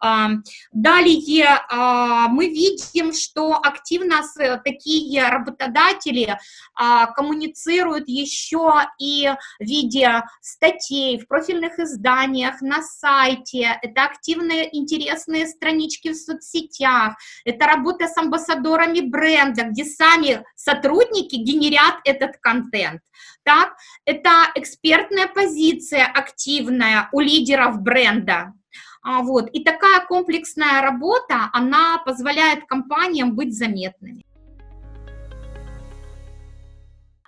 Далее 0.00 1.60
а, 1.68 2.28
мы 2.28 2.46
видим, 2.46 3.12
что 3.12 3.54
активно 3.54 4.22
такие 4.64 5.28
работодатели 5.28 6.38
а, 6.74 7.06
коммуницируют 7.06 8.08
еще 8.08 8.74
и 8.98 9.30
в 9.58 9.64
виде 9.64 10.22
статей 10.40 11.18
в 11.18 11.26
профильных 11.26 11.78
изданиях, 11.78 12.60
на 12.60 12.82
сайте. 12.82 13.78
Это 13.82 14.04
активные 14.04 14.76
интересные 14.76 15.46
странички 15.46 16.12
в 16.12 16.16
соцсетях. 16.16 17.16
Это 17.44 17.66
работа 17.66 18.06
с 18.06 18.16
амбассадорами 18.16 19.00
бренда, 19.00 19.64
где 19.64 19.84
сами 19.84 20.44
сотрудники 20.54 21.36
генерят 21.36 21.96
этот 22.04 22.36
контент. 22.38 23.00
Так, 23.42 23.76
это 24.04 24.30
экспертная 24.54 25.26
позиция 25.26 26.04
активная 26.04 27.08
у 27.12 27.20
лидеров 27.20 27.80
бренда. 27.80 28.52
А, 29.02 29.22
вот. 29.22 29.48
И 29.52 29.62
такая 29.62 30.04
комплексная 30.06 30.82
работа, 30.82 31.50
она 31.52 31.98
позволяет 32.04 32.64
компаниям 32.66 33.34
быть 33.34 33.56
заметными. 33.56 34.24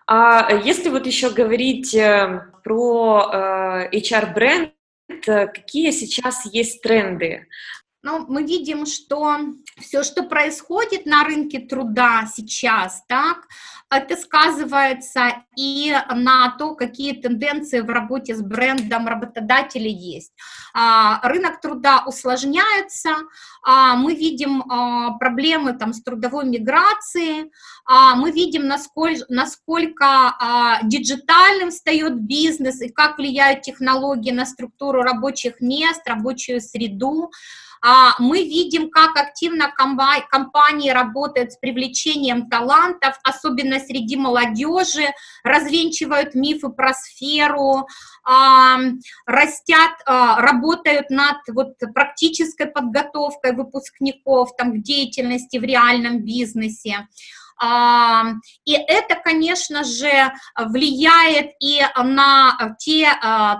А 0.06 0.52
если 0.64 0.88
вот 0.88 1.06
еще 1.06 1.30
говорить 1.30 1.94
э, 1.94 2.42
про 2.64 3.30
э, 3.32 3.96
HR-бренд, 3.96 4.72
э, 5.08 5.46
какие 5.46 5.92
сейчас 5.92 6.46
есть 6.46 6.82
тренды? 6.82 7.46
Ну, 8.02 8.24
мы 8.28 8.44
видим, 8.44 8.86
что 8.86 9.38
все, 9.78 10.02
что 10.02 10.22
происходит 10.22 11.04
на 11.04 11.22
рынке 11.22 11.58
труда 11.58 12.26
сейчас, 12.34 13.04
так, 13.06 13.46
это 13.90 14.16
сказывается 14.16 15.42
и 15.56 15.94
на 16.14 16.50
то, 16.56 16.74
какие 16.76 17.12
тенденции 17.12 17.80
в 17.80 17.90
работе 17.90 18.36
с 18.36 18.40
брендом 18.40 19.08
работодателей 19.08 19.92
есть. 19.92 20.32
А, 20.72 21.20
рынок 21.28 21.60
труда 21.60 22.04
усложняется, 22.06 23.10
а, 23.64 23.96
мы 23.96 24.14
видим 24.14 24.62
а, 24.62 25.10
проблемы 25.18 25.72
там, 25.72 25.92
с 25.92 26.02
трудовой 26.02 26.46
миграцией, 26.46 27.50
мы 28.16 28.30
видим, 28.30 28.68
насколько, 28.68 29.24
насколько 29.28 30.36
диджитальным 30.84 31.70
встает 31.70 32.20
бизнес 32.20 32.80
и 32.80 32.88
как 32.88 33.18
влияют 33.18 33.62
технологии 33.62 34.30
на 34.30 34.46
структуру 34.46 35.02
рабочих 35.02 35.60
мест, 35.60 36.02
рабочую 36.06 36.60
среду. 36.60 37.32
А, 37.82 38.14
мы 38.18 38.42
видим, 38.44 38.90
как 38.90 39.16
активно 39.16 39.72
компании 39.72 40.90
работают 40.90 41.52
с 41.52 41.56
привлечением 41.56 42.48
талантов, 42.48 43.18
особенно 43.22 43.78
среди 43.80 44.16
молодежи, 44.16 45.06
развенчивают 45.44 46.34
мифы 46.34 46.68
про 46.68 46.92
сферу, 46.92 47.86
а, 48.22 48.78
растят, 49.26 49.92
а, 50.04 50.40
работают 50.40 51.08
над 51.10 51.38
вот 51.48 51.78
практической 51.94 52.66
подготовкой 52.66 53.54
выпускников 53.54 54.54
там, 54.56 54.72
в 54.72 54.82
деятельности 54.82 55.56
в 55.56 55.62
реальном 55.62 56.22
бизнесе. 56.22 57.08
И 57.62 58.72
это, 58.72 59.16
конечно 59.22 59.84
же, 59.84 60.32
влияет 60.56 61.50
и 61.60 61.82
на 61.96 62.76
те 62.78 63.08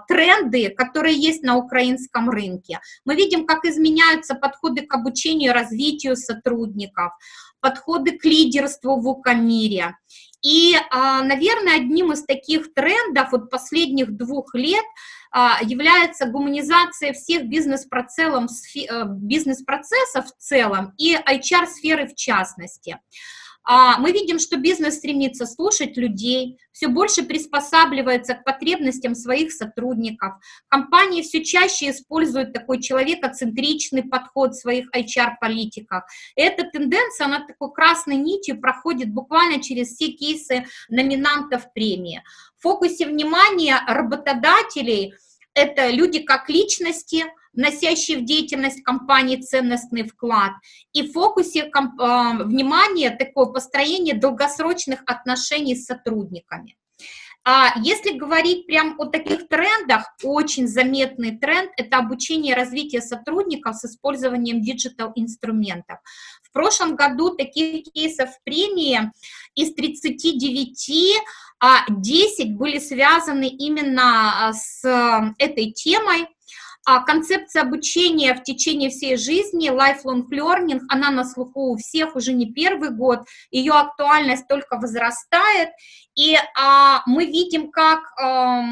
тренды, 0.08 0.70
которые 0.70 1.16
есть 1.16 1.42
на 1.42 1.56
украинском 1.56 2.30
рынке. 2.30 2.80
Мы 3.04 3.14
видим, 3.14 3.46
как 3.46 3.64
изменяются 3.64 4.34
подходы 4.34 4.86
к 4.86 4.94
обучению 4.94 5.50
и 5.50 5.54
развитию 5.54 6.16
сотрудников, 6.16 7.12
подходы 7.60 8.12
к 8.18 8.24
лидерству 8.24 9.00
в 9.00 9.06
УК-мире. 9.06 9.96
И, 10.42 10.74
наверное, 10.90 11.76
одним 11.76 12.12
из 12.12 12.24
таких 12.24 12.72
трендов 12.72 13.32
вот 13.32 13.50
последних 13.50 14.16
двух 14.16 14.54
лет– 14.54 14.84
а, 15.32 15.58
является 15.62 16.26
гуманизация 16.26 17.12
всех 17.12 17.46
бизнес-процессов 17.46 18.50
э, 18.74 19.04
бизнес 19.06 19.62
в 19.62 20.30
целом 20.38 20.92
и 20.98 21.14
HR-сферы 21.14 22.08
в 22.08 22.16
частности. 22.16 22.98
А, 23.62 23.98
мы 23.98 24.12
видим, 24.12 24.38
что 24.38 24.56
бизнес 24.56 24.96
стремится 24.96 25.46
слушать 25.46 25.96
людей, 25.96 26.58
все 26.72 26.88
больше 26.88 27.22
приспосабливается 27.22 28.34
к 28.34 28.44
потребностям 28.44 29.14
своих 29.14 29.52
сотрудников. 29.52 30.34
Компании 30.68 31.22
все 31.22 31.44
чаще 31.44 31.90
используют 31.90 32.52
такой 32.52 32.80
человекоцентричный 32.80 34.02
подход 34.02 34.52
в 34.52 34.60
своих 34.60 34.88
HR-политиках. 34.94 36.04
Эта 36.36 36.64
тенденция, 36.64 37.26
она 37.26 37.46
такой 37.46 37.72
красной 37.72 38.16
нитью 38.16 38.60
проходит 38.60 39.12
буквально 39.12 39.62
через 39.62 39.94
все 39.94 40.08
кейсы 40.08 40.64
номинантов 40.88 41.72
премии. 41.72 42.22
В 42.58 42.62
фокусе 42.62 43.06
внимания 43.06 43.80
работодателей 43.86 45.14
это 45.54 45.90
люди 45.90 46.20
как 46.20 46.48
личности, 46.48 47.26
вносящие 47.52 48.18
в 48.18 48.24
деятельность 48.24 48.82
компании 48.82 49.36
ценностный 49.36 50.04
вклад, 50.04 50.52
и 50.92 51.02
в 51.02 51.12
фокусе 51.12 51.64
комп- 51.64 52.00
э, 52.00 52.44
внимания 52.44 53.10
такое 53.10 53.46
построение 53.46 54.14
долгосрочных 54.14 55.02
отношений 55.06 55.74
с 55.74 55.86
сотрудниками. 55.86 56.76
А 57.42 57.72
если 57.80 58.18
говорить 58.18 58.66
прям 58.66 58.96
о 58.98 59.06
таких 59.06 59.48
трендах, 59.48 60.14
очень 60.22 60.68
заметный 60.68 61.38
тренд– 61.38 61.70
это 61.78 61.96
обучение 61.96 62.52
и 62.52 62.56
развитие 62.56 63.00
сотрудников 63.00 63.76
с 63.76 63.86
использованием 63.86 64.60
digital-инструментов. 64.60 65.98
В 66.42 66.52
прошлом 66.52 66.96
году 66.96 67.34
таких 67.34 67.84
кейсов 67.92 68.28
премии 68.44 69.10
из 69.54 69.72
39 69.74 71.16
а 71.62 71.84
10 71.90 72.56
были 72.56 72.78
связаны 72.78 73.46
именно 73.46 74.48
а, 74.48 74.52
с 74.54 74.82
э, 74.82 75.34
этой 75.38 75.72
темой. 75.72 76.26
А 76.86 77.00
концепция 77.04 77.62
обучения 77.62 78.34
в 78.34 78.42
течение 78.42 78.88
всей 78.88 79.16
жизни, 79.16 79.70
lifelong 79.70 80.24
learning, 80.32 80.80
она 80.88 81.10
на 81.10 81.24
слуху 81.24 81.72
у 81.72 81.76
всех 81.76 82.16
уже 82.16 82.32
не 82.32 82.52
первый 82.52 82.90
год, 82.90 83.20
ее 83.50 83.72
актуальность 83.72 84.48
только 84.48 84.76
возрастает, 84.76 85.70
и 86.20 86.36
а, 86.54 87.02
мы 87.06 87.24
видим, 87.24 87.70
как 87.70 88.00
а, 88.20 88.62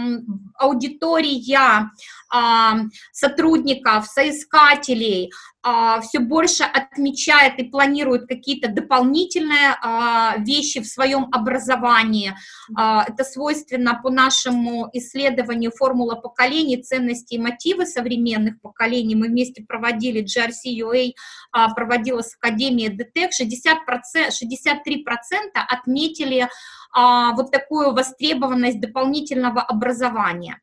аудитория 0.59 1.91
а, 2.31 2.81
сотрудников, 3.13 4.07
соискателей 4.07 5.31
а, 5.63 6.01
все 6.01 6.21
больше 6.21 6.65
отмечает 6.65 7.59
и 7.59 7.65
планирует 7.65 8.27
какие-то 8.29 8.69
дополнительные 8.69 9.77
а, 9.83 10.37
вещи 10.39 10.81
в 10.81 10.87
своем 10.87 11.29
образовании. 11.33 12.35
А, 12.77 13.05
это 13.09 13.25
свойственно 13.25 13.99
по 14.03 14.11
нашему 14.11 14.89
исследованию 14.93 15.73
формула 15.73 16.15
поколений, 16.15 16.83
ценности 16.83 17.35
и 17.35 17.39
мотивы 17.39 17.87
современных 17.87 18.61
поколений. 18.61 19.15
Мы 19.15 19.29
вместе 19.29 19.65
проводили 19.65 20.23
GRC 20.23 20.71
UA, 20.81 21.13
а, 21.53 21.73
проводила 21.75 22.23
с 22.23 22.37
Академией 22.37 22.91
DTEC, 22.91 23.31
60%, 23.33 24.31
63% 24.31 25.65
отметили 25.69 26.49
а, 26.93 27.33
вот 27.35 27.51
такую 27.51 27.93
востребованность 27.93 28.81
дополнительного 28.81 29.63
образования. 29.63 30.61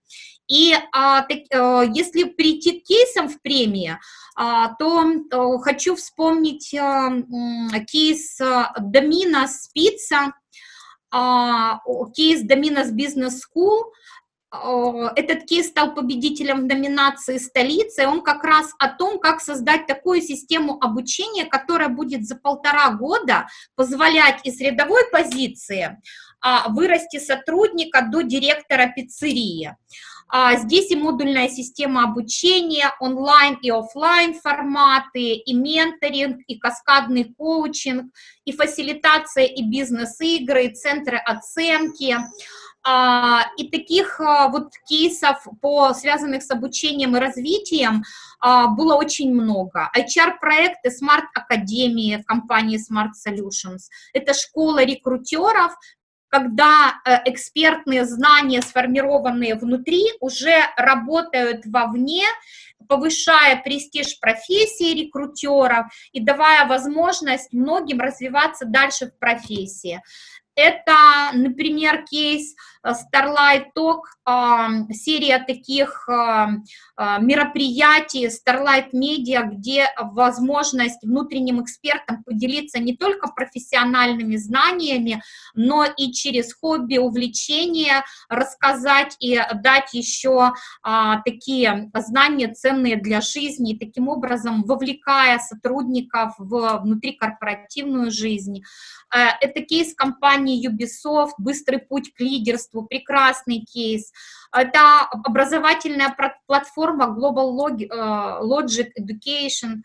И 0.48 0.74
а, 0.92 1.24
так, 1.24 1.40
а, 1.54 1.84
если 1.84 2.26
прийти 2.26 2.80
к 2.80 2.84
кейсам 2.84 3.30
в 3.30 3.42
премии, 3.42 3.98
а, 4.36 4.76
то 4.76 5.06
а, 5.32 5.58
хочу 5.60 5.96
вспомнить 5.96 6.74
а, 6.76 7.12
кейс 7.88 8.40
Домина 8.80 9.48
Спица, 9.48 10.34
а, 11.12 11.80
кейс 12.14 12.42
Доминас 12.42 12.92
Бизнес 12.92 13.42
School, 13.46 13.84
этот 15.16 15.46
кейс 15.46 15.68
стал 15.68 15.94
победителем 15.94 16.62
в 16.62 16.66
номинации 16.66 17.38
столицы, 17.38 18.08
он 18.08 18.22
как 18.22 18.44
раз 18.44 18.74
о 18.80 18.90
том, 18.90 19.20
как 19.20 19.42
создать 19.42 19.88
такую 19.88 20.22
систему 20.22 20.78
обучения, 20.82 21.46
которая 21.46 21.90
будет 21.90 22.26
за 22.26 22.36
полтора 22.36 22.92
года 22.92 23.48
позволять 23.76 24.46
из 24.46 24.60
рядовой 24.60 25.04
позиции 25.12 26.02
а, 26.42 26.70
вырасти 26.70 27.20
сотрудника 27.20 28.02
до 28.02 28.22
директора 28.22 28.92
пиццерии. 28.96 29.76
А, 30.28 30.56
здесь 30.58 30.92
и 30.92 30.96
модульная 30.96 31.50
система 31.50 32.04
обучения, 32.04 32.94
онлайн 33.00 33.56
и 33.62 33.70
офлайн 33.70 34.34
форматы, 34.34 35.34
и 35.34 35.54
менторинг, 35.54 36.42
и 36.48 36.58
каскадный 36.58 37.34
коучинг, 37.38 38.12
и 38.44 38.52
фасилитация, 38.52 39.46
и 39.46 39.64
бизнес-игры, 39.64 40.66
и 40.66 40.74
центры 40.74 41.18
оценки. 41.18 42.18
А, 42.88 43.46
и 43.58 43.68
таких 43.68 44.20
вот 44.20 44.70
кейсов, 44.88 45.48
по, 45.62 45.94
связанных 45.94 46.44
с 46.44 46.52
обучением 46.52 47.16
и 47.16 47.20
развитием, 47.20 48.04
было 48.42 48.96
очень 48.96 49.34
много. 49.34 49.90
HR-проекты 49.98 50.90
Smart 50.90 51.26
Академии 51.34 52.24
компании 52.28 52.78
Smart 52.78 53.14
Solutions. 53.28 53.90
Это 54.14 54.36
школа 54.36 54.84
рекрутеров, 54.84 55.76
когда 56.36 56.96
э, 57.06 57.22
экспертные 57.32 58.06
знания, 58.06 58.62
сформированные 58.62 59.56
внутри, 59.56 60.04
уже 60.20 60.66
работают 60.76 61.66
вовне, 61.66 62.26
повышая 62.90 63.62
престиж 63.64 64.20
профессии 64.20 64.94
рекрутеров 64.94 65.86
и 66.12 66.20
давая 66.20 66.68
возможность 66.68 67.54
многим 67.54 68.02
развиваться 68.02 68.66
дальше 68.66 69.08
в 69.08 69.18
профессии. 69.18 70.02
Это, 70.56 71.32
например, 71.34 72.06
кейс 72.06 72.56
Starlight 72.86 73.68
Talk, 73.76 74.02
серия 74.92 75.40
таких 75.40 76.08
э, 76.10 76.48
э, 76.98 77.22
мероприятий 77.22 78.28
Starlight 78.28 78.92
Media, 78.94 79.44
где 79.44 79.88
возможность 80.00 81.04
внутренним 81.04 81.64
экспертам 81.64 82.24
поделиться 82.24 82.80
не 82.80 82.96
только 82.96 83.28
профессиональными 83.28 84.36
знаниями, 84.38 85.22
но 85.54 85.86
и 85.86 86.12
через 86.12 86.54
хобби, 86.54 86.98
увлечения 86.98 88.04
рассказать 88.30 89.16
и 89.20 89.40
дать 89.56 89.94
еще 89.94 90.54
а, 90.82 91.22
такие 91.22 91.92
знания 91.94 92.54
ценные 92.54 92.96
для 92.98 93.22
жизни, 93.22 93.74
и 93.74 93.80
таким 93.80 94.08
образом 94.08 94.64
вовлекая 94.64 95.40
сотрудников 95.40 96.34
в 96.38 96.80
внутрикорпоративную 96.84 98.12
жизнь. 98.12 98.64
Это 99.12 99.62
кейс 99.62 99.94
компании 99.96 100.68
Ubisoft, 100.68 101.34
быстрый 101.38 101.80
путь 101.80 102.14
к 102.14 102.20
лидерству, 102.20 102.75
прекрасный 102.84 103.60
кейс. 103.60 104.12
Это 104.52 105.02
образовательная 105.24 106.16
платформа 106.46 107.06
Global 107.06 107.52
э, 107.82 107.86
Logic 108.42 108.92
Education, 109.00 109.82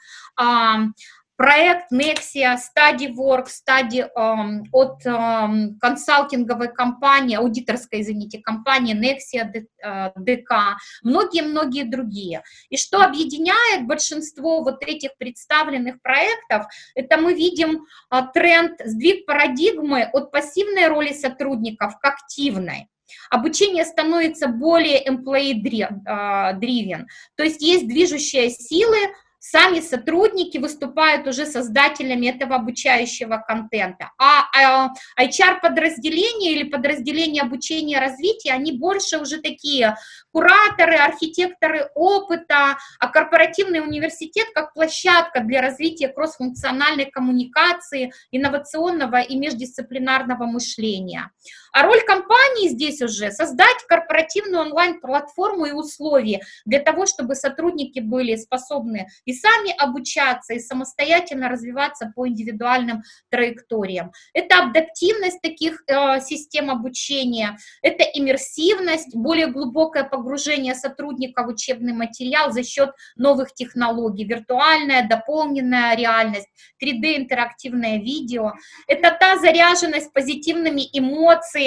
проект 1.41 1.91
Nexia, 1.91 2.59
StudyWork, 2.59 3.49
Study 3.49 4.07
um, 4.15 4.63
от 4.73 5.07
um, 5.07 5.79
консалтинговой 5.81 6.69
компании, 6.69 7.37
аудиторской, 7.37 8.03
извините, 8.03 8.41
компании 8.41 8.95
Nexia 8.95 9.51
DK, 9.51 9.65
э, 9.83 10.75
многие-многие 11.03 11.85
другие. 11.85 12.43
И 12.69 12.77
что 12.77 13.03
объединяет 13.03 13.87
большинство 13.87 14.63
вот 14.63 14.83
этих 14.83 15.17
представленных 15.17 16.03
проектов, 16.03 16.67
это 16.95 17.17
мы 17.17 17.33
видим 17.33 17.87
uh, 18.13 18.27
тренд, 18.35 18.79
сдвиг 18.85 19.25
парадигмы 19.25 20.11
от 20.13 20.31
пассивной 20.31 20.89
роли 20.89 21.15
сотрудников 21.15 21.99
к 22.01 22.05
активной. 22.05 22.89
Обучение 23.31 23.87
становится 23.87 24.47
более 24.47 25.03
employee-driven, 25.07 27.07
то 27.35 27.43
есть 27.43 27.63
есть 27.63 27.89
движущие 27.89 28.51
силы, 28.51 28.99
сами 29.41 29.81
сотрудники 29.81 30.59
выступают 30.59 31.27
уже 31.27 31.47
создателями 31.47 32.27
этого 32.27 32.57
обучающего 32.57 33.43
контента. 33.47 34.13
А 34.19 34.93
HR-подразделения 35.19 36.53
или 36.53 36.65
подразделения 36.65 37.41
обучения 37.41 37.97
и 37.97 38.01
развития, 38.01 38.53
они 38.53 38.73
больше 38.73 39.19
уже 39.19 39.39
такие 39.39 39.97
кураторы, 40.31 40.97
архитекторы 40.97 41.91
опыта, 41.95 42.77
а 42.99 43.09
корпоративный 43.09 43.81
университет 43.81 44.47
как 44.55 44.75
площадка 44.75 45.41
для 45.41 45.63
развития 45.63 46.09
кроссфункциональной 46.09 47.07
коммуникации, 47.07 48.13
инновационного 48.31 49.21
и 49.23 49.37
междисциплинарного 49.37 50.45
мышления. 50.45 51.31
А 51.73 51.83
роль 51.83 52.01
компании 52.03 52.69
здесь 52.69 53.01
уже 53.01 53.31
создать 53.31 53.77
корпоративную 53.89 54.63
онлайн-платформу 54.63 55.67
и 55.67 55.73
условия 55.73 56.41
для 56.65 56.81
того, 56.81 57.07
чтобы 57.07 57.35
сотрудники 57.35 58.01
были 58.01 58.37
способны 58.37 59.07
и 59.25 59.33
сами 59.33 59.73
обучаться, 59.77 60.55
и 60.55 60.59
самостоятельно 60.59 61.49
развиваться 61.49 62.13
по 62.15 62.27
индивидуальным 62.27 63.03
траекториям. 63.31 64.13
Это 64.33 64.65
адаптивность 64.65 65.41
таких 65.43 65.83
э, 65.87 66.21
систем 66.21 66.71
обучения, 66.71 67.57
это 67.83 68.03
иммерсивность, 68.03 69.15
более 69.15 69.47
глубокое 69.47 70.05
погружение 70.05 70.75
сотрудника 70.75 71.45
в 71.45 71.49
учебный 71.49 71.93
материал 71.93 72.53
за 72.53 72.65
счет 72.65 72.91
новых 73.17 73.55
технологий, 73.55 74.25
виртуальная, 74.25 75.07
дополненная 75.09 75.97
реальность, 75.97 76.49
3D-интерактивное 76.83 77.99
видео. 77.99 78.53
Это 78.87 79.17
та 79.19 79.39
заряженность 79.39 80.13
позитивными 80.13 80.83
эмоциями, 80.93 81.60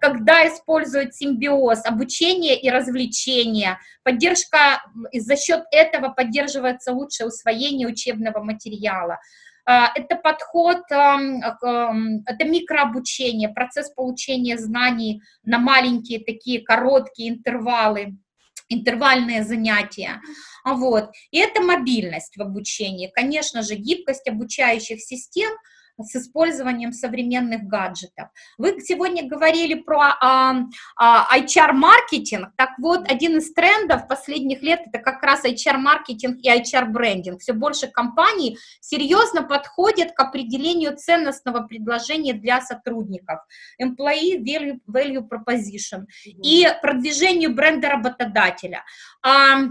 когда 0.00 0.46
используют 0.46 1.14
симбиоз 1.14 1.84
обучения 1.84 2.58
и 2.58 2.70
развлечения. 2.70 3.78
Поддержка, 4.02 4.82
за 5.12 5.36
счет 5.36 5.64
этого 5.70 6.10
поддерживается 6.10 6.92
лучшее 6.92 7.28
усвоение 7.28 7.88
учебного 7.88 8.42
материала. 8.42 9.18
А, 9.66 9.90
это 9.94 10.16
подход, 10.16 10.82
это 10.90 12.44
микрообучение, 12.44 13.50
процесс 13.50 13.90
получения 13.90 14.56
знаний 14.56 15.20
на 15.44 15.58
маленькие 15.58 16.20
такие 16.24 16.60
короткие 16.62 17.30
интервалы 17.30 18.16
интервальные 18.70 19.44
занятия. 19.44 20.20
Вот. 20.62 21.08
И 21.30 21.38
это 21.38 21.62
мобильность 21.62 22.36
в 22.36 22.42
обучении. 22.42 23.10
Конечно 23.14 23.62
же, 23.62 23.76
гибкость 23.76 24.28
обучающих 24.28 25.00
систем– 25.00 25.50
с 26.04 26.16
использованием 26.16 26.92
современных 26.92 27.64
гаджетов. 27.64 28.28
Вы 28.56 28.80
сегодня 28.80 29.28
говорили 29.28 29.74
про 29.74 30.16
а, 30.20 30.54
а, 30.96 31.38
HR-маркетинг, 31.38 32.50
так 32.56 32.70
вот, 32.78 33.10
один 33.10 33.38
из 33.38 33.52
трендов 33.52 34.08
последних 34.08 34.62
лет 34.62 34.80
это 34.86 34.98
как 34.98 35.22
раз 35.22 35.44
HR-маркетинг 35.44 36.38
и 36.42 36.48
HR-брендинг. 36.48 37.40
Все 37.40 37.52
больше 37.52 37.88
компаний 37.88 38.58
серьезно 38.80 39.42
подходят 39.42 40.12
к 40.12 40.20
определению 40.20 40.96
ценностного 40.96 41.66
предложения 41.66 42.32
для 42.32 42.60
сотрудников, 42.60 43.40
employee 43.82 44.38
value, 44.38 44.78
value 44.88 45.26
proposition 45.28 46.06
и 46.24 46.66
продвижению 46.82 47.54
бренда 47.54 47.90
работодателя. 47.90 48.84
А 49.22 49.68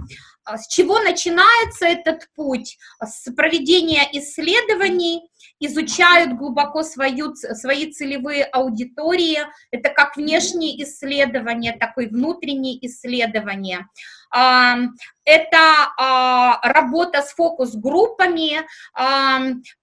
с 0.55 0.67
чего 0.67 0.99
начинается 0.99 1.85
этот 1.85 2.29
путь? 2.35 2.77
С 3.03 3.31
проведения 3.33 4.07
исследований, 4.13 5.29
изучают 5.59 6.37
глубоко 6.37 6.83
свою, 6.83 7.35
свои 7.35 7.91
целевые 7.91 8.43
аудитории. 8.45 9.39
Это 9.71 9.89
как 9.89 10.15
внешние 10.15 10.83
исследования, 10.83 11.75
так 11.77 11.97
и 11.97 12.07
внутренние 12.07 12.85
исследования. 12.85 13.87
Это 14.29 15.91
а, 15.97 16.59
работа 16.63 17.21
с 17.21 17.33
фокус-группами, 17.33 18.65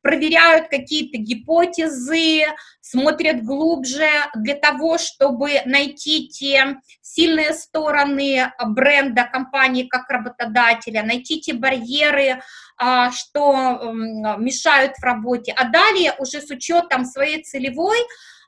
проверяют 0.00 0.68
какие-то 0.68 1.18
гипотезы, 1.18 2.46
смотрят 2.80 3.42
глубже 3.42 4.08
для 4.34 4.54
того, 4.54 4.98
чтобы 4.98 5.60
найти 5.66 6.28
те 6.28 6.80
сильные 7.02 7.52
стороны 7.52 8.52
бренда 8.66 9.24
компании 9.24 9.84
как 9.84 10.08
работодателя, 10.08 11.02
найти 11.02 11.40
те 11.40 11.52
барьеры, 11.52 12.42
а, 12.76 13.10
что 13.10 13.92
мешают 14.38 14.96
в 14.96 15.02
работе, 15.02 15.52
а 15.56 15.68
далее 15.68 16.14
уже 16.18 16.40
с 16.40 16.50
учетом 16.50 17.04
своей 17.04 17.42
целевой 17.42 17.98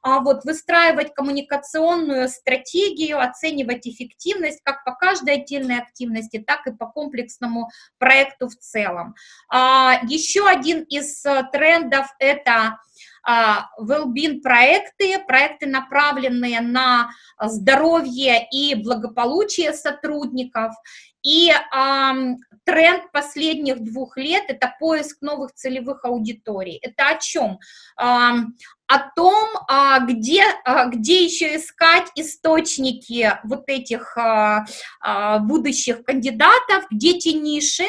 а 0.07 0.20
вот 0.20 0.44
выстраивать 0.44 1.14
коммуникационную 1.14 2.28
стратегию, 2.28 3.18
оценивать 3.20 3.88
эффективность 3.88 4.61
как 4.62 4.84
по 4.84 4.92
каждой 4.92 5.34
отдельной 5.34 5.80
активности, 5.80 6.38
так 6.38 6.64
и 6.68 6.72
по 6.72 6.86
комплексному 6.86 7.70
проекту 7.98 8.48
в 8.48 8.54
целом. 8.54 9.16
А, 9.48 9.98
еще 10.07 10.46
один 10.46 10.82
из 10.82 11.26
э, 11.26 11.42
трендов– 11.50 12.07
это 12.20 12.78
а, 13.24 13.66
well-being 13.80 14.42
проекты, 14.42 15.18
проекты, 15.26 15.66
направленные 15.66 16.61
на 16.61 17.11
здоровье 17.40 18.46
и 18.52 18.76
благополучие 18.76 19.72
сотрудников. 19.72 20.72
И 21.24 21.50
э, 21.50 22.36
тренд 22.62 23.11
последних 23.11 23.82
двух 23.82 24.16
лет– 24.16 24.44
это 24.48 24.72
поиск 24.78 25.20
новых 25.22 25.52
целевых 25.54 26.04
аудиторий. 26.04 26.78
Это 26.80 27.09
о 27.09 27.18
чем? 27.18 27.59
Э, 28.00 28.30
о 28.87 28.99
том, 29.11 29.49
а, 29.68 30.01
где, 30.01 30.45
а, 30.64 30.87
где 30.87 31.24
еще 31.24 31.57
искать 31.57 32.11
источники 32.14 33.39
вот 33.45 33.64
этих 33.66 34.16
а, 34.16 34.64
будущих 35.41 36.05
кандидатов, 36.05 36.84
где 36.91 37.18
те 37.18 37.32
ниши, 37.32 37.87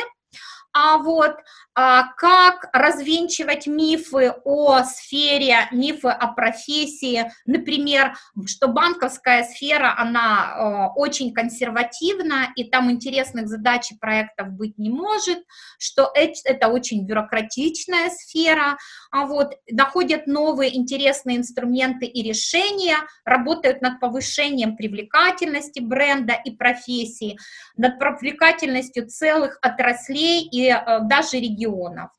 а 0.74 0.98
вот 0.98 1.36
как 1.78 2.70
развенчивать 2.74 3.68
мифы 3.68 4.34
о 4.46 4.84
сфере, 4.84 5.68
мифы 5.72 6.08
о 6.08 6.30
профессии, 6.30 7.32
например, 7.46 8.16
что 8.48 8.68
банковская 8.68 9.44
сфера, 9.44 9.94
она 9.96 10.56
э, 10.96 11.00
очень 11.00 11.36
консервативна, 11.36 12.52
и 12.56 12.64
там 12.64 12.90
интересных 12.90 13.48
задач 13.48 13.92
и 13.92 13.96
проектов 13.96 14.54
быть 14.54 14.80
не 14.80 14.90
может, 14.90 15.44
что 15.78 16.12
это 16.16 16.70
очень 16.70 17.06
бюрократичная 17.06 18.10
сфера, 18.10 18.80
а 19.12 19.28
вот 19.28 19.54
находят 19.70 20.26
новые 20.26 20.76
интересные 20.76 21.38
инструменты 21.38 22.08
и 22.08 22.24
решения, 22.24 22.98
работают 23.24 23.84
над 23.84 24.00
повышением 24.00 24.78
привлекательности 24.78 25.80
бренда 25.80 26.34
и 26.44 26.50
профессии, 26.50 27.38
над 27.76 28.00
привлекательностью 28.00 29.08
целых 29.08 29.60
отраслей 29.62 30.42
и 30.52 30.70
э, 30.72 31.02
даже 31.02 31.38
регионов 31.38 31.67
регионов. 31.68 32.10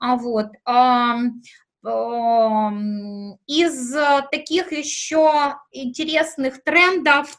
А 0.00 0.16
вот, 0.16 0.48
из 3.46 3.94
таких 4.30 4.72
еще 4.72 5.56
интересных 5.70 6.64
трендов, 6.64 7.36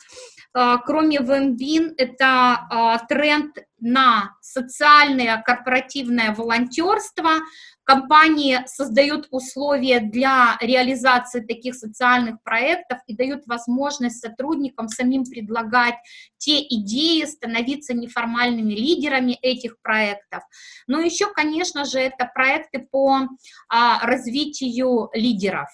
а, 0.53 0.77
кроме 0.77 1.17
вин 1.19 1.93
это 1.97 2.25
а, 2.69 2.99
тренд 3.09 3.57
на 3.79 4.35
социальное 4.41 5.41
корпоративное 5.41 6.33
волонтерство, 6.33 7.39
компании 7.85 8.59
создают 8.65 9.27
условия 9.31 9.99
для 9.99 10.57
реализации 10.59 11.39
таких 11.39 11.75
социальных 11.75 12.41
проектов 12.43 12.99
и 13.07 13.15
дают 13.15 13.43
возможность 13.45 14.19
сотрудникам 14.19 14.89
самим 14.89 15.23
предлагать 15.23 15.95
те 16.37 16.59
идеи, 16.61 17.25
становиться 17.25 17.93
неформальными 17.93 18.73
лидерами 18.73 19.37
этих 19.41 19.79
проектов. 19.81 20.43
Но 20.87 20.99
еще, 20.99 21.31
конечно 21.31 21.85
же, 21.85 21.99
это 21.99 22.29
проекты 22.33 22.79
по 22.79 23.21
а, 23.69 24.05
развитию 24.05 25.09
лидеров 25.13 25.69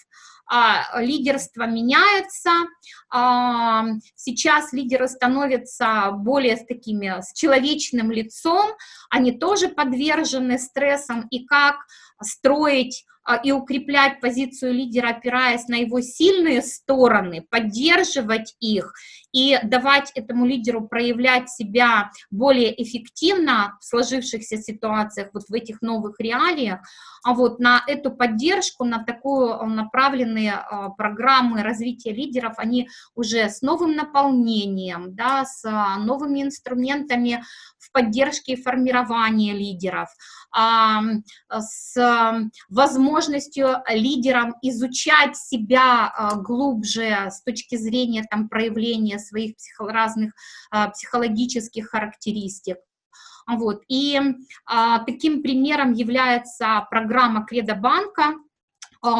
лидерство 0.99 1.63
меняется, 1.63 2.51
а, 3.09 3.85
сейчас 4.15 4.73
лидеры 4.73 5.07
становятся 5.07 6.11
более 6.11 6.57
с 6.57 6.65
такими, 6.65 7.21
с 7.21 7.33
человечным 7.33 8.11
лицом, 8.11 8.71
они 9.09 9.31
тоже 9.31 9.69
подвержены 9.69 10.57
стрессам, 10.57 11.27
и 11.29 11.45
как 11.45 11.75
строить 12.21 13.05
а, 13.23 13.35
и 13.35 13.51
укреплять 13.51 14.19
позицию 14.19 14.73
лидера, 14.73 15.09
опираясь 15.09 15.67
на 15.67 15.75
его 15.75 16.01
сильные 16.01 16.61
стороны, 16.63 17.45
поддерживать 17.49 18.55
их 18.59 18.93
и 19.31 19.59
давать 19.63 20.11
этому 20.15 20.45
лидеру 20.45 20.87
проявлять 20.87 21.49
себя 21.49 22.09
более 22.31 22.81
эффективно 22.81 23.77
в 23.79 23.85
сложившихся 23.85 24.57
ситуациях, 24.57 25.29
вот 25.33 25.43
в 25.47 25.53
этих 25.53 25.81
новых 25.83 26.19
реалиях, 26.19 26.79
а 27.23 27.33
вот 27.35 27.59
на 27.59 27.83
эту 27.87 28.11
поддержку, 28.11 28.85
на 28.85 29.03
такую 29.03 29.53
а, 29.53 29.67
направленные 29.67 30.53
а, 30.53 30.89
программы 30.89 31.61
развития 31.61 32.13
лидеров, 32.13 32.55
они 32.57 32.89
уже 33.13 33.49
с 33.49 33.61
новым 33.61 33.95
наполнением, 33.95 35.15
да, 35.15 35.45
с 35.45 35.63
новыми 35.99 36.41
инструментами 36.41 37.43
в 37.77 37.91
поддержке 37.91 38.53
и 38.53 38.61
формировании 38.61 39.53
лидеров, 39.53 40.09
с 41.49 41.95
возможностью 42.69 43.83
лидерам 43.89 44.55
изучать 44.61 45.37
себя 45.37 46.13
глубже 46.43 47.29
с 47.29 47.41
точки 47.43 47.75
зрения 47.75 48.25
там, 48.29 48.49
проявления 48.49 49.19
своих 49.19 49.55
психо 49.55 49.85
разных 49.85 50.33
психологических 50.93 51.89
характеристик. 51.89 52.77
Вот. 53.47 53.83
И 53.87 54.19
а, 54.65 54.99
таким 54.99 55.41
примером 55.41 55.93
является 55.93 56.85
программа 56.89 57.45
Кредобанка, 57.45 58.35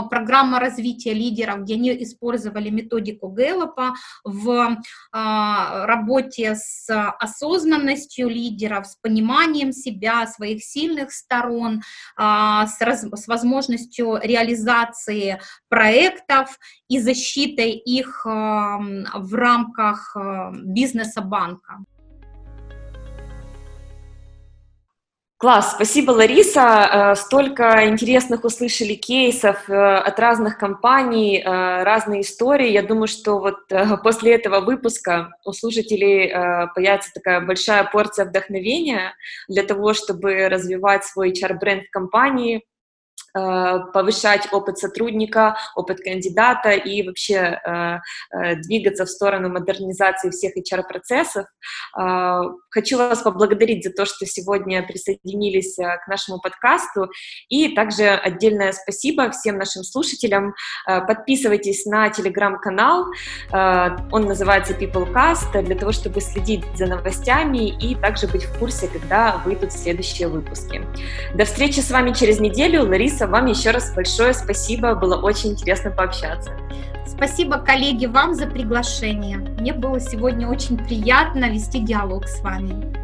программа 0.10 0.60
развития 0.60 1.14
лидеров, 1.14 1.64
где 1.64 1.76
они 1.76 2.04
использовали 2.04 2.70
методику 2.70 3.30
Гэллопа 3.30 3.94
в 4.24 4.78
а, 5.12 5.86
работе 5.86 6.56
с 6.56 6.88
осознанностью 7.20 8.30
лидеров, 8.30 8.88
с 8.88 8.96
пониманием 8.96 9.72
себя, 9.72 10.28
своих 10.28 10.64
сильных 10.64 11.12
сторон, 11.12 11.82
а, 12.16 12.68
с, 12.68 13.28
возможностью 13.28 14.20
реализации 14.22 15.40
проектов 15.70 16.60
и 16.88 17.00
защитой 17.00 17.72
их 17.72 18.26
в 18.26 19.34
рамках 19.34 20.16
бизнеса 20.64 21.22
банка. 21.22 21.80
Класс, 25.42 25.72
спасибо, 25.74 26.12
Лариса. 26.12 26.62
Э, 26.62 27.16
столько 27.16 27.90
интересных 27.90 28.44
услышали 28.44 28.94
кейсов 28.94 29.68
э, 29.68 29.74
от 29.74 30.20
разных 30.20 30.60
компаний, 30.60 31.40
э, 31.40 31.84
разные 31.84 32.22
истории. 32.22 32.70
Я 32.70 32.84
думаю, 32.84 33.08
что 33.08 33.40
вот 33.40 33.56
после 34.04 34.36
этого 34.36 34.60
выпуска 34.60 35.32
у 35.44 35.52
слушателей 35.52 36.32
появится 36.76 37.10
такая 37.16 37.42
большая 37.42 37.84
порция 37.86 38.26
вдохновения 38.26 39.16
для 39.48 39.64
того, 39.64 39.96
чтобы 39.96 40.48
развивать 40.48 41.06
свой 41.06 41.32
HR-бренд 41.32 41.86
в 41.88 41.90
компании, 41.90 42.62
повышать 43.34 44.48
опыт 44.52 44.78
сотрудника, 44.78 45.56
опыт 45.76 46.00
кандидата 46.02 46.72
и 46.72 47.06
вообще 47.06 47.60
э, 47.66 47.98
э, 48.32 48.56
двигаться 48.56 49.06
в 49.06 49.10
сторону 49.10 49.50
модернизации 49.50 50.30
всех 50.30 50.54
HR-процессов. 50.58 51.46
Хочу 52.70 52.98
вас 52.98 53.22
поблагодарить 53.22 53.84
за 53.84 53.92
то, 53.92 54.06
что 54.06 54.26
сегодня 54.26 54.86
присоединились 54.86 55.76
к 55.76 56.08
нашему 56.08 56.40
подкасту, 56.40 57.10
и 57.50 57.76
также 57.76 58.08
отдельное 58.10 58.72
спасибо 58.72 59.30
всем 59.32 59.58
нашим 59.58 59.84
слушателям. 59.84 60.54
Подписывайтесь 60.86 61.86
на 61.86 62.10
телеграм-канал, 62.10 63.08
он 63.52 64.26
называется 64.26 64.74
PeopleCast, 64.74 65.62
для 65.64 65.76
того, 65.76 65.92
чтобы 65.92 66.22
следить 66.22 66.64
за 66.76 66.88
новостями 66.88 67.70
и 67.70 67.96
также 67.96 68.28
быть 68.28 68.44
в 68.44 68.60
курсе, 68.60 68.88
когда 68.88 69.42
выйдут 69.46 69.74
следующие 69.74 70.28
выпуски. 70.28 70.82
До 71.36 71.46
встречи 71.46 71.80
с 71.80 71.92
вами 71.92 72.14
через 72.14 72.40
неделю. 72.40 72.88
Лариса 72.88 73.11
Лариса, 73.12 73.28
вам 73.28 73.48
еще 73.48 73.72
раз 73.72 73.94
большое 73.94 74.34
спасибо, 74.34 74.96
было 74.96 75.18
очень 75.18 75.52
интересно 75.52 75.92
пообщаться. 75.92 76.52
Спасибо, 77.06 77.58
коллеги, 77.58 78.06
вам 78.06 78.34
за 78.36 78.48
приглашение. 78.48 79.38
Мне 79.38 79.74
было 79.74 80.00
сегодня 80.00 80.48
очень 80.48 80.78
приятно 80.78 81.50
вести 81.50 81.80
диалог 81.80 82.28
с 82.28 82.42
вами. 82.42 83.01